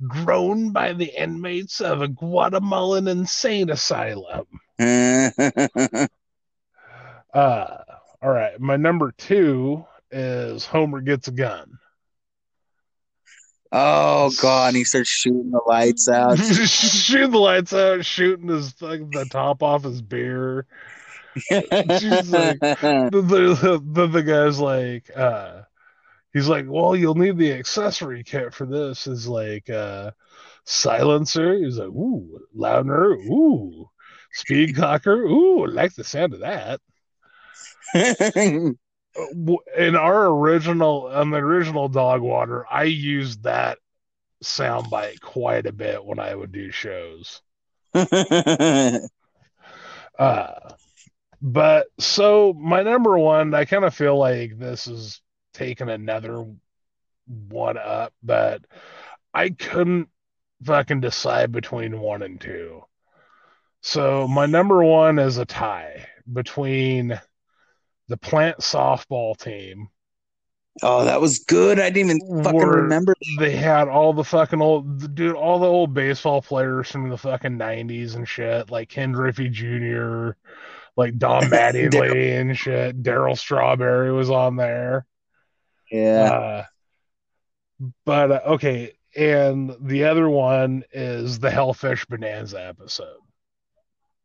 [0.07, 4.45] grown by the inmates of a Guatemalan insane asylum.
[7.33, 7.77] Uh,
[8.21, 8.59] all right.
[8.59, 11.79] My number two is Homer gets a gun.
[13.71, 16.37] oh god, and he starts shooting the lights out.
[16.67, 20.67] shooting the lights out, shooting his like the top off his beer.
[21.49, 25.63] She's like, the, the, the, the guy's like, uh,
[26.31, 29.07] he's like, well, you'll need the accessory kit for this.
[29.07, 30.11] Is like, uh,
[30.65, 31.55] silencer.
[31.57, 33.13] He's like, ooh, louder.
[33.13, 33.89] Ooh,
[34.33, 35.23] speed cocker.
[35.23, 36.81] Ooh, I like the sound of that.
[39.77, 43.77] in our original on the original dog water i used that
[44.43, 47.41] soundbite quite a bit when i would do shows
[47.93, 48.99] uh
[51.41, 55.21] but so my number one i kind of feel like this is
[55.53, 56.43] taking another
[57.27, 58.65] one up but
[59.33, 60.09] i couldn't
[60.63, 62.81] fucking decide between one and two
[63.83, 67.19] so my number one is a tie between
[68.07, 69.89] the plant softball team
[70.81, 71.79] oh, that was good.
[71.79, 73.13] I didn't even fucking remember.
[73.37, 77.57] They had all the fucking old dude, all the old baseball players from the fucking
[77.57, 80.31] nineties and shit, like Ken Griffey Jr.,
[80.95, 83.03] like Don Mattingly and shit.
[83.03, 85.05] Darryl Strawberry was on there.
[85.91, 86.31] Yeah.
[86.31, 86.65] Uh,
[88.05, 93.17] but uh, okay, and the other one is the Hellfish Bonanza episode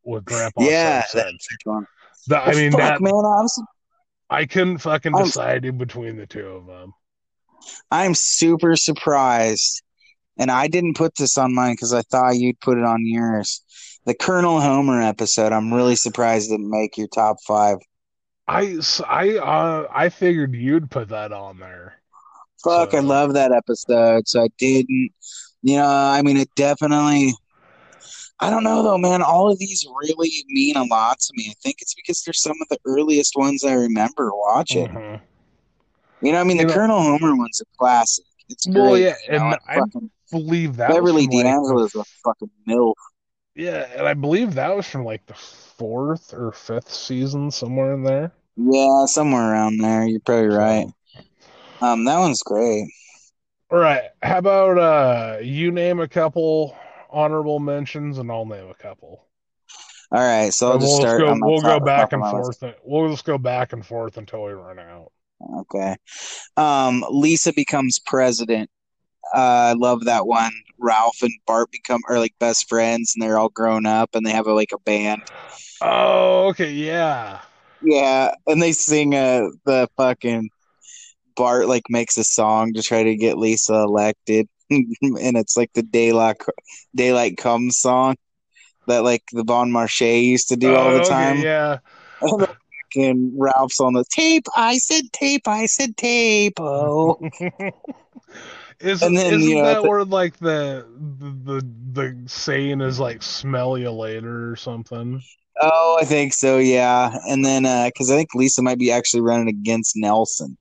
[0.03, 0.61] with Grandpa.
[0.63, 1.37] yeah, Simpson.
[1.49, 1.85] that's one.
[2.27, 3.47] The- I mean, fuck, that, man,
[4.29, 6.93] I couldn't fucking I'm- decide in between the two of them.
[7.91, 9.81] I'm super surprised,
[10.37, 13.61] and I didn't put this on mine because I thought you'd put it on yours.
[14.05, 15.51] the Colonel Homer episode.
[15.51, 17.77] I'm really surprised it didn't make your top five.
[18.47, 18.77] I
[19.37, 22.01] uh, I figured you'd put that on there.
[22.63, 24.27] Fuck, I love that episode.
[24.27, 25.11] So I didn't.
[25.61, 27.33] You know, I mean, it definitely.
[28.41, 29.21] I don't know though, man.
[29.21, 31.47] All of these really mean a lot to me.
[31.49, 34.87] I think it's because they're some of the earliest ones I remember watching.
[34.87, 35.21] Mhm.
[36.21, 38.25] You know, I mean, the know- Colonel Homer one's a classic.
[38.49, 38.75] It's great.
[38.81, 42.49] Well, yeah, you know, and I fucking believe that was Beverly from, like, a fucking
[42.67, 42.93] milf.
[43.55, 48.03] Yeah, and I believe that was from like the fourth or fifth season, somewhere in
[48.03, 48.31] there.
[48.55, 50.05] Yeah, somewhere around there.
[50.05, 50.87] You're probably right.
[51.81, 52.89] Um, that one's great.
[53.71, 56.75] All right, how about uh you name a couple
[57.09, 59.25] honorable mentions and I'll name a couple.
[60.11, 61.19] All right, so I'll we'll start.
[61.19, 62.59] go we'll go back and of my list.
[62.59, 62.75] forth.
[62.83, 65.11] We'll just go back and forth until we run out.
[65.59, 65.95] Okay.
[66.57, 68.69] Um, Lisa becomes president.
[69.35, 70.51] Uh, I love that one.
[70.79, 74.31] Ralph and Bart become are like best friends, and they're all grown up, and they
[74.31, 75.21] have a, like a band.
[75.81, 77.41] Oh, okay, yeah.
[77.81, 80.49] Yeah, and they sing uh the fucking
[81.35, 85.83] Bart like makes a song to try to get Lisa elected, and it's like the
[85.83, 86.37] daylight
[86.95, 88.15] daylight comes song
[88.87, 91.37] that like the Bon Marché used to do all Oh, the okay, time.
[91.37, 91.77] yeah.
[92.95, 94.47] And Ralph's on the tape.
[94.55, 95.47] I said tape.
[95.47, 96.59] I said tape.
[96.59, 97.19] Oh,
[98.79, 100.87] Isn't, And then, isn't you know, that at the- where like the,
[101.19, 105.21] the the the saying is like smell you later or something?
[105.61, 106.57] oh, I think so.
[106.57, 110.57] Yeah, and then because I think Lisa might be actually running against Nelson.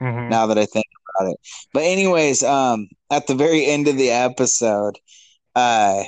[0.00, 0.28] Mhm.
[0.30, 0.86] Now that I think
[1.18, 1.36] about it,
[1.72, 4.98] but anyways, um, at the very end of the episode,
[5.54, 6.02] uh,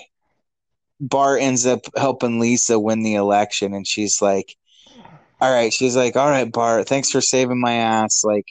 [1.00, 4.56] Bart ends up helping Lisa win the election, and she's like,
[5.40, 8.22] "All right," she's like, "All right, Bart, thanks for saving my ass.
[8.24, 8.46] Like,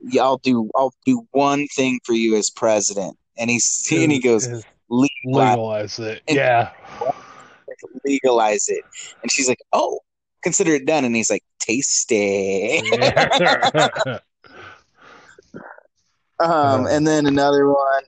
[0.00, 4.18] yeah, I'll do, I'll do one thing for you as president." And he's and he
[4.18, 4.48] goes,
[4.88, 6.22] "Legalize, legalize it.
[6.28, 6.70] And- Yeah.
[8.04, 8.84] legalize it,"
[9.22, 10.00] and she's like, "Oh."
[10.42, 12.82] Consider it done, and he's like, "Tasty."
[16.40, 18.02] Um, and then another one.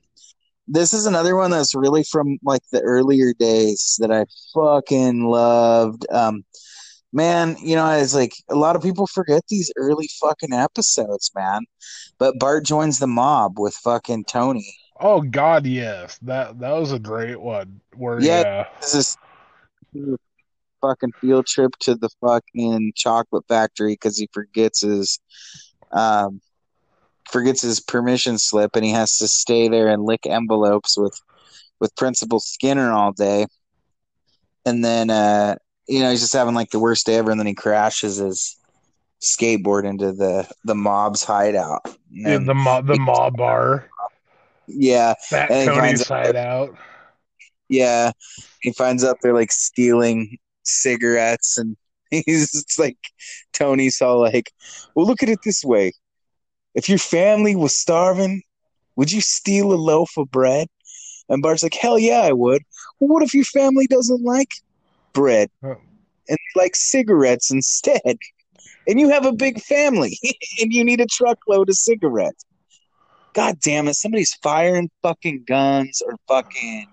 [0.66, 4.24] This is another one that's really from like the earlier days that I
[4.54, 6.06] fucking loved.
[6.10, 6.44] Um,
[7.12, 11.62] man, you know, it's like a lot of people forget these early fucking episodes, man.
[12.18, 14.74] But Bart joins the mob with fucking Tony.
[15.00, 16.18] Oh God, yes.
[16.22, 17.80] That that was a great one.
[17.94, 19.16] Where Yeah, yeah, this is
[20.80, 25.18] fucking field trip to the fucking chocolate factory because he forgets his
[25.92, 26.40] um
[27.30, 31.18] forgets his permission slip and he has to stay there and lick envelopes with
[31.80, 33.46] with Principal Skinner all day.
[34.66, 35.56] And then uh
[35.88, 38.56] you know he's just having like the worst day ever and then he crashes his
[39.20, 41.80] skateboard into the the mob's hideout.
[42.10, 43.88] Yeah the mob the mob bar.
[44.66, 46.76] yeah, Fat and finds out- hideout.
[47.68, 48.12] Yeah,
[48.60, 51.76] he finds out they're like stealing cigarettes, and
[52.10, 52.98] he's it's like
[53.54, 54.52] Tony's all like,
[54.94, 55.92] "Well, look at it this way:
[56.74, 58.42] if your family was starving,
[58.96, 60.68] would you steal a loaf of bread?"
[61.28, 62.62] And Bart's like, "Hell yeah, I would."
[63.00, 64.50] Well, what if your family doesn't like
[65.12, 68.18] bread and like cigarettes instead?
[68.86, 70.18] And you have a big family,
[70.60, 72.44] and you need a truckload of cigarettes.
[73.32, 73.94] God damn it!
[73.94, 76.86] Somebody's firing fucking guns or fucking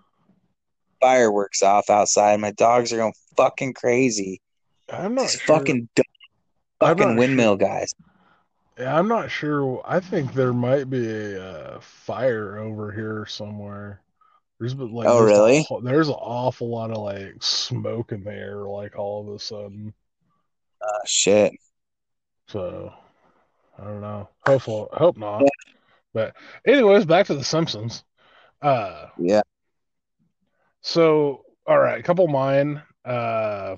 [1.01, 2.39] fireworks off outside.
[2.39, 4.39] My dogs are going fucking crazy.
[4.89, 5.57] I'm not These sure.
[5.57, 5.89] fucking
[6.79, 7.93] fucking windmill guys.
[8.77, 9.81] Yeah, I'm not sure.
[9.85, 14.01] I think there might be a uh, fire over here somewhere.
[14.59, 15.67] There's been like Oh, there's really?
[15.71, 19.39] a there's an awful lot of like smoke in the air, like all of a
[19.39, 19.93] sudden.
[20.81, 21.53] Oh, shit.
[22.47, 22.93] So
[23.77, 24.29] I don't know.
[24.45, 25.43] Hopeful, hope not.
[26.13, 26.35] But
[26.65, 28.03] anyways, back to the Simpsons.
[28.61, 29.41] Uh, Yeah.
[30.81, 32.81] so all right, a couple of mine.
[33.03, 33.77] Uh,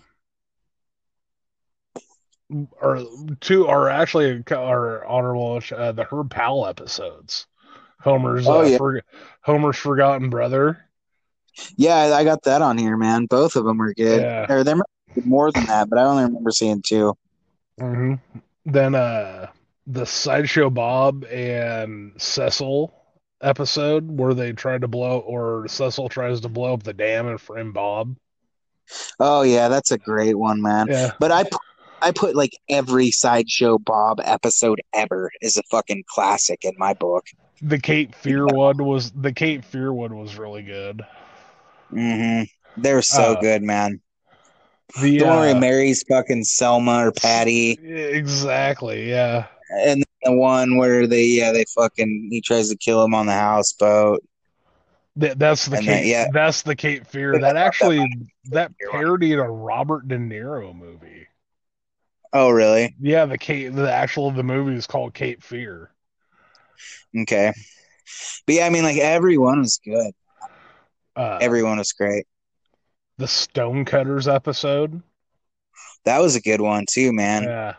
[2.82, 3.04] or
[3.40, 5.62] two are actually are honorable.
[5.76, 7.48] Uh, the Herb Powell episodes.
[8.00, 8.78] Homer's Oh, uh, yeah.
[8.78, 9.02] for,
[9.42, 10.78] Homer's forgotten brother.
[11.78, 13.26] Yeah, I got that on here, man.
[13.26, 14.22] Both of them were good.
[14.22, 14.52] Yeah.
[14.52, 14.86] Or there might
[15.16, 17.16] be more than that, but I only remember seeing two.
[17.80, 18.16] hmm
[18.66, 19.48] Then uh,
[19.88, 22.94] the sideshow Bob and Cecil
[23.42, 27.40] episode where they tried to blow or Cecil tries to blow up the dam and
[27.40, 28.16] frame Bob.
[29.20, 30.88] Oh yeah, that's a great one, man.
[30.90, 31.12] Yeah.
[31.20, 31.46] But I
[32.04, 37.26] I put like every sideshow Bob episode ever is a fucking classic in my book.
[37.62, 41.02] The Cape Fear one was the Cape Fear one was really good.
[41.90, 42.42] hmm
[42.78, 44.02] They're so Uh, good, man.
[45.02, 49.46] The, The one where he uh, marries fucking Selma or Patty, Exactly, yeah.
[49.86, 53.34] and the one where they yeah they fucking he tries to kill him on the
[53.34, 54.22] houseboat.
[55.16, 56.12] That, that's the And then- Cape.
[56.12, 56.28] yeah.
[56.34, 57.40] That's the Cape Fear.
[57.40, 58.06] That actually
[58.52, 61.28] that parodied a Robert De Niro movie.
[62.34, 62.96] Oh, really?
[63.00, 63.74] Yeah, the Cape.
[63.74, 65.92] The actual the movie is called Cape Fear.
[67.18, 67.54] Okay.
[68.46, 70.14] But yeah, I mean, like everyone was good.
[71.16, 72.26] Uh, Everyone was great.
[73.20, 75.02] the Stonecutters episode.
[76.06, 77.44] That was a good one too, man.
[77.44, 77.76] Yeah.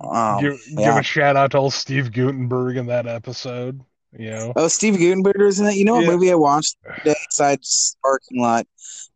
[0.00, 3.80] Um, give, give a shout out to old Steve Guttenberg in that episode.
[4.16, 4.52] You know.
[4.54, 5.74] Oh, Steve Guttenberg was in that.
[5.74, 6.10] You know what Yeah.
[6.10, 7.16] movie I watched today?
[7.28, 8.66] Besides parking lot,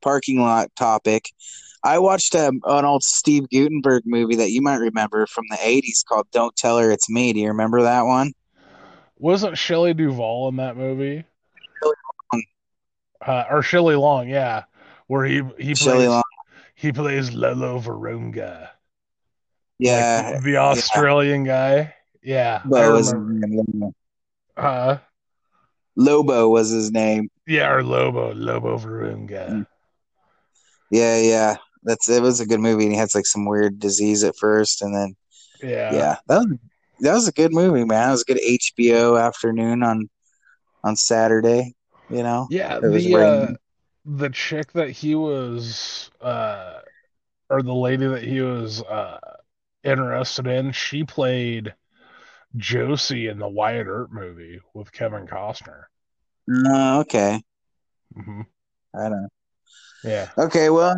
[0.02, 1.30] parking lot topic.
[1.84, 6.04] I watched um, an old Steve Guttenberg movie that you might remember from the '80s
[6.08, 8.32] called "Don't Tell Her It's Me." Do you remember that one?
[9.18, 11.24] Wasn't Shelley Duvall in that movie?
[12.32, 12.42] Long.
[13.24, 14.64] Uh, or Shelley Long, yeah,
[15.06, 16.22] where he he Shelley plays Long.
[16.74, 18.68] he plays Lobo Varunga,
[19.78, 21.94] Yeah, the Australian guy.
[22.22, 23.62] Yeah, I Lobo was his remember.
[23.74, 23.94] name.
[24.56, 24.96] Uh,
[25.96, 27.28] Lobo was his name.
[27.46, 29.66] yeah, or Lobo Lobo Varunga.
[30.90, 31.56] Yeah, yeah.
[31.84, 32.22] That's it.
[32.22, 35.16] Was a good movie, and he had like some weird disease at first, and then
[35.62, 36.58] Yeah, yeah, that was
[37.00, 38.08] that was a good movie, man.
[38.08, 40.08] It was a good HBO afternoon on
[40.84, 41.74] on Saturday.
[42.08, 43.52] You know, Yeah, It was the uh,
[44.04, 46.80] the chick that he was uh
[47.50, 49.20] or the lady that he was uh
[49.84, 51.74] interested in, she played
[52.56, 55.84] Josie in the Wyatt Earp movie with Kevin Costner.
[56.48, 57.42] Oh, okay.
[58.14, 58.42] hmm
[58.94, 59.28] I know.
[60.02, 60.32] Yeah.
[60.38, 60.96] Okay, well,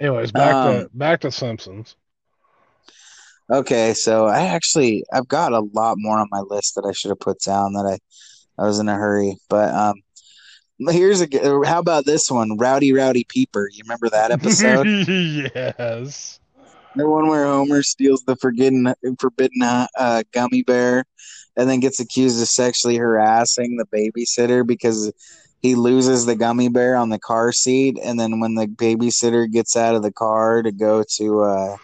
[0.00, 1.96] Anyways, back Um, to back to Simpsons.
[3.50, 3.94] okay.
[3.94, 7.20] So I actually I've got a lot more on my list that I should have
[7.20, 7.98] put down that I
[8.62, 9.94] I was in a hurry, but um.
[10.88, 11.28] Here's a
[11.66, 13.68] How about this one, Rowdy Rowdy Peeper?
[13.70, 14.86] You remember that episode?
[14.86, 16.40] yes.
[16.96, 21.04] The one where Homer steals the forbidden forbidden uh, gummy bear,
[21.56, 25.12] and then gets accused of sexually harassing the babysitter because
[25.60, 29.76] he loses the gummy bear on the car seat, and then when the babysitter gets
[29.76, 31.76] out of the car to go to uh,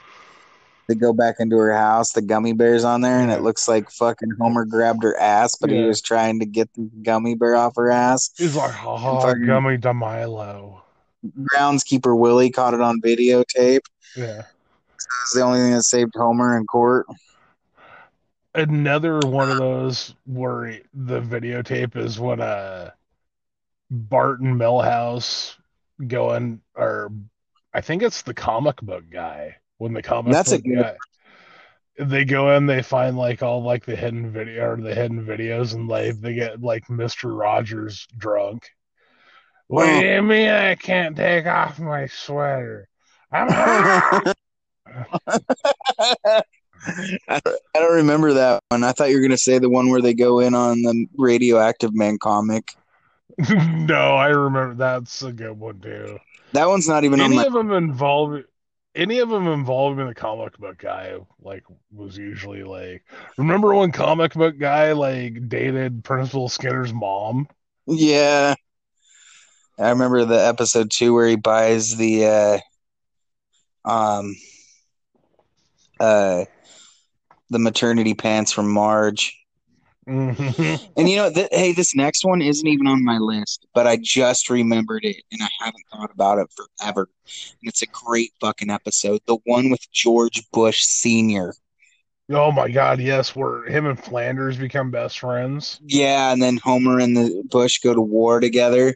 [0.89, 3.91] to go back into her house, the gummy bear's on there, and it looks like
[3.91, 7.75] fucking Homer grabbed her ass, but he was trying to get the gummy bear off
[7.77, 8.31] her ass.
[8.37, 10.83] He's like, oh, fucking- gummy de Milo.
[11.53, 13.81] Groundskeeper Willie caught it on videotape.
[14.17, 14.43] Yeah.
[14.95, 17.07] It's the only thing that saved Homer in court.
[18.55, 22.91] another one of those where the videotape is when uh
[23.91, 25.57] Bart and Milhouse
[26.07, 27.11] going or
[27.73, 30.97] I think it's the comic book guy when the comic That's a book good- guy
[31.99, 35.73] they go in they find like all like the hidden video or the hidden videos
[35.75, 37.35] and like they get like Mr.
[37.39, 38.69] Rogers drunk.
[39.69, 42.87] What do you mean I can't take off my sweater?
[43.33, 44.37] I'm hot.
[47.29, 47.41] I
[47.75, 48.85] don't remember that one.
[48.85, 51.95] I thought you were gonna say the one where they go in on the radioactive
[51.95, 52.75] man comic.
[53.51, 56.19] no, I remember that's a good one too.
[56.53, 57.45] That one's not even on any my.
[57.45, 58.43] of them involve
[58.95, 63.05] any of them involving the comic book guy like was usually like
[63.37, 67.47] remember when comic book guy like dated principal skinner's mom
[67.87, 68.55] Yeah,
[69.79, 72.63] I remember the episode two where he buys the
[73.85, 74.35] uh, um,
[76.01, 76.45] uh,
[77.51, 79.39] the maternity pants from Marge.
[80.09, 80.89] Mhm.
[80.97, 83.97] And you know, th- hey, this next one isn't even on my list, but I
[84.01, 87.09] just remembered it, and I haven't thought about it forever.
[87.61, 89.21] And it's a great fucking episode.
[89.27, 91.55] The one with George Bush Senior.
[92.31, 96.99] oh my god yes where him and flanders become best friends Yeah, and then Homer
[97.01, 98.95] and the Bush go to war together,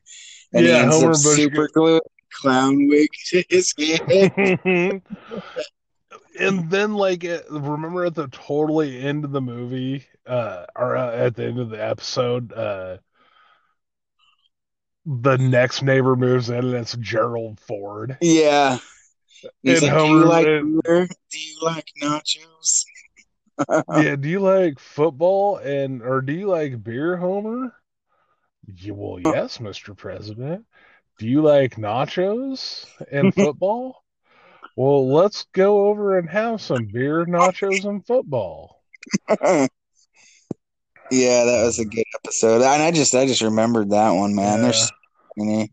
[0.53, 2.01] and he ends Homer up Bush super a
[2.33, 5.03] clown wig to his head.
[6.41, 11.35] and then like remember at the totally end of the movie uh or uh, at
[11.37, 12.97] the end of the episode uh
[15.07, 18.79] the next neighbor moves in and it's gerald ford yeah.
[19.63, 21.07] He's And like, "Do you like and- beer?
[21.31, 22.85] Do you like nachos?"
[24.03, 27.75] yeah do you like football and or do you like beer homer
[28.67, 30.65] yeah, well yes mr president
[31.19, 34.03] do you like nachos and football
[34.77, 38.83] well let's go over and have some beer nachos and football
[41.11, 44.63] yeah, that was a good episode, and I just, I just remembered that one, man.
[44.63, 44.91] There's, so
[45.37, 45.73] many.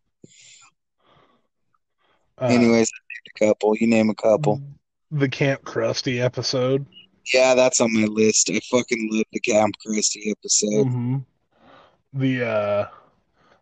[2.39, 3.75] Uh, Anyways, I named a couple.
[3.77, 4.61] You name a couple.
[5.11, 6.85] the camp krusty episode
[7.33, 8.49] Yeah, that's on my list.
[8.51, 10.87] I fucking love the Camp Krusty episode.
[10.87, 11.17] hmm
[12.13, 12.87] the uh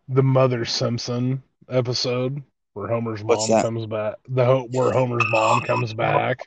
[0.08, 2.42] the mother simpson episode
[2.74, 3.62] where homer's mom What's that?
[3.62, 6.46] comes back the ho- where homer's mom comes back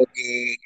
[0.00, 0.56] Okay.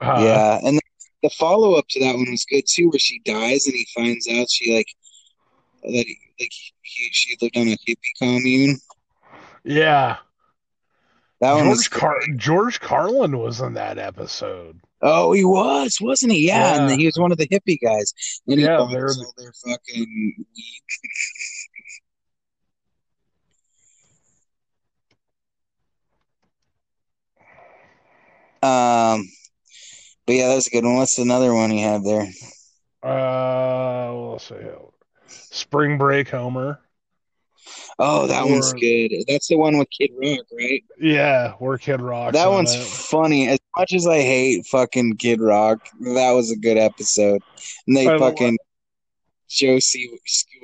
[0.00, 0.78] Uh, yeah, and
[1.24, 4.28] the follow up to that one was good too, where she dies and he finds
[4.28, 4.86] out she like
[5.82, 6.50] that he, like
[6.82, 8.76] he, she lived on a hippie commune.
[9.64, 10.18] Yeah.
[11.40, 14.80] That one was George Car- George Carlin was in that episode.
[15.00, 16.46] Oh, he was, wasn't he?
[16.46, 18.12] Yeah, and he was one of the hippie guys.
[18.46, 20.82] And he Yeah, they're- all their fucking weed.
[28.62, 29.28] um,
[30.26, 30.96] but yeah, that's a good one.
[30.96, 32.28] What's another one you have there?
[33.02, 34.56] Uh, let's see.
[35.26, 36.80] Spring Break Homer.
[37.98, 39.12] Oh, that one's good.
[39.28, 40.82] That's the one with Kid Rock, right?
[40.98, 42.32] Yeah, we're Kid Rock.
[42.32, 43.48] that one's funny.
[43.48, 47.40] As much as I hate fucking Kid Rock, that was a good episode.
[47.86, 48.58] And they I fucking
[49.48, 50.10] Josie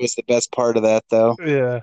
[0.01, 1.37] was the best part of that, though.
[1.45, 1.83] Yeah.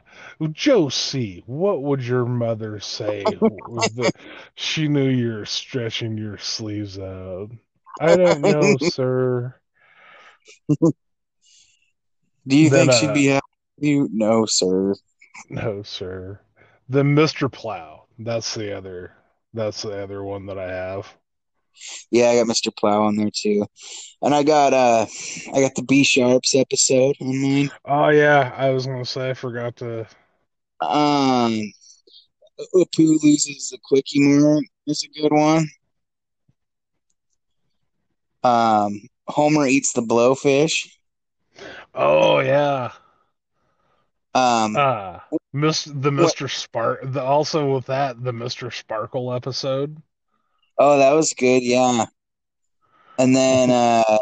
[0.51, 3.23] Josie, what would your mother say?
[3.25, 4.11] the,
[4.55, 7.51] she knew you're stretching your sleeves out.
[7.99, 9.55] I don't know, sir.
[12.47, 13.45] Do you Then, think she'd uh, be happy?
[13.77, 14.95] with You no, sir.
[15.49, 16.39] No, sir.
[16.89, 17.51] The Mr.
[17.51, 18.05] Plow.
[18.19, 19.13] That's the other.
[19.53, 21.13] That's the other one that I have.
[22.09, 22.75] Yeah, I got Mr.
[22.75, 23.65] Plow on there too,
[24.23, 25.05] and I got uh,
[25.53, 27.69] I got the Be Sharps episode on mine.
[27.85, 30.07] Oh yeah, I was gonna say I forgot to.
[30.81, 31.61] Um,
[32.75, 35.67] Apu loses the Kwik-E-Mart is a good one.
[38.47, 40.87] Um, Homer eats the blowfish.
[41.93, 42.91] Oh yeah.
[44.33, 46.49] Um, Ah, Miss the Mr.
[46.49, 47.01] Spark.
[47.03, 48.71] The, also with that the Mr.
[48.71, 49.97] Sparkle episode.
[50.77, 51.63] oh, that was good.
[51.63, 52.05] Yeah,
[53.17, 53.71] and then
[54.07, 54.17] uh,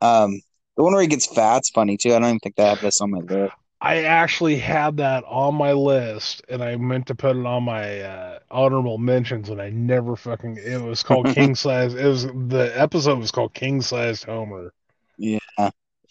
[0.00, 0.40] um,
[0.76, 2.10] the one where he gets fat's funny too.
[2.14, 3.54] I don't even think that have this on my list.
[3.84, 8.00] I actually had that on my list, and I meant to put it on my
[8.00, 10.56] uh, honorable mentions, and I never fucking.
[10.64, 11.94] It was called King Size.
[11.94, 14.72] It was the episode was called King Sized Homer,
[15.18, 15.38] Yeah.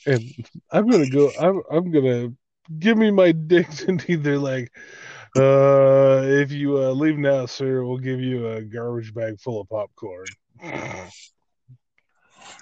[0.06, 0.22] and
[0.70, 1.32] I'm gonna go.
[1.40, 2.34] I'm I'm gonna
[2.78, 4.16] give me my dignity.
[4.18, 4.70] They're like,
[5.38, 9.70] uh, if you uh, leave now, sir, we'll give you a garbage bag full of
[9.70, 10.26] popcorn.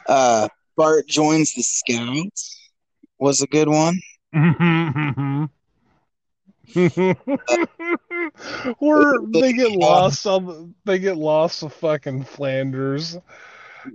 [0.08, 2.70] Uh, Bart joins the Scouts
[3.20, 4.00] was a good one.
[8.80, 13.18] or they get lost on they get lost to fucking Flanders.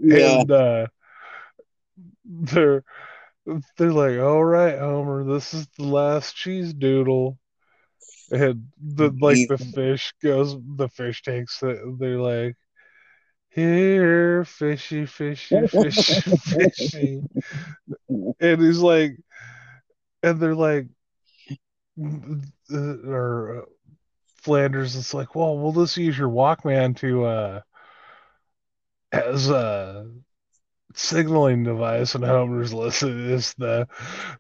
[0.01, 0.41] Yeah.
[0.41, 0.87] and uh
[2.25, 2.83] they're
[3.77, 7.39] they're like all right Homer this is the last cheese doodle.
[8.33, 12.57] And the like the fish goes the fish takes it they're like
[13.51, 17.23] here fishy fishy fishy fishy.
[18.41, 19.17] And he's like
[20.25, 20.89] and they're like
[22.73, 23.65] uh, or uh,
[24.43, 27.61] Flanders it's like well we'll just use your Walkman to uh
[29.13, 30.11] as a
[30.95, 32.15] signaling device.
[32.15, 33.89] And Homer's listen is the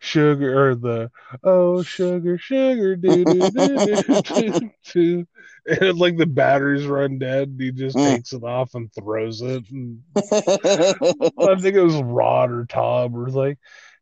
[0.00, 1.10] sugar or the
[1.44, 5.26] oh sugar sugar do do do do do
[5.66, 8.02] and like the batteries run dead and he just Mm.
[8.02, 9.64] takes it off and throws it.
[9.70, 13.58] And I think it was Rod or Tom or like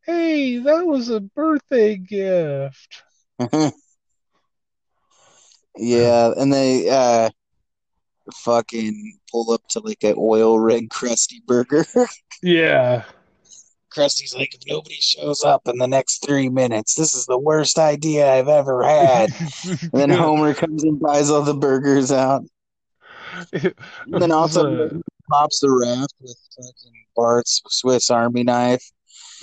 [0.07, 3.03] hey that was a birthday gift
[5.77, 7.31] Yeah, and they uh
[8.45, 11.85] fucking pull up to like an oil rig Krusty Burger.
[12.43, 13.05] yeah
[13.91, 17.79] Krusty's like, if nobody shows up in the next three minutes, this is the worst
[17.79, 19.31] idea I've ever had.
[19.83, 22.43] and then Homer comes and buys all the burgers out.
[23.53, 23.75] And
[24.09, 28.83] then also So- pops the raft with fucking Bart's Swiss Army knife.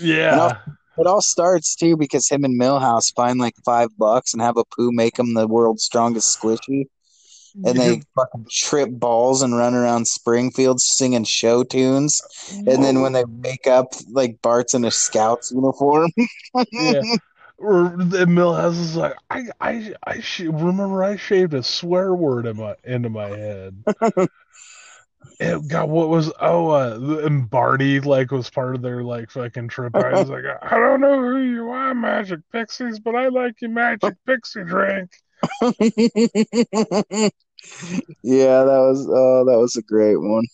[0.02, 0.58] Yeah
[1.00, 4.92] it all starts too because him and Milhouse find like five bucks and have Apu
[4.92, 6.86] make him the world's strongest Squishee.
[7.66, 12.22] And they fucking trip balls and run around Springfield singing show tunes.
[12.52, 16.12] And then when they wake up, like Bart's in a Scouts uniform.
[16.72, 17.02] yeah.
[17.58, 22.58] Or Milhouse is like, I, I, I sh- remember I shaved a swear word in
[22.58, 23.84] my into my head.
[25.40, 29.68] It got what was oh uh and Barty like was part of their like fucking
[29.70, 29.96] trip.
[29.96, 33.72] I was like, I don't know who you are, Magic Pixies, but I like your
[33.72, 35.12] Magic Pixie drink.
[38.24, 40.46] yeah, that was oh, that was a great one.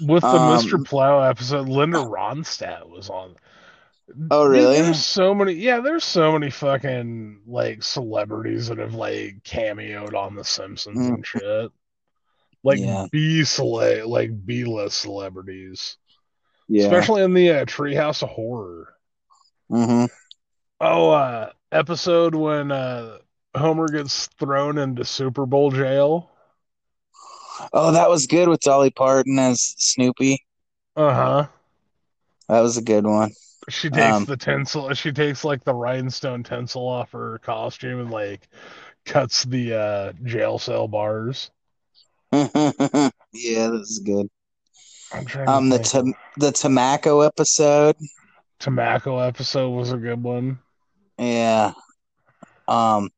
[0.00, 0.84] With the Um, Mr.
[0.84, 3.34] Plow episode, Linda Ronstadt was on.
[4.30, 4.80] Oh, Dude, really?
[4.80, 5.52] there's so many.
[5.52, 11.24] Yeah, there's so many fucking like celebrities that have like cameoed on The Simpsons and
[11.26, 11.70] shit.
[12.62, 12.78] Like.
[12.78, 13.06] Yeah.
[13.10, 15.96] B cele like B list celebrities,
[16.68, 16.84] Yeah.
[16.84, 18.94] especially in the uh, Treehouse of Horror.
[19.68, 20.06] hmm
[20.80, 23.18] Oh, uh, episode when uh
[23.56, 26.30] Homer gets thrown into Super Bowl jail.
[27.72, 30.44] Oh, that was good with Dolly Parton as Snoopy.
[30.96, 31.48] Uh huh.
[32.48, 33.32] That was a good one.
[33.68, 34.92] She takes Um, the tinsel.
[34.94, 38.48] She takes like the rhinestone tinsel off her costume and like
[39.04, 41.50] cuts the uh, jail cell bars.
[42.32, 44.28] yeah, this is good.
[45.12, 46.14] I'm trying to Um, the.
[46.36, 47.96] The Tobacco episode.
[48.58, 50.58] Tobacco episode was a good one.
[51.18, 51.72] Yeah.
[52.68, 53.10] Um,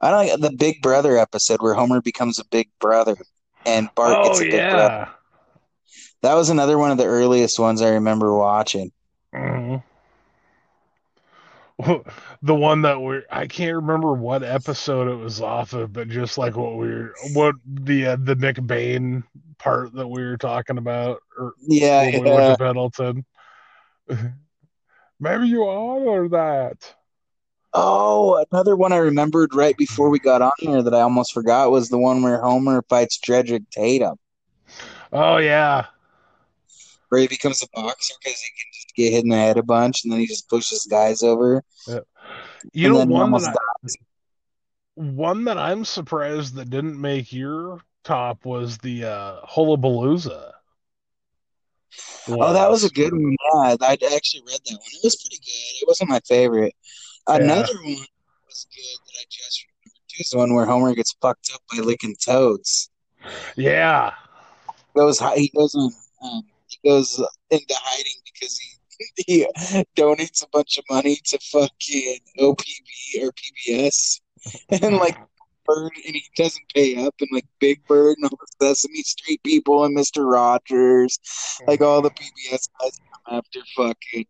[0.00, 3.16] I don't like the Big Brother episode where Homer becomes a big brother
[3.64, 4.94] and Bart oh gets a big brother.
[4.94, 5.08] yeah.
[6.22, 8.92] That was another one of the earliest ones I remember watching.
[9.34, 9.82] Mhm.
[12.42, 16.38] The one that we I can't remember what episode it was off of, but just
[16.38, 19.24] like what we were, what the uh, the Nick Bain
[19.58, 22.32] part that we were talking about, or Yeah, when we yeah.
[22.32, 23.24] went to Pendleton.
[25.20, 26.94] Maybe you honor that.
[27.74, 31.70] Oh, another one I remembered right before we got on here that I almost forgot
[31.70, 34.18] was the one where Homer fights Drederick Tatum,
[35.12, 35.86] Oh yeah,
[37.12, 39.62] where he becomes a boxer because he can just get hit in the head a
[39.62, 41.62] bunch and then he just pushes guys over.
[41.86, 41.98] Yeah.
[42.72, 43.88] You And know then one that I,
[44.94, 50.52] one that I'm surprised that didn't make your top was the uh, Hullabalooza.
[52.28, 53.36] Oh, that was a good one.
[53.54, 54.80] Yeah, I actually read that one.
[54.94, 55.82] It was pretty good.
[55.82, 56.74] It wasn't my favorite.
[57.26, 58.06] Another one
[58.46, 61.60] was good that I just remembered too is the one where Homer gets fucked up
[61.70, 62.88] by licking toads.
[63.54, 64.14] Yeah.
[64.96, 66.51] Goes hi- he goes on um, he
[66.84, 68.78] goes into hiding because he
[69.26, 69.46] he
[69.96, 74.20] donates a bunch of money to fucking OPB or PBS
[74.82, 75.18] and like
[75.64, 79.40] Bird and he doesn't pay up and like Big Bird and all the Sesame Street
[79.44, 81.18] people and Mister Rogers,
[81.66, 84.26] like all the PBS guys come after fucking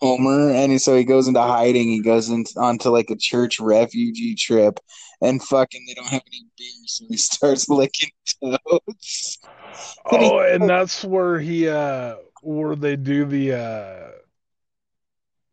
[0.00, 1.88] Homer, and so he goes into hiding.
[1.88, 4.80] He goes into onto like a church refugee trip,
[5.20, 8.10] and fucking they don't have any beer, so he starts licking
[8.42, 9.38] toads.
[10.12, 14.10] Oh, and that's where he uh where they do the uh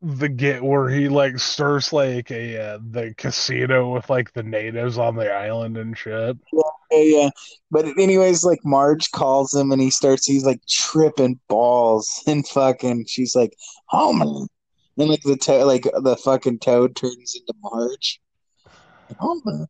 [0.01, 4.97] the get where he like starts like a uh, the casino with like the natives
[4.97, 6.37] on the island and shit.
[6.53, 6.61] Yeah,
[6.91, 7.29] yeah, yeah.
[7.71, 10.25] But anyways, like Marge calls him, and he starts.
[10.25, 13.05] He's like tripping balls, and fucking.
[13.07, 13.55] She's like
[13.87, 14.45] Homer,
[14.97, 18.21] and like the to- like the fucking toad turns into Marge.
[19.19, 19.67] Homer,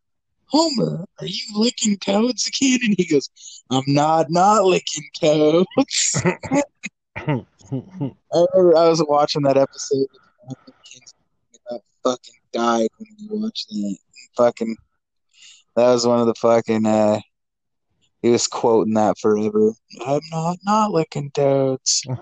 [0.48, 2.80] Homer, are you licking toads again?
[2.84, 3.30] And he goes,
[3.70, 6.24] I'm not not licking toads.
[7.72, 10.08] I remember I was watching that episode.
[10.48, 11.14] and the kids
[11.68, 13.98] about fucking died when we watched that.
[14.38, 14.76] Fucking,
[15.76, 16.86] that was one of the fucking.
[16.86, 17.20] uh
[18.22, 19.74] He was quoting that forever.
[20.06, 22.04] I'm not not licking toads.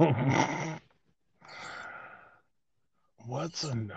[3.26, 3.90] What's a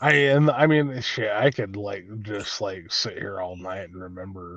[0.00, 4.02] I and I mean shit, I could like just like sit here all night and
[4.02, 4.56] remember.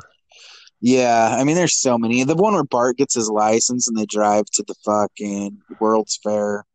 [0.86, 2.26] Yeah, I mean, there's so many.
[2.26, 6.66] The one where Bart gets his license and they drive to the fucking World's Fair.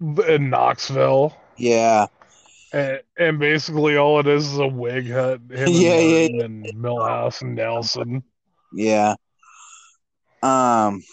[0.00, 1.32] in Knoxville.
[1.56, 2.06] Yeah,
[2.72, 5.40] And, and basically all it is is a wig hut.
[5.48, 8.24] Him Yeah, yeah, and, and Milhouse and Nelson.
[8.72, 9.14] yeah.
[10.42, 11.04] Um.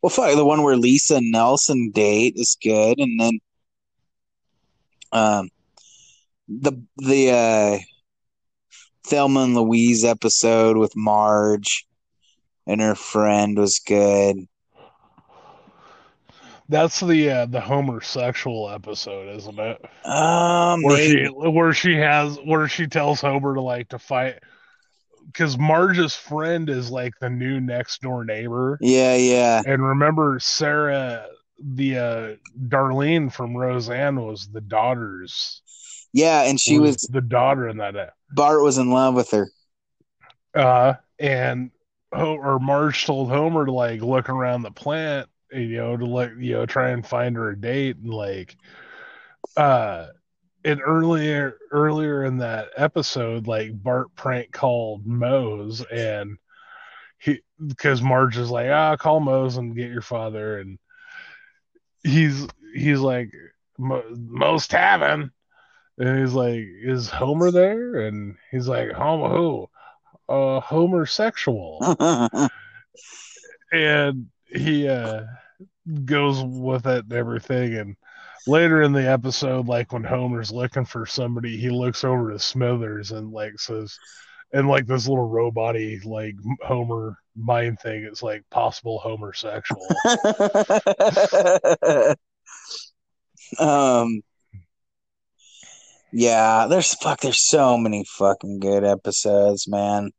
[0.00, 3.38] Well, fuck, the one where Lisa and Nelson date is good, and then,
[5.10, 5.48] um,
[6.46, 7.78] the the uh,
[9.08, 11.86] Thelma and Louise episode with Marge
[12.66, 14.46] and her friend was good.
[16.68, 19.82] That's the uh, the Homer sexual episode, isn't it?
[20.04, 24.40] Um, where she where she has where she tells Homer to like to fight
[25.26, 28.78] because Marge's friend is like the new next door neighbor.
[28.82, 29.62] Yeah, yeah.
[29.66, 31.26] And remember, Sarah,
[31.58, 32.34] the uh,
[32.68, 35.62] Darlene from Roseanne was the daughter's.
[36.18, 38.14] Yeah, and she was the daughter in that.
[38.32, 39.48] Bart was in love with her.
[40.52, 41.70] Uh, and
[42.12, 46.54] or Marge told Homer to like look around the plant, you know, to like you
[46.54, 48.56] know try and find her a date, and like,
[49.56, 50.06] uh,
[50.64, 56.36] and earlier earlier in that episode, like Bart prank called Moe's, and
[57.18, 60.78] he because Marge is like, ah, call Moe's and get your father, and
[62.02, 63.30] he's he's like
[63.78, 65.30] Mo- Moe's Tavern.
[65.98, 69.68] And he's like, "Is Homer there?" And he's like, "Homer who?
[70.28, 71.78] Uh, Homer sexual."
[73.72, 75.22] and he uh
[76.04, 77.74] goes with it and everything.
[77.74, 77.96] And
[78.46, 83.10] later in the episode, like when Homer's looking for somebody, he looks over to Smithers
[83.10, 83.98] and like says,
[84.52, 88.04] and like this little robot-y like Homer mind thing.
[88.04, 89.86] It's like possible homosexual.
[93.58, 94.22] um
[96.12, 100.10] yeah there's fuck there's so many fucking good episodes man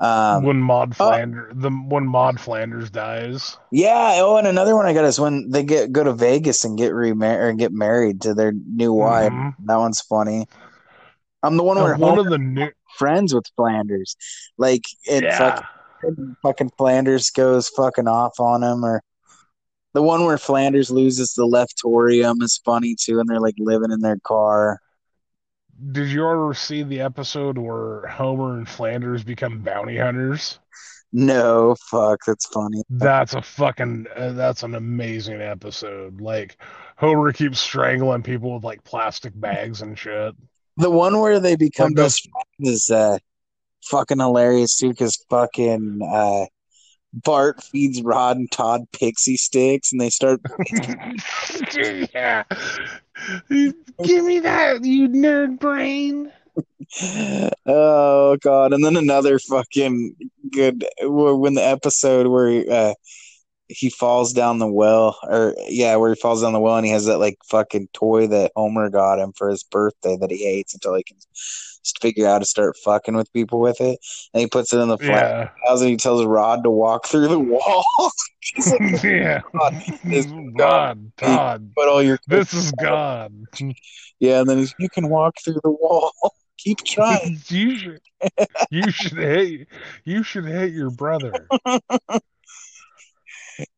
[0.00, 3.58] Um, when Maud Flanders, the when Maud Flanders dies.
[3.70, 4.12] Yeah.
[4.24, 6.94] Oh, and another one I got is when they get go to Vegas and get
[6.94, 9.30] remarried and get married to their new wife.
[9.30, 9.52] Mhm.
[9.66, 10.46] That one's funny.
[11.42, 14.16] I'm the one where one Homer of the new friends with Flanders,
[14.56, 15.60] like it Yeah.
[16.00, 19.02] fucking, fucking Flanders goes fucking off on him, or
[19.92, 24.00] the one where Flanders loses the leftorium is funny too, and they're like living in
[24.00, 24.80] their car.
[25.92, 30.58] Did you ever see the episode where Homer and Flanders become bounty hunters?
[31.12, 32.82] No, fuck, that's funny.
[32.90, 36.20] That's a fucking uh, that's an amazing episode.
[36.20, 36.56] Like
[36.96, 40.34] Homer keeps strangling people with like plastic bags and shit.
[40.76, 43.18] The one where they become Like best friends is uh,
[43.84, 46.46] fucking hilarious too, because fucking uh,
[47.12, 50.40] Bart feeds Rod and Todd pixie sticks, and they start.
[52.14, 52.44] yeah.
[53.48, 56.32] Give me that, you nerd brain.
[57.66, 58.72] oh god!
[58.72, 60.14] And then another fucking
[60.52, 62.94] good when the episode where uh,
[63.68, 66.92] he falls down the well, or yeah, where he falls down the well, and he
[66.92, 70.74] has that like fucking toy that Homer got him for his birthday that he hates
[70.74, 71.16] until he can
[72.00, 73.98] figure out how to start fucking with people with it,
[74.34, 75.48] and he puts it in the Yeah.
[75.66, 77.84] house, and he tells Rod to walk through the wall.
[78.66, 79.40] Like, yeah.
[80.02, 80.26] this
[80.56, 81.72] God, Todd.
[81.76, 83.32] Put all your This is God.
[84.18, 86.12] yeah, and then he's you can walk through the wall.
[86.58, 87.38] Keep trying.
[87.48, 88.00] you should
[88.70, 89.68] you should hate
[90.04, 91.46] you should hate your brother.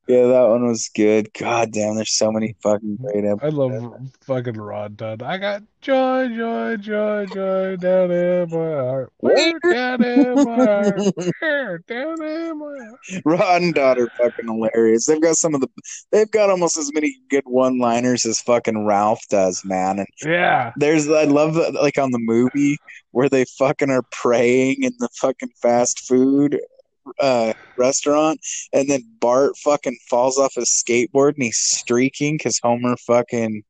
[0.09, 1.33] Yeah, that one was good.
[1.33, 3.41] God damn, there's so many fucking great episodes.
[3.43, 5.23] I love fucking Rod Todd.
[5.23, 9.13] I got joy, joy, joy, joy down in my heart.
[9.19, 11.01] Where down in my heart?
[11.41, 13.23] Where down in my heart?
[13.25, 15.07] Rod and Todd are fucking hilarious.
[15.07, 15.69] They've got some of the
[16.11, 20.01] they've got almost as many good one liners as fucking Ralph does, man.
[20.01, 20.73] And Yeah.
[20.77, 22.79] there's I love that like on the movie
[23.13, 26.59] where they fucking are praying in the fucking fast food
[27.20, 28.39] uh restaurant
[28.73, 33.62] and then Bart fucking falls off his skateboard and he's streaking because Homer fucking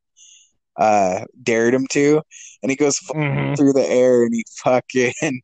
[0.76, 2.22] uh dared him to
[2.62, 3.56] and he goes Mhm.
[3.56, 5.12] through the air and he fucking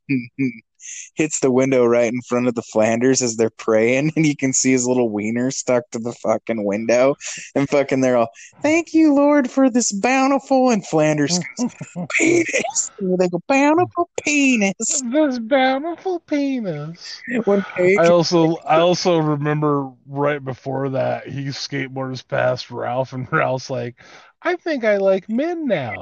[1.15, 4.53] hits the window right in front of the Flanders as they're praying and you can
[4.53, 7.15] see his little wiener stuck to the fucking window
[7.55, 8.31] and fucking they're all
[8.63, 11.75] thank you Lord for this bountiful and Flanders goes
[12.19, 17.21] penis and they go bountiful penis This bountiful penis.
[17.45, 23.27] When Paige- I also I also remember right before that he skateboards past Ralph and
[23.33, 23.97] Ralph's like,
[24.43, 25.99] I think I like men now.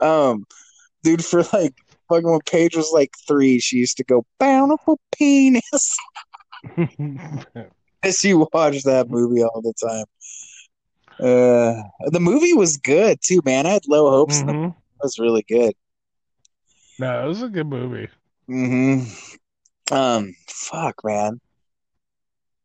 [0.00, 0.44] um,
[1.02, 1.74] dude, for like
[2.12, 5.96] fucking when Paige was like three, she used to go bountiful penis.
[8.10, 10.04] she watched that movie all the time.
[11.20, 13.66] Uh, the movie was good too, man.
[13.66, 14.42] I had low hopes.
[14.42, 14.70] Mhm.
[14.70, 15.74] It was really good.
[16.98, 18.08] No, it was a good movie.
[18.46, 19.02] hmm
[19.90, 21.40] Um, fuck, man.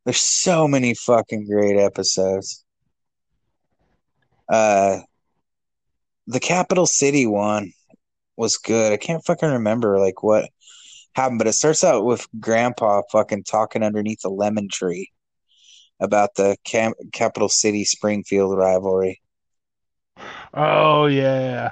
[0.06, 2.64] There's so many fucking great episodes.
[4.50, 5.00] Uh,
[6.28, 7.74] the Capital City one
[8.38, 8.94] was good.
[8.94, 10.50] I can't fucking remember like what
[11.14, 15.12] happened, but it starts out with Grandpa fucking talking underneath a lemon tree
[16.00, 19.22] about the Cam- Capital City Springfield rivalry.
[20.54, 21.72] Oh yeah.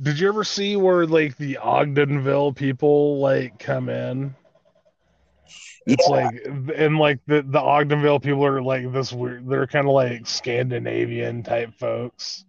[0.00, 4.34] Did you ever see where like the Ogdenville people like come in?
[5.86, 6.34] It's like
[6.76, 11.42] and like the the Ogdenville people are like this weird they're kind of like Scandinavian
[11.42, 12.44] type folks.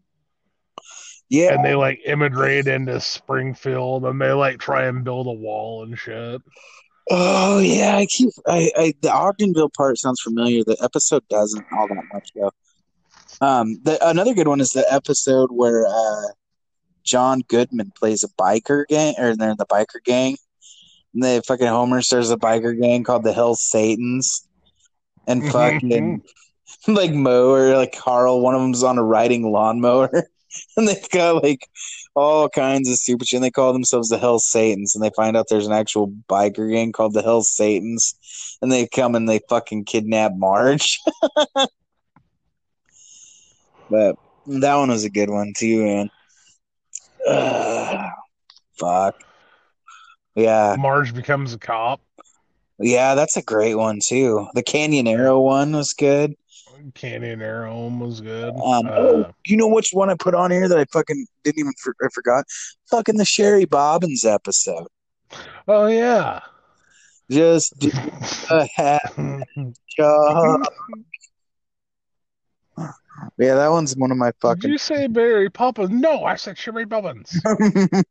[1.30, 1.54] Yeah.
[1.54, 5.98] And they like immigrate into Springfield and they like try and build a wall and
[5.98, 6.42] shit.
[7.10, 10.64] Oh yeah, I keep I, I the Ogdenville part sounds familiar.
[10.64, 12.52] The episode doesn't all that much though.
[13.40, 16.28] Um, the another good one is the episode where uh
[17.04, 20.38] John Goodman plays a biker gang, or they're in the biker gang.
[21.14, 24.48] And they fucking Homer starts a biker gang called the Hell Satans,
[25.26, 26.22] and fucking
[26.88, 30.28] like Moe or like Carl, one of them's on a riding lawnmower,
[30.78, 31.68] and they've got like
[32.16, 33.38] all kinds of stupid shit.
[33.38, 36.72] And they call themselves the Hell Satans, and they find out there's an actual biker
[36.72, 41.00] gang called the Hell Satans, and they come and they fucking kidnap Marge.
[43.90, 44.16] but
[44.48, 46.10] that one was a good one too, man.
[47.28, 48.12] Ugh,
[48.80, 49.16] fuck.
[50.36, 50.76] Yeah.
[50.78, 52.02] Marge becomes a cop.
[52.80, 54.48] Yeah, that's a great one too.
[54.54, 56.36] The Canyonero one was good.
[56.94, 58.50] Canyonero was good.
[58.56, 61.60] Um, Uh, oh, you know which one I put on here that I fucking didn't
[61.60, 62.46] even for, I forgot?
[62.90, 64.88] Fucking the Sherry Bobbins episode.
[65.68, 66.42] oh yeah.
[67.30, 67.92] Just do
[68.50, 68.68] a
[69.98, 70.62] job.
[73.38, 74.62] Yeah, that one's one of my fucking.
[74.62, 75.90] Did you say Barry Poppins?
[75.90, 77.36] No, I said Sherry Bobbins.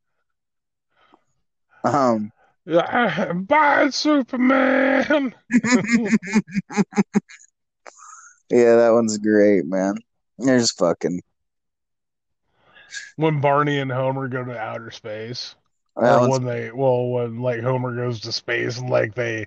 [1.85, 2.33] um,
[2.67, 5.35] Bye, Superman.
[8.51, 9.97] Yeah, that one's great, man.
[10.39, 11.21] There's fucking
[13.17, 15.55] when Barney and Homer go to outer space.
[15.97, 19.47] Or when they well when like Homer goes to space and like they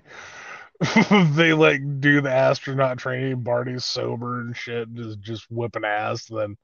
[1.10, 6.28] they like do the astronaut training, Barney's sober and shit, and just just whipping ass,
[6.28, 6.56] and then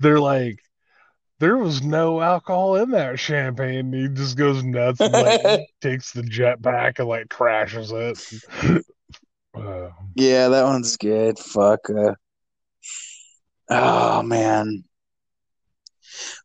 [0.00, 0.60] they're like
[1.40, 3.92] there was no alcohol in that champagne.
[3.92, 8.84] He just goes nuts and like takes the jet back and like crashes it.
[9.54, 11.38] Uh, Yeah, that one's good.
[11.38, 11.88] Fuck.
[11.90, 12.14] Uh,
[13.68, 14.84] oh man.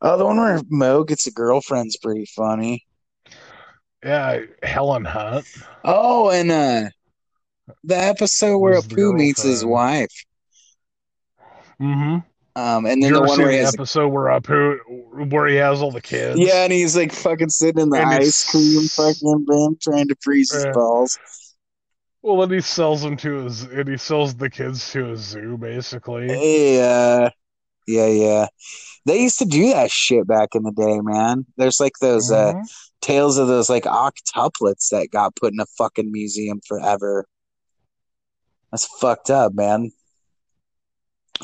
[0.02, 2.86] Oh, the one where Moe gets a girlfriend's pretty funny.
[4.04, 5.46] yeah, Helen Hunt.
[5.84, 6.90] Oh, and uh,
[7.84, 10.14] the episode where Was the Apu meets his wife.
[11.82, 12.18] Mm-hmm.
[12.62, 14.78] Um, and then you the one where he has, episode where Apu
[15.32, 16.40] where he has all the kids?
[16.40, 20.16] yeah, and he's like fucking sitting in the And ice cream fucking bin trying to
[20.22, 20.72] freeze his Yeah.
[20.72, 21.20] balls.
[22.22, 25.57] Well, then he sells them to his, and he sells the kids to a zoo,
[25.57, 26.27] basically.
[26.27, 27.30] Yeah,
[27.88, 28.48] yeah, yeah.
[29.06, 31.45] They used to do that shit back in the day, man.
[31.57, 32.69] There's like those uh Mhm.
[33.02, 37.26] tales of those like octuplets that got put in a fucking museum forever.
[38.72, 39.91] That's fucked up, man.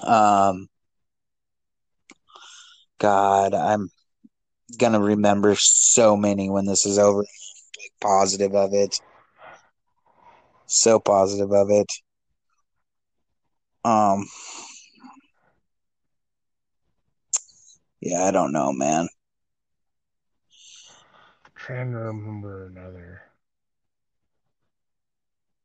[0.02, 0.68] Um,
[2.98, 3.90] God, I'm
[4.78, 7.20] gonna remember so many when this is over.
[7.20, 9.00] Like positive of it,
[10.74, 11.92] so positive of it.
[13.86, 14.28] Um,
[18.02, 19.08] yeah, I don't know, man.
[21.56, 23.22] trying to remember another.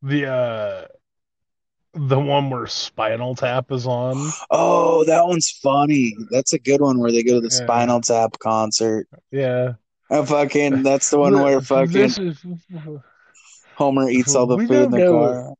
[0.02, 0.86] The uh,
[1.94, 4.30] the one where Spinal Tap is on.
[4.50, 6.16] Oh, that one's funny.
[6.30, 7.64] That's a good one where they go to the Yeah.
[7.64, 9.08] Spinal Tap concert.
[9.32, 9.74] Yeah.
[10.10, 12.18] Uh, fucking, that's the one where fucking is,
[13.78, 15.54] Homer eats all the We food in the car.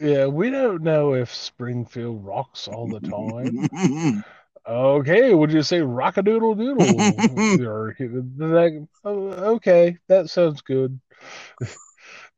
[0.00, 4.24] yeah, we don't know if Springfield rocks all the time.
[4.68, 7.64] Okay, would you say rockadoodle doodle?
[7.64, 7.94] or
[8.36, 8.72] like,
[9.04, 10.98] oh, okay, that sounds good.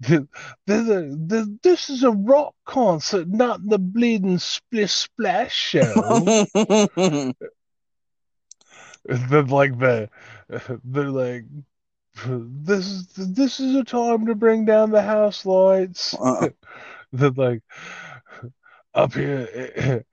[0.01, 0.21] This,
[0.67, 6.47] this, this is a rock concert, not the bleeding splish splash show.
[9.05, 10.11] then like the
[10.85, 11.45] they're like
[12.27, 16.15] this is this is a time to bring down the house lights.
[16.15, 16.49] Uh-uh.
[17.13, 17.63] then like
[18.95, 20.05] up here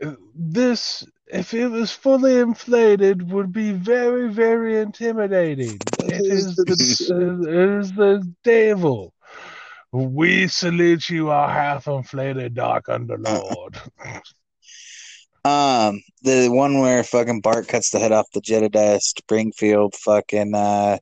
[0.34, 5.78] this if it was fully inflated would be very very intimidating.
[6.00, 9.12] It is the it is the devil.
[9.92, 13.78] We salute you, our half inflated dark underlord.
[15.44, 20.98] Um, the one where fucking Bart cuts the head off the Jebediah Springfield fucking uh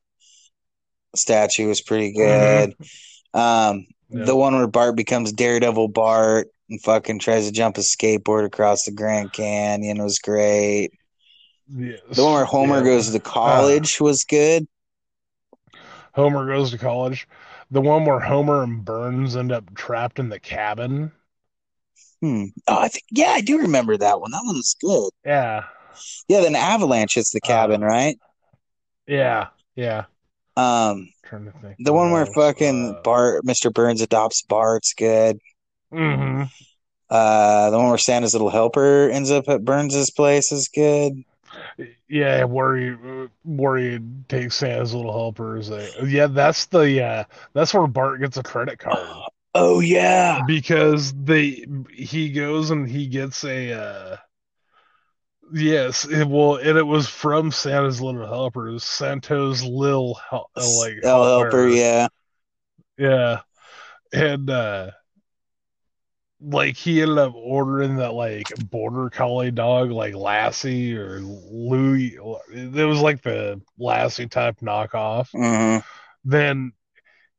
[1.17, 2.73] statue was pretty good.
[3.33, 4.25] Um, Yeah.
[4.25, 8.85] the one where Bart becomes Daredevil Bart and fucking tries to jump a skateboard across
[8.85, 10.91] the Grand Canyon was great.
[11.67, 11.99] Yes.
[12.11, 12.83] The one where Homer Yeah.
[12.83, 14.67] goes to college was good.
[16.13, 17.27] Homer goes to college.
[17.71, 21.11] The one where Homer and Burns end up trapped in the cabin.
[22.21, 22.45] Hmm.
[22.67, 24.31] Oh, I think yeah, I do remember that one.
[24.31, 25.09] That one was good.
[25.25, 25.65] Yeah.
[26.27, 28.17] Yeah, then Avalanche hits the cabin, Uh, right?
[29.07, 29.49] Yeah.
[29.75, 30.05] Yeah.
[30.57, 31.75] Um, trying to think.
[31.79, 33.73] the one where fucking Bart, Mr.
[33.73, 35.39] Burns adopts Bart's good.
[35.91, 36.43] hmm
[37.09, 41.23] Uh, the one where Santa's little helper ends up at Burns's place is good.
[42.07, 42.97] Yeah, worry,
[43.43, 45.69] worry takes Santa's little helpers.
[46.03, 47.23] Yeah, that's the uh
[47.53, 48.97] that's where Bart gets a credit card.
[49.57, 50.41] Oh yeah.
[50.45, 54.17] Because they he goes and he gets a uh
[55.53, 60.99] Yes, it, well, and it was from Santa's Little Helpers, Santa's Lil Hel- uh, like
[61.03, 62.07] El helper, yeah.
[62.97, 63.41] Yeah.
[64.13, 64.91] And uh
[66.41, 72.17] like he ended up ordering that like border collie dog like Lassie or Louie.
[72.51, 75.29] it was like the Lassie type knockoff.
[75.33, 75.83] Mhm.
[76.23, 76.73] Then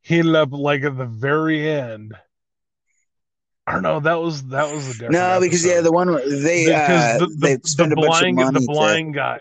[0.02, 2.14] he ended up like at the very end
[3.66, 6.66] I don't know, that was that was a different No, because yeah, the one they
[6.66, 8.60] because uh, the, they the, spend the a bunch of blind money.
[8.60, 9.40] the to- blind guy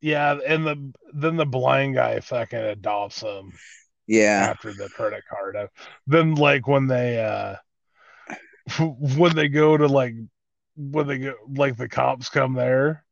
[0.00, 3.52] yeah and the then the blind guy fucking adopts him
[4.06, 5.56] yeah, after the credit card
[6.06, 7.56] then like when they uh
[9.16, 10.14] when they go to like
[10.76, 13.04] when they go like the cops come there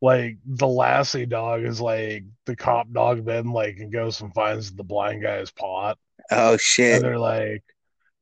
[0.00, 4.72] like the lassie dog is like the cop dog then like and goes and finds
[4.72, 5.98] the blind guy's pot
[6.30, 7.02] oh and shit.
[7.02, 7.64] they're like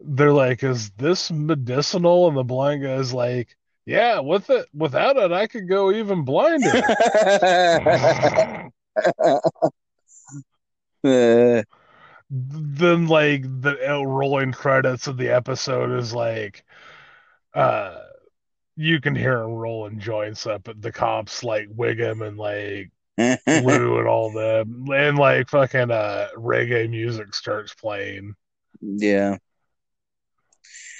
[0.01, 3.57] they're like is this medicinal and the blind guy's like
[3.87, 6.71] yeah with it without it i could go even blinder
[7.83, 8.69] Uh,
[12.31, 16.65] then like the rolling credits of the episode is like
[17.55, 17.99] uh
[18.77, 23.99] you can hear him rolling joints up at the cops like Wiggum and like Lou
[23.99, 28.35] and all them and like fucking uh reggae music starts playing.
[28.83, 29.37] yeah.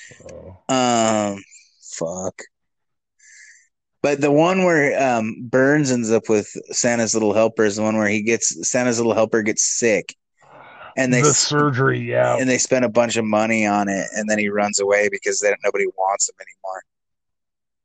[0.07, 1.43] So, Um,
[1.83, 2.43] fuck.
[4.03, 7.97] But the one where um Burns ends up with Santa's little helper is the one
[7.97, 10.15] where he gets Santa's little helper gets sick,
[10.97, 12.37] and they the surgery, yeah.
[12.37, 15.41] and they spend a bunch of money on it, and then he runs away because
[15.41, 16.83] they, nobody wants him anymore.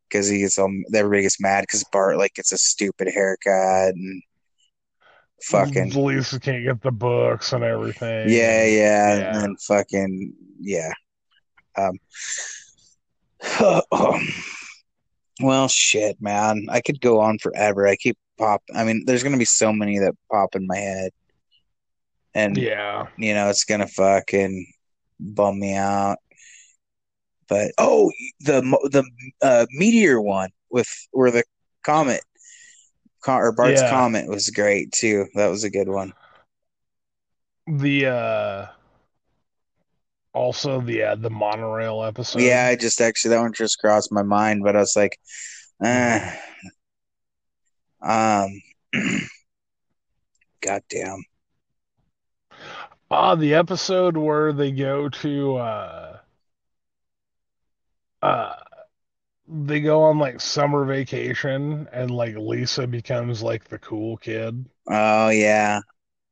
[0.10, 4.22] Because he gets all everybody gets mad because Bart like gets a stupid haircut and
[5.44, 8.30] fucking Lisa can't get the books and everything.
[8.30, 9.34] yeah, yeah, Yeah.
[9.34, 10.92] and then fucking yeah.
[11.78, 12.00] Um.
[15.42, 16.68] well, shit, man.
[16.70, 17.88] I could go on forever.
[17.88, 18.62] I keep pop.
[18.76, 21.12] I mean, there's gonna be so many that pop in my head,
[22.34, 23.08] and Yeah.
[23.18, 24.72] you know, it's gonna fucking
[25.20, 26.18] bum me out.
[27.48, 28.12] But oh,
[28.42, 28.62] the
[28.92, 29.04] the
[29.42, 31.44] uh, meteor one with where the
[31.84, 32.22] comet,
[33.24, 33.90] co- or Bart's Yeah.
[33.90, 35.28] comet was great too.
[35.36, 36.14] That was a good one.
[37.68, 38.66] The uh
[40.34, 42.42] also the uh, the monorail episode.
[42.42, 45.20] Yeah, I just actually that one just crossed my mind, but I was like,
[45.84, 46.36] eh.
[48.02, 48.62] um,
[50.62, 51.24] goddamn.
[53.10, 56.18] Ah, the episode where they go to uh
[58.22, 58.56] uh
[59.48, 64.66] they go on like summer vacation and like Lisa becomes like the cool kid.
[64.88, 65.82] Oh yeah,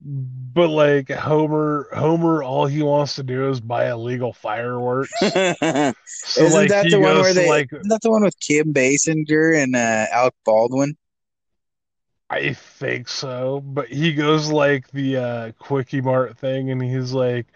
[0.01, 5.11] But like Homer Homer all he wants to do is buy illegal fireworks.
[6.21, 7.47] So, isn't like, that the one where they?
[7.47, 10.97] like isn't that the one with Kim Basinger and uh, Alec Baldwin?
[12.29, 17.47] I think so, but he goes like the uh Kwik-E-Mart thing and he's like,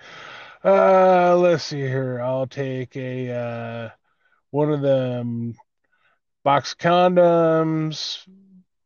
[0.64, 3.90] uh let's see here, I'll take a uh
[4.50, 5.56] one of them
[6.44, 8.26] box condoms,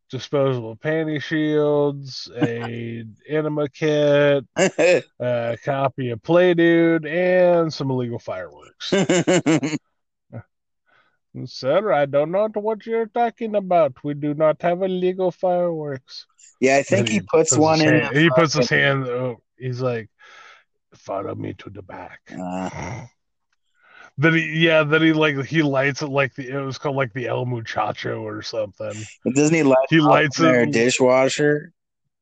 [0.10, 4.46] disposable panty shields, a enema kit,
[5.20, 8.92] a copy of Play Dude, and some illegal fireworks.
[11.46, 14.04] Sir, I don't know what you're talking about.
[14.04, 16.26] We do not have illegal fireworks.
[16.60, 18.02] Yeah, I think Then he puts one in.
[18.02, 19.06] hand- he puts his hand.
[19.06, 20.10] Oh, he's like,
[20.96, 23.06] "Follow me to the back." Uh,
[24.18, 27.14] Then he, yeah, then he like he lights it like the it was called like
[27.14, 28.94] the El Muchacho or something.
[29.36, 31.72] doesn't he light He it in dishwasher?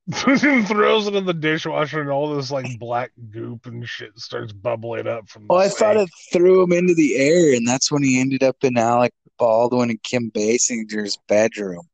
[0.13, 5.07] throws it in the dishwasher, and all this like black goop and shit starts bubbling
[5.07, 5.47] up from.
[5.47, 8.43] The Oh, I thought it threw him into the air, and that's when he ended
[8.43, 11.87] up in Alec Baldwin and Kim Basinger's bedroom,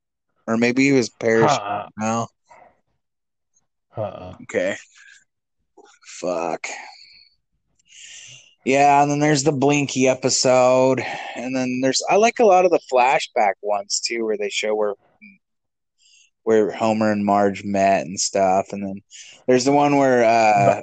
[0.48, 1.60] or maybe he was parachuting.
[1.60, 1.90] Uh-uh.
[1.98, 2.28] No,
[4.42, 4.76] okay.
[6.06, 6.68] Fuck.
[8.64, 11.02] Yeah, and then there's the Blinky episode,
[11.36, 14.76] and then there's I like a lot of the flashback ones too, where they show
[14.76, 14.94] where
[16.44, 19.02] where Homer and Marge met and stuff, and then
[19.48, 20.82] there's the one where uh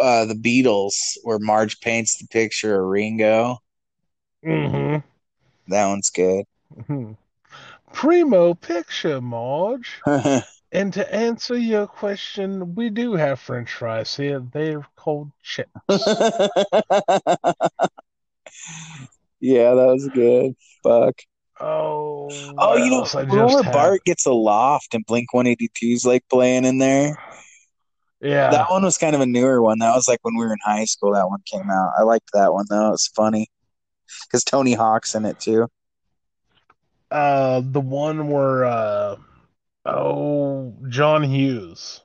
[0.00, 3.58] uh the Beatles where Marge paints the picture of Ringo.
[4.44, 4.98] Mm-hmm.
[5.68, 6.44] That one's good.
[7.92, 10.00] Primo picture, Marge.
[10.72, 14.40] and to answer your question, we do have French fries here.
[14.40, 15.70] They're called chips.
[19.38, 20.54] yeah, that was good.
[20.82, 21.14] Fuck.
[21.60, 22.28] Oh,
[22.58, 23.72] Oh, you know, else I just where?
[23.72, 27.16] Bart gets a loft and Blink 182's like playing in there?
[28.22, 28.50] Yeah.
[28.50, 29.78] That one was kind of a newer one.
[29.80, 31.12] That was like when we were in high school.
[31.12, 31.92] That one came out.
[31.98, 32.88] I liked that one though.
[32.88, 33.48] It was funny
[34.24, 35.68] because Tony Hawk's in it too.
[37.10, 39.16] Uh, the one where uh,
[39.84, 42.00] oh, John Hughes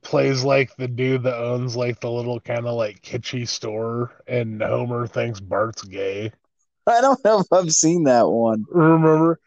[0.00, 4.62] plays like the dude that owns like the little kind of like kitschy store, and
[4.62, 6.32] Homer thinks Bart's gay.
[6.86, 8.64] I don't know if I've seen that one.
[8.70, 9.40] Remember?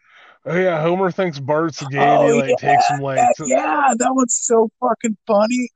[0.44, 3.32] Oh yeah, Homer thinks Bart's gay, Oh, and he oh, like yeah, takes him like
[3.36, 5.70] to, yeah, that one's so fucking funny.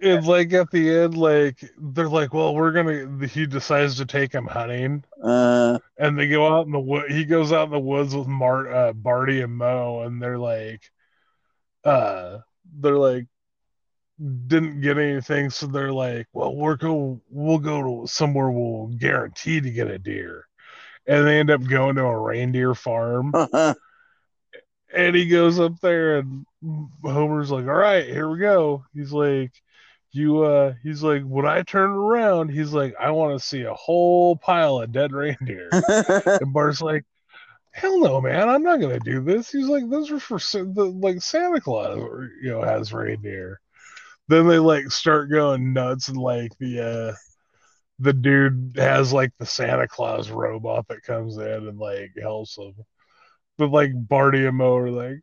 [0.00, 3.26] And like at the end, like they're like, well, we're gonna.
[3.26, 7.10] He decides to take him hunting, Uh, and they go out in the wood.
[7.10, 10.82] He goes out in the woods with Mart, uh, Barty, and Moe, and they're like,
[11.84, 12.38] uh,
[12.80, 13.26] they're like,
[14.46, 19.60] didn't get anything, so they're like, well, we're go, we'll go to somewhere we'll guarantee
[19.60, 20.46] to get a deer,
[21.06, 23.32] and they end up going to a reindeer farm.
[24.94, 26.44] And he goes up there, and
[27.02, 29.52] Homer's like, "All right, here we go." He's like,
[30.12, 33.74] "You," uh, he's like, "When I turn around, he's like, I want to see a
[33.74, 37.04] whole pile of dead reindeer." and Bart's like,
[37.72, 39.50] hell no, man, I'm not gonna do this.
[39.50, 43.60] He's like, those are for the like Santa Claus, or, you know, has reindeer.
[44.28, 47.16] Then they like start going nuts, and like the uh
[47.98, 52.74] the dude has like the Santa Claus robot that comes in and like helps them.
[53.58, 55.20] But like Barty and Moe are like,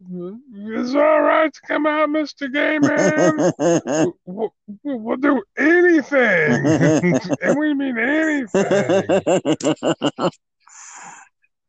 [0.00, 3.52] it's all right to come out, Mister Gay Man.
[3.58, 4.54] we'll, we'll,
[4.84, 6.66] we'll do anything,
[7.42, 8.64] and we mean anything.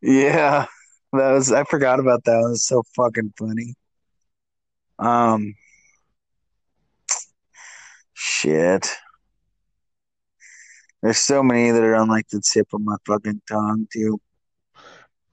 [0.02, 0.66] yeah,
[1.14, 1.52] that was.
[1.52, 2.40] I forgot about that.
[2.40, 3.74] It was so fucking funny.
[5.00, 5.56] Um,
[8.14, 8.96] shit.
[11.02, 14.20] There's so many that are on like the tip of my fucking tongue too.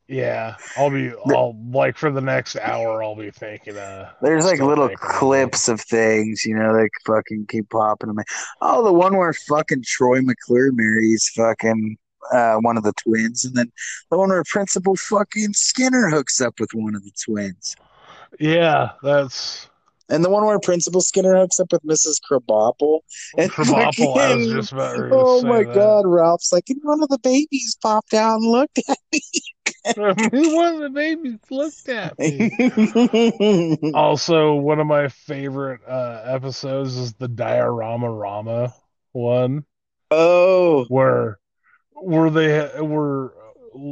[0.08, 3.76] Yeah, I'll be, I'll like for the next hour, I'll be thinking.
[3.76, 8.16] Uh, There's like little clips of things, you know, that fucking keep popping in.
[8.60, 11.96] Oh, the one where fucking Troy McClure marries fucking
[12.32, 13.72] uh, one of the twins, and then
[14.10, 17.74] the one where Principal fucking Skinner hooks up with one of the twins,
[18.38, 19.68] Yeah, that's
[20.08, 22.20] and the one where Principal Skinner hooks up with Mrs.
[22.30, 23.00] Krabappel.
[23.38, 25.74] And Krabappel, I was just about to Oh my that.
[25.74, 29.20] god, Ralph's like, and one of the babies popped out and looked at me.
[29.96, 33.92] one of the babies looked at me.
[33.94, 38.74] also, one of my favorite uh, episodes is the Diorama Rama
[39.12, 39.64] one.
[40.10, 41.38] Oh, where
[41.92, 43.34] where they were.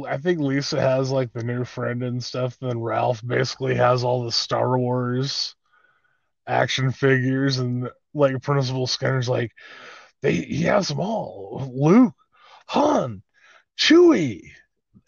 [0.07, 2.57] I think Lisa has like the new friend and stuff.
[2.59, 5.55] Then Ralph basically has all the Star Wars
[6.47, 9.51] action figures, and like Principal Skinner's like
[10.21, 11.71] they he has them all.
[11.73, 12.15] Luke,
[12.67, 13.21] Han,
[13.77, 14.49] Chewie,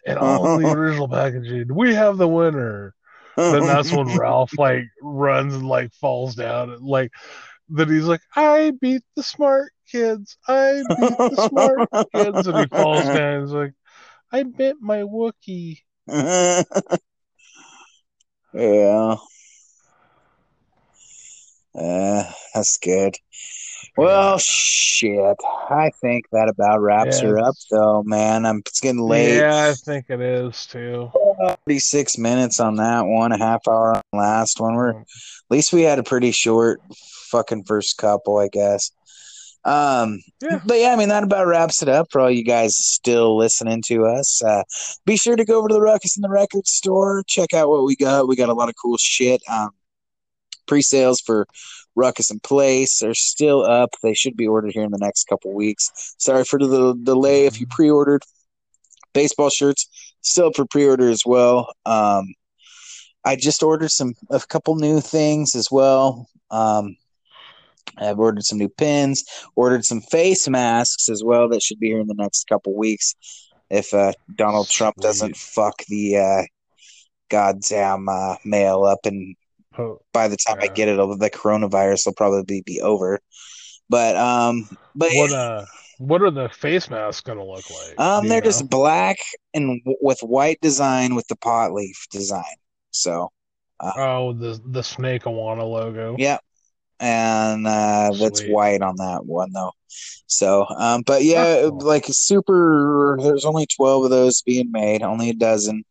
[0.06, 1.74] and all the original packaging.
[1.74, 2.94] We have the winner.
[3.36, 6.70] Then that's when Ralph like runs and like falls down.
[6.70, 7.12] and, Like
[7.68, 10.36] then he's like, I beat the smart kids.
[10.48, 12.46] I beat the smart kids.
[12.48, 13.42] And he falls down.
[13.42, 13.74] He's like,
[14.32, 15.78] I bit my Wookie.
[18.54, 19.16] yeah.
[21.74, 23.14] Uh, that's good.
[23.96, 25.36] Well, shit.
[25.70, 28.46] I think that about wraps Yeah, her up, though, man.
[28.46, 29.38] I'm, it's getting late.
[29.38, 31.10] Yeah, I think it is too.
[31.66, 34.74] 36 minutes on that one, a half hour on the last one.
[34.74, 35.06] We're, at
[35.50, 36.80] least we had a pretty short
[37.30, 38.90] fucking first couple, I guess.
[39.64, 43.36] Um, but yeah, I mean, that about wraps it up for all you guys still
[43.36, 44.42] listening to us.
[44.42, 44.62] Uh,
[45.04, 47.84] be sure to go over to the Ruckus in the Record store, check out what
[47.84, 48.28] we got.
[48.28, 49.42] We got a lot of cool shit.
[49.50, 49.70] Um,
[50.66, 51.46] pre-sales for
[51.98, 53.90] Ruckus in Place are still up.
[54.02, 56.14] They should be ordered here in the next couple weeks.
[56.18, 58.22] Sorry for the delay if you pre-ordered.
[59.12, 59.88] Baseball shirts
[60.20, 61.72] still for pre-order as well.
[61.84, 62.34] Um,
[63.24, 66.28] I just ordered some a couple new things as well.
[66.50, 66.96] Um,
[67.96, 69.24] I've ordered some new pins,
[69.56, 71.48] ordered some face masks as well.
[71.48, 73.14] That should be here in the next couple weeks
[73.70, 76.42] if uh, Donald Trump doesn't fuck the uh,
[77.28, 79.00] goddamn uh, mail up.
[79.04, 79.36] And
[80.12, 83.20] by the time I get it, the coronavirus will probably be over.
[83.88, 85.64] But um, but What uh,
[85.98, 87.98] what are the face masks gonna look like?
[87.98, 88.46] um, they're know?
[88.46, 89.18] just black
[89.54, 92.44] and w- with white design with the pot leaf design.
[92.90, 93.30] So
[93.80, 96.16] oh the the snake Awana logo.
[96.18, 96.42] Yep.
[97.00, 99.72] And uh that's white on that one though.
[100.26, 105.34] So um but yeah, like super there's only 12 of those being made, only a
[105.34, 105.84] dozen.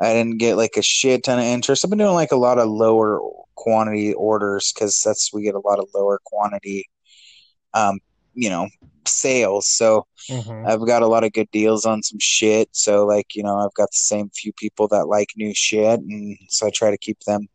[0.00, 1.84] I didn't get like a shit ton of interest.
[1.84, 3.20] I've been doing like a lot of lower
[3.56, 6.88] quantity orders cuz that's we get a lot of lower quantity
[7.74, 7.98] um
[8.34, 8.68] you know
[9.06, 9.66] sales.
[9.66, 10.68] So Mhm.
[10.68, 12.68] I've got a lot of good deals on some shit.
[12.72, 16.36] So like, you know, I've got the same few people that like new shit and
[16.48, 17.48] so I try to keep them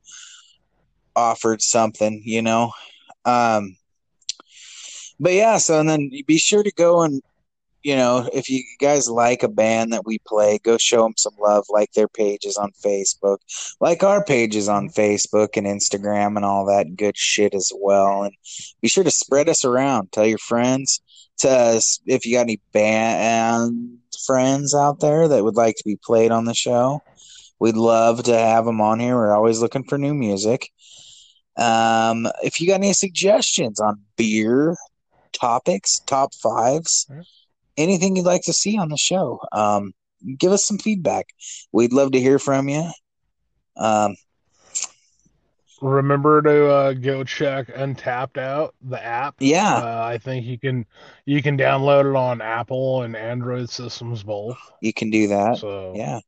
[1.16, 2.72] offered something, you know.
[3.26, 3.78] Um
[5.20, 7.22] but yeah, so and then be sure to go and
[7.84, 11.34] you know, if you guys like a band that we play, go show them some
[11.40, 11.66] love.
[11.70, 13.38] Like their pages on Facebook,
[13.82, 18.24] like our pages on Facebook and Instagram and all that good shit as well.
[18.24, 18.34] And
[18.82, 20.12] be sure to spread us around.
[20.12, 21.02] Tell your friends.
[21.40, 26.32] To if you got any band friends out there that would like to be played
[26.32, 27.02] on the show,
[27.60, 29.16] we'd love to have them on here.
[29.16, 30.70] We're always looking for new music.
[31.58, 34.78] Um, if you got any suggestions on beer
[35.34, 37.08] topics, top fives,
[37.78, 39.94] anything you'd like to see on the show, um,
[40.38, 41.28] give us some feedback.
[41.72, 42.90] We'd love to hear from you.
[43.78, 44.16] Um,
[45.82, 49.36] Remember to uh, go check Untappd out the app.
[49.40, 49.76] Yeah.
[49.76, 50.86] uh, I think you can
[51.26, 54.58] you can download it on Apple and Android systems both.
[54.82, 55.58] you can do that.
[55.58, 56.20] So yeah.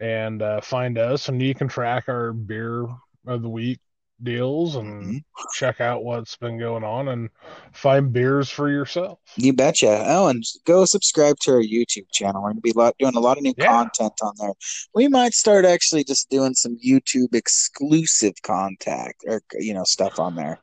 [0.00, 2.86] and uh, find us, and you can track our beer
[3.26, 3.80] of the week
[4.22, 5.16] deals and Mm-hmm.
[5.54, 7.30] check out what's been going on and
[7.72, 9.18] find beers for yourself.
[9.36, 10.04] You betcha.
[10.06, 12.42] Oh, and go subscribe to our YouTube channel.
[12.42, 13.66] We're gonna be doing a lot of new Yeah.
[13.66, 14.52] content on there.
[14.94, 20.34] We might start actually just doing some YouTube exclusive contact or you know stuff on
[20.34, 20.60] there.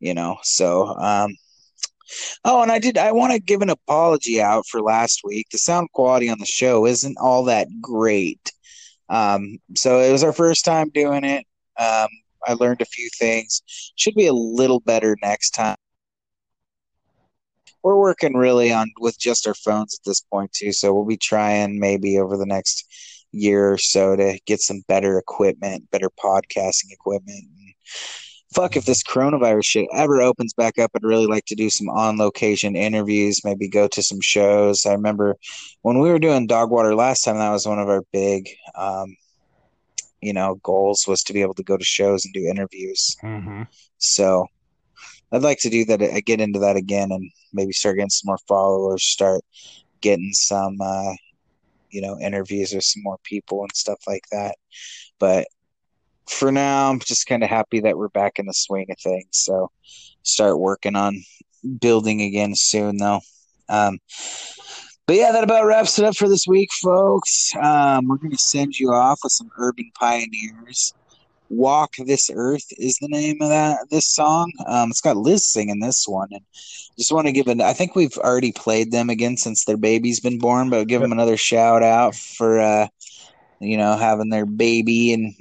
[0.00, 1.34] You know, so um.
[2.44, 2.98] Oh, and I did.
[2.98, 5.48] I want to give an apology out for last week.
[5.50, 8.52] The sound quality on the show isn't all that great.
[9.08, 11.44] Um, so it was our first time doing it.
[11.78, 12.08] Um,
[12.46, 13.62] I learned a few things.
[13.96, 15.76] Should be a little better next time.
[17.82, 21.16] We're working really on with just our phones at this point too so we'll be
[21.16, 22.84] trying maybe over the next
[23.30, 27.44] year or so to get some better equipment better podcasting equipment.
[27.58, 27.74] And
[28.52, 31.88] fuck if this coronavirus shit ever opens back up i'd really like to do some
[31.88, 34.84] on location interviews maybe go to some shows.
[34.86, 35.36] I remember
[35.82, 39.14] when we were doing dogwater last time that was one of our big um,
[40.20, 43.62] you know goals was to be able to go to shows and do interviews Mm-hmm.
[43.98, 44.46] so
[45.32, 46.00] I'd like to do that.
[46.00, 49.42] I get into that again and maybe start getting some more followers, start
[50.00, 51.14] getting some, uh,
[51.90, 54.54] you know, interviews with some more people and stuff like that.
[55.18, 55.48] But
[56.28, 59.28] for now, I'm just kind of happy that we're back in the swing of things.
[59.32, 59.70] So
[60.22, 61.22] start working on
[61.80, 63.20] building again soon, though.
[63.68, 63.98] Um,
[65.06, 67.52] but yeah, that about wraps it up for this week, folks.
[67.62, 70.94] Um, we're going to send you off with some Urban Pioneers.
[71.48, 74.50] Walk This Earth is the name of that this song.
[74.66, 76.42] Um, it's got Liz singing this one, and
[76.98, 77.60] just want to give an.
[77.60, 81.12] I think we've already played them again since their baby's been born, but give them
[81.12, 82.88] another shout out for uh,
[83.60, 85.34] you know having their baby and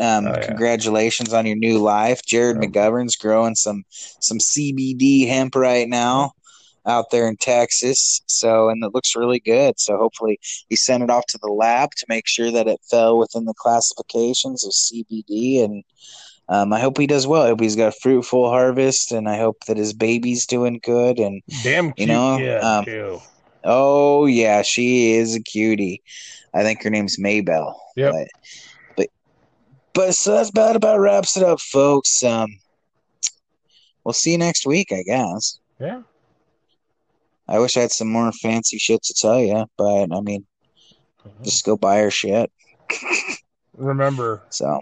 [0.00, 0.46] um, Oh, yeah.
[0.46, 2.22] congratulations on your new life.
[2.26, 6.32] Jared McGovern's growing some some CBD hemp right now
[6.86, 8.20] out there in Texas.
[8.26, 9.78] So, and it looks really good.
[9.78, 10.38] So, hopefully,
[10.68, 13.54] he sent it off to the lab to make sure that it fell within the
[13.54, 15.64] classifications of CBD.
[15.64, 15.84] And
[16.48, 17.42] um, I hope he does well.
[17.42, 21.18] I hope he's got a fruitful harvest, and I hope that his baby's doing good.
[21.18, 23.20] And Damn you know, um, too.
[23.64, 26.02] oh yeah, she is a cutie.
[26.54, 27.74] I think her name's Maybell.
[27.96, 28.12] Yep.
[28.12, 28.28] But,
[28.96, 29.08] but
[29.94, 32.22] but so that's about about wraps it up, folks.
[32.22, 32.48] Um,
[34.04, 35.58] we'll see you next week, I guess.
[35.80, 36.02] Yeah.
[37.48, 40.46] I wish I had some more fancy shit to tell you, but I mean,
[41.42, 42.50] just go buy her shit.
[43.76, 44.80] Remember, So,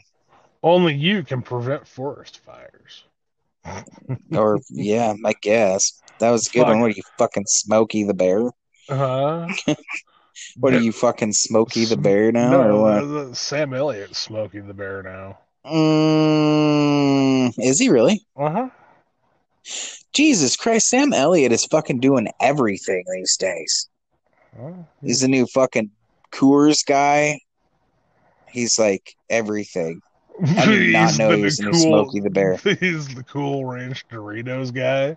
[0.62, 3.04] only you can prevent forest fires.
[4.32, 6.68] or yeah, I guess that was a good one.
[6.68, 6.80] Fuck.
[6.80, 8.46] What are you fucking Smokey the Bear?
[8.88, 9.48] Uh, huh.
[10.56, 13.00] What are you fucking Smokey the Bear now, no, or what?
[13.00, 15.38] the- the- Sam Elliott's smoking the bear now.
[15.66, 18.24] Mm, is he really?
[18.36, 18.68] Uh huh.
[20.12, 23.88] Jesus Christ, Sam Elliott is fucking doing everything these days.
[25.02, 25.90] He's the new fucking
[26.32, 27.40] Coors guy.
[28.50, 30.00] He's like everything.
[30.44, 32.56] I did not know he was the cool- Smokey the Bear.
[32.80, 35.16] He's the cool ranch Doritos guy.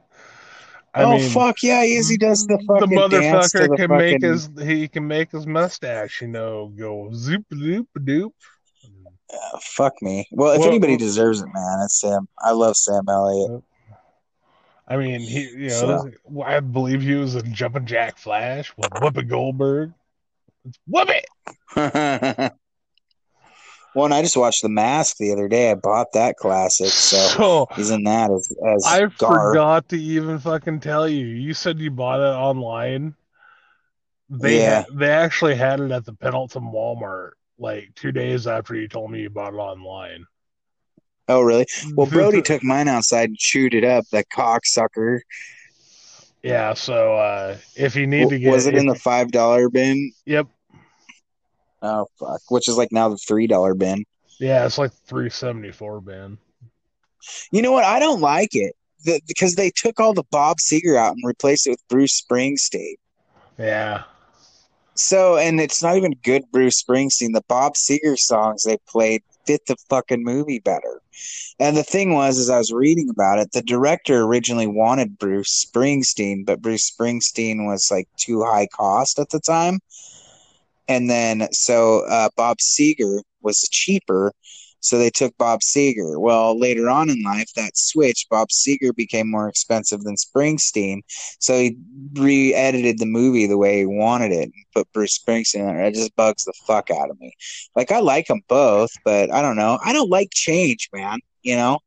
[0.96, 2.08] I oh mean, fuck yeah, he is.
[2.08, 3.98] He does the the fucking to motherfucker the can fucking.
[3.98, 8.30] make his he can make his mustache, you know, go zoop doop doop.
[9.34, 10.28] Uh, fuck me.
[10.32, 12.28] Well, if Well- anybody deserves it, man, it's Sam.
[12.40, 13.64] I love Sam Elliott.
[14.88, 18.90] I mean, he you know, So- I believe he was in Jumpin' Jack Flash with
[18.92, 19.94] Whoopi Goldberg.
[20.66, 21.22] It's Whoopi.
[23.96, 25.72] well, and I just watched The Mask the other day.
[25.72, 29.52] I bought that classic, so, So, he's in that as as I Gar.
[29.52, 31.26] forgot to even fucking tell you.
[31.26, 33.16] You said you bought it online.
[34.30, 34.84] They Yeah.
[34.94, 39.22] they actually had it at the Pendleton Walmart like two days after you told me
[39.22, 40.26] you bought it online.
[41.28, 41.66] Oh, really?
[41.96, 44.06] Well, Brody took mine outside and chewed it up.
[44.12, 45.20] That cocksucker.
[46.42, 50.12] Yeah, so uh if you need to get was it in the five dollar bin?
[50.26, 50.48] Yep.
[51.82, 52.42] Oh fuck!
[52.50, 54.04] Which is like now the three dollar bin.
[54.40, 56.38] Yeah, it's like three seventy four bin.
[57.52, 57.86] You know what?
[57.86, 61.68] I don't like it the, because they took all the Bob Seger out and replaced
[61.68, 62.96] it with Bruce Springsteen.
[63.58, 64.04] Yeah.
[64.96, 67.34] So, and it's not even good Bruce Springsteen.
[67.34, 71.02] The Bob Seger songs they played fit the fucking movie better.
[71.60, 75.66] And the thing was, as I was reading about it, the director originally wanted Bruce
[75.66, 79.80] Springsteen, but Bruce Springsteen was like too high cost at the time.
[80.88, 84.34] And then, so uh, Bob Seger was cheaper,
[84.84, 86.20] so they took Bob Seger.
[86.20, 91.02] Well, later on in life, that switch, Bob Seger became more expensive than Springsteen,
[91.40, 91.78] so he
[92.14, 95.86] re-edited the movie the way he wanted it and put Bruce Springsteen in there.
[95.86, 97.34] It just bugs the fuck out of me.
[97.76, 99.80] Like I like them both, but I don't know.
[99.84, 101.20] I don't like change, man.
[101.42, 101.80] You know.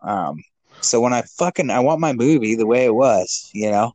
[0.00, 0.42] Um.
[0.80, 3.92] So when I fucking I want my movie the way it was, you know.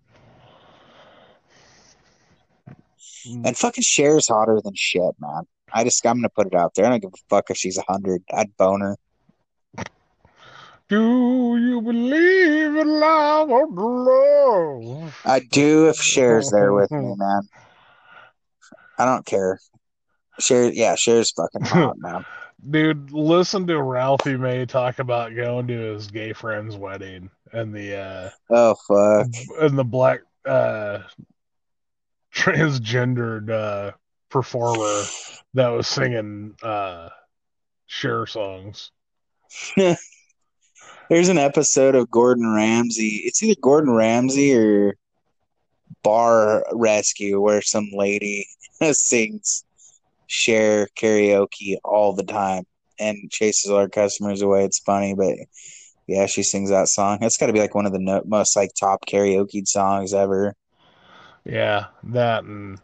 [3.44, 5.44] And fucking Cher's hotter than shit, man.
[5.74, 6.86] I just I'm gonna put it out there.
[6.86, 8.24] I don't give a fuck if she's a hundred.
[8.34, 8.98] I'd bone her.
[10.90, 15.20] Do you believe in love or love?
[15.26, 17.42] I do if Cher's there with me, man.
[18.98, 19.60] I don't care.
[20.40, 22.26] Cher, yeah, Cher's fucking hot, man.
[22.70, 27.98] Dude, listen to Ralphie May talk about going to his gay friend's wedding and the
[27.98, 29.28] uh Oh fuck.
[29.62, 31.00] and the black uh
[32.34, 33.92] transgendered uh
[34.30, 35.03] performer
[35.53, 37.09] that was singing uh
[37.88, 38.91] Cher songs.
[41.09, 43.22] There's an episode of Gordon Ramsay.
[43.23, 44.97] It's either Gordon Ramsay or
[46.03, 48.45] Bar Rescue where some lady
[48.91, 49.64] sings
[50.27, 52.65] Cher karaoke all the time
[52.99, 54.65] and chases all her customers away.
[54.65, 55.35] It's funny, but
[56.07, 57.19] yeah, she sings that song.
[57.22, 60.53] It's got to be like one of the no- most like top karaoke songs ever.
[61.45, 62.80] Yeah, that and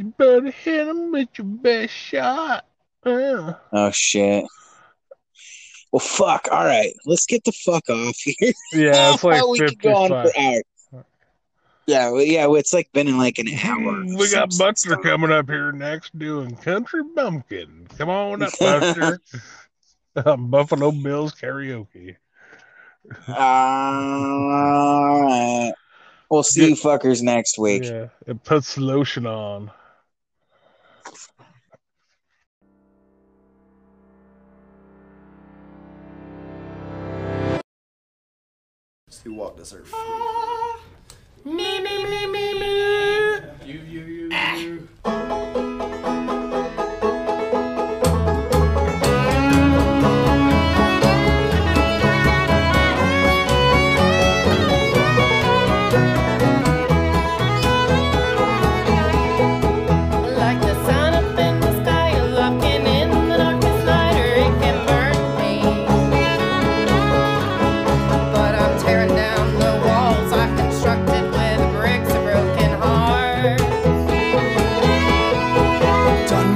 [0.00, 2.64] you better hit him with your best shot.
[3.04, 3.52] Uh.
[3.72, 4.46] Oh shit.
[5.92, 6.48] Well, fuck.
[6.50, 8.52] All right, let's get the fuck off here.
[8.72, 10.62] Yeah, it's like we could go on for hours.
[11.86, 12.46] Yeah, well, yeah.
[12.46, 14.04] well, It's like been in like an hour.
[14.16, 17.88] We got Buster coming up here next doing Country Bumpkin.
[17.98, 19.20] Come on up, Buster.
[20.16, 22.16] Um, Buffalo Bills karaoke.
[23.28, 25.72] All right.
[26.30, 27.82] We'll see you fuckers next week.
[27.84, 29.70] Yeah, it puts lotion on.
[39.24, 39.90] Who walked us earth?
[39.94, 40.80] Ah.
[41.44, 43.34] Me, me, me, me, me.
[43.66, 44.56] You, you, you, ah.
[44.56, 44.88] you.
[45.04, 45.39] Like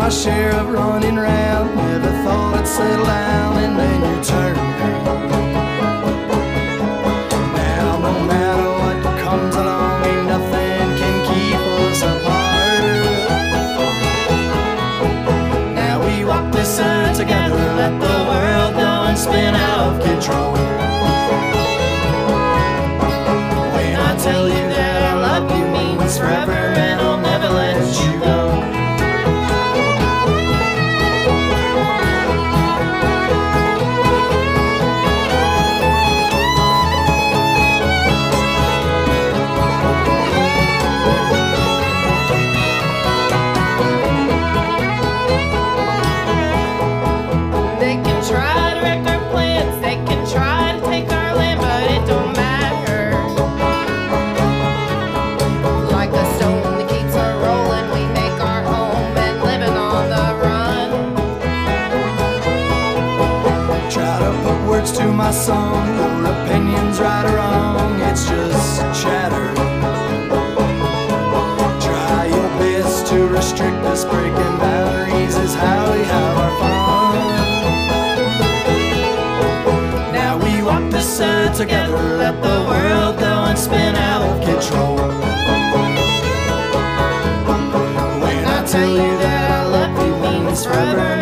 [0.05, 4.74] my share of running round, never thought I'd settle down, and then you turned
[65.45, 65.87] song.
[65.99, 69.53] Your opinion's right or wrong, it's just chatter.
[71.85, 74.07] Try your best to restrict us.
[74.07, 77.17] Breaking boundaries is how we have our fun.
[80.15, 84.97] Now we walk this earth together, let the world go and spin out of control.
[88.25, 91.14] When I tell you that I love you, means forever,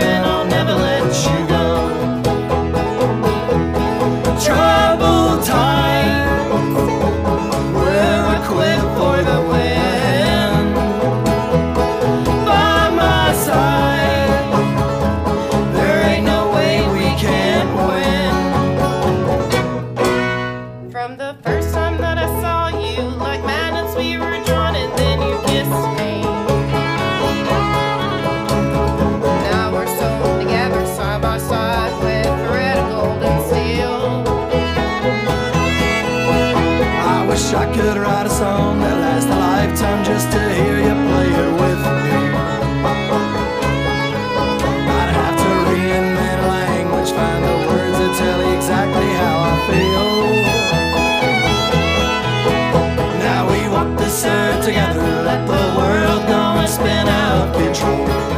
[56.73, 58.32] spin out control.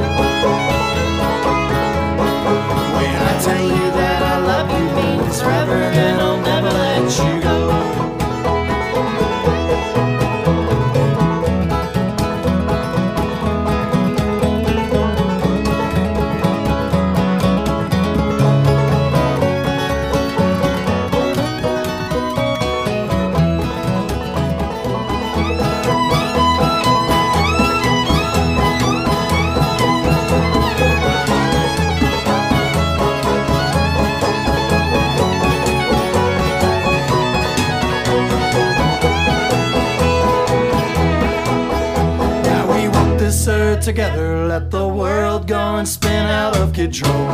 [43.85, 44.47] Together.
[44.47, 47.29] Let the world go and spin out of control.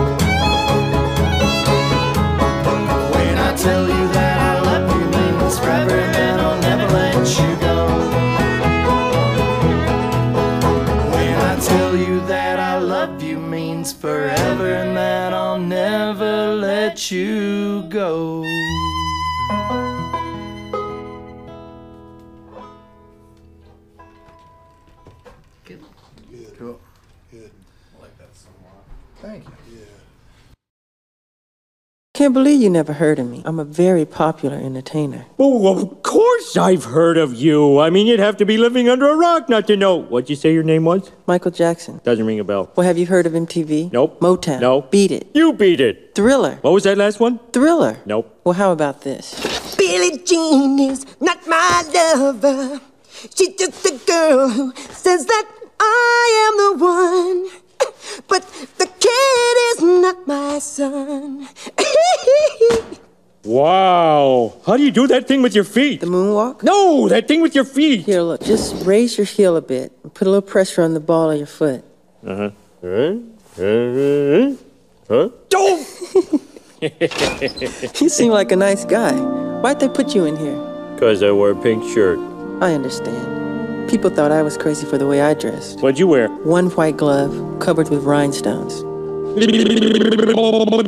[3.14, 7.56] When I tell you that I love you means forever, and I'll never let you
[7.68, 7.76] go.
[11.14, 17.12] When I tell you that I love you means forever, and that I'll never let
[17.12, 17.49] you
[32.31, 33.42] Can't believe you never heard of me.
[33.44, 35.26] I'm a very popular entertainer.
[35.36, 37.81] Oh, of course I've heard of you.
[37.81, 39.97] I mean, you'd have to be living under a rock not to know.
[39.97, 41.10] What'd you say your name was?
[41.26, 42.00] Michael Jackson.
[42.05, 42.70] Doesn't ring a bell.
[42.76, 43.92] Well, have you heard of MTV?
[43.92, 44.20] Nope.
[44.20, 44.60] Motown.
[44.60, 44.83] No.
[44.83, 45.26] Beat It.
[45.34, 46.15] You beat it.
[46.15, 46.60] Thriller.
[46.60, 47.41] What was that last one?
[47.52, 47.99] Thriller.
[48.07, 48.41] Nope.
[48.44, 49.34] Well, how about this?
[49.75, 52.81] Billie Jean is not my lover.
[53.34, 55.47] She's just a girl who says that
[55.81, 57.69] I am the one.
[58.28, 58.42] But
[58.78, 61.49] the kid is not my son.
[63.42, 64.52] Wow.
[64.67, 66.00] How do you do that thing with your feet?
[66.00, 66.62] The moonwalk?
[66.62, 68.05] No, that thing with your feet.
[68.05, 68.42] Here, look.
[68.42, 71.39] Just raise your heel a bit and put a little pressure on the ball of
[71.39, 71.83] your foot.
[72.25, 72.50] Uh huh.
[72.83, 73.15] Huh?
[75.09, 75.28] Huh?
[75.49, 75.86] Don't!
[78.00, 79.12] You seem like a nice guy.
[79.60, 80.57] Why'd they put you in here?
[80.94, 82.18] Because I wore a pink shirt.
[82.62, 83.39] I understand.
[83.90, 85.80] People thought I was crazy for the way I dressed.
[85.80, 86.28] What'd you wear?
[86.28, 88.84] One white glove covered with rhinestones.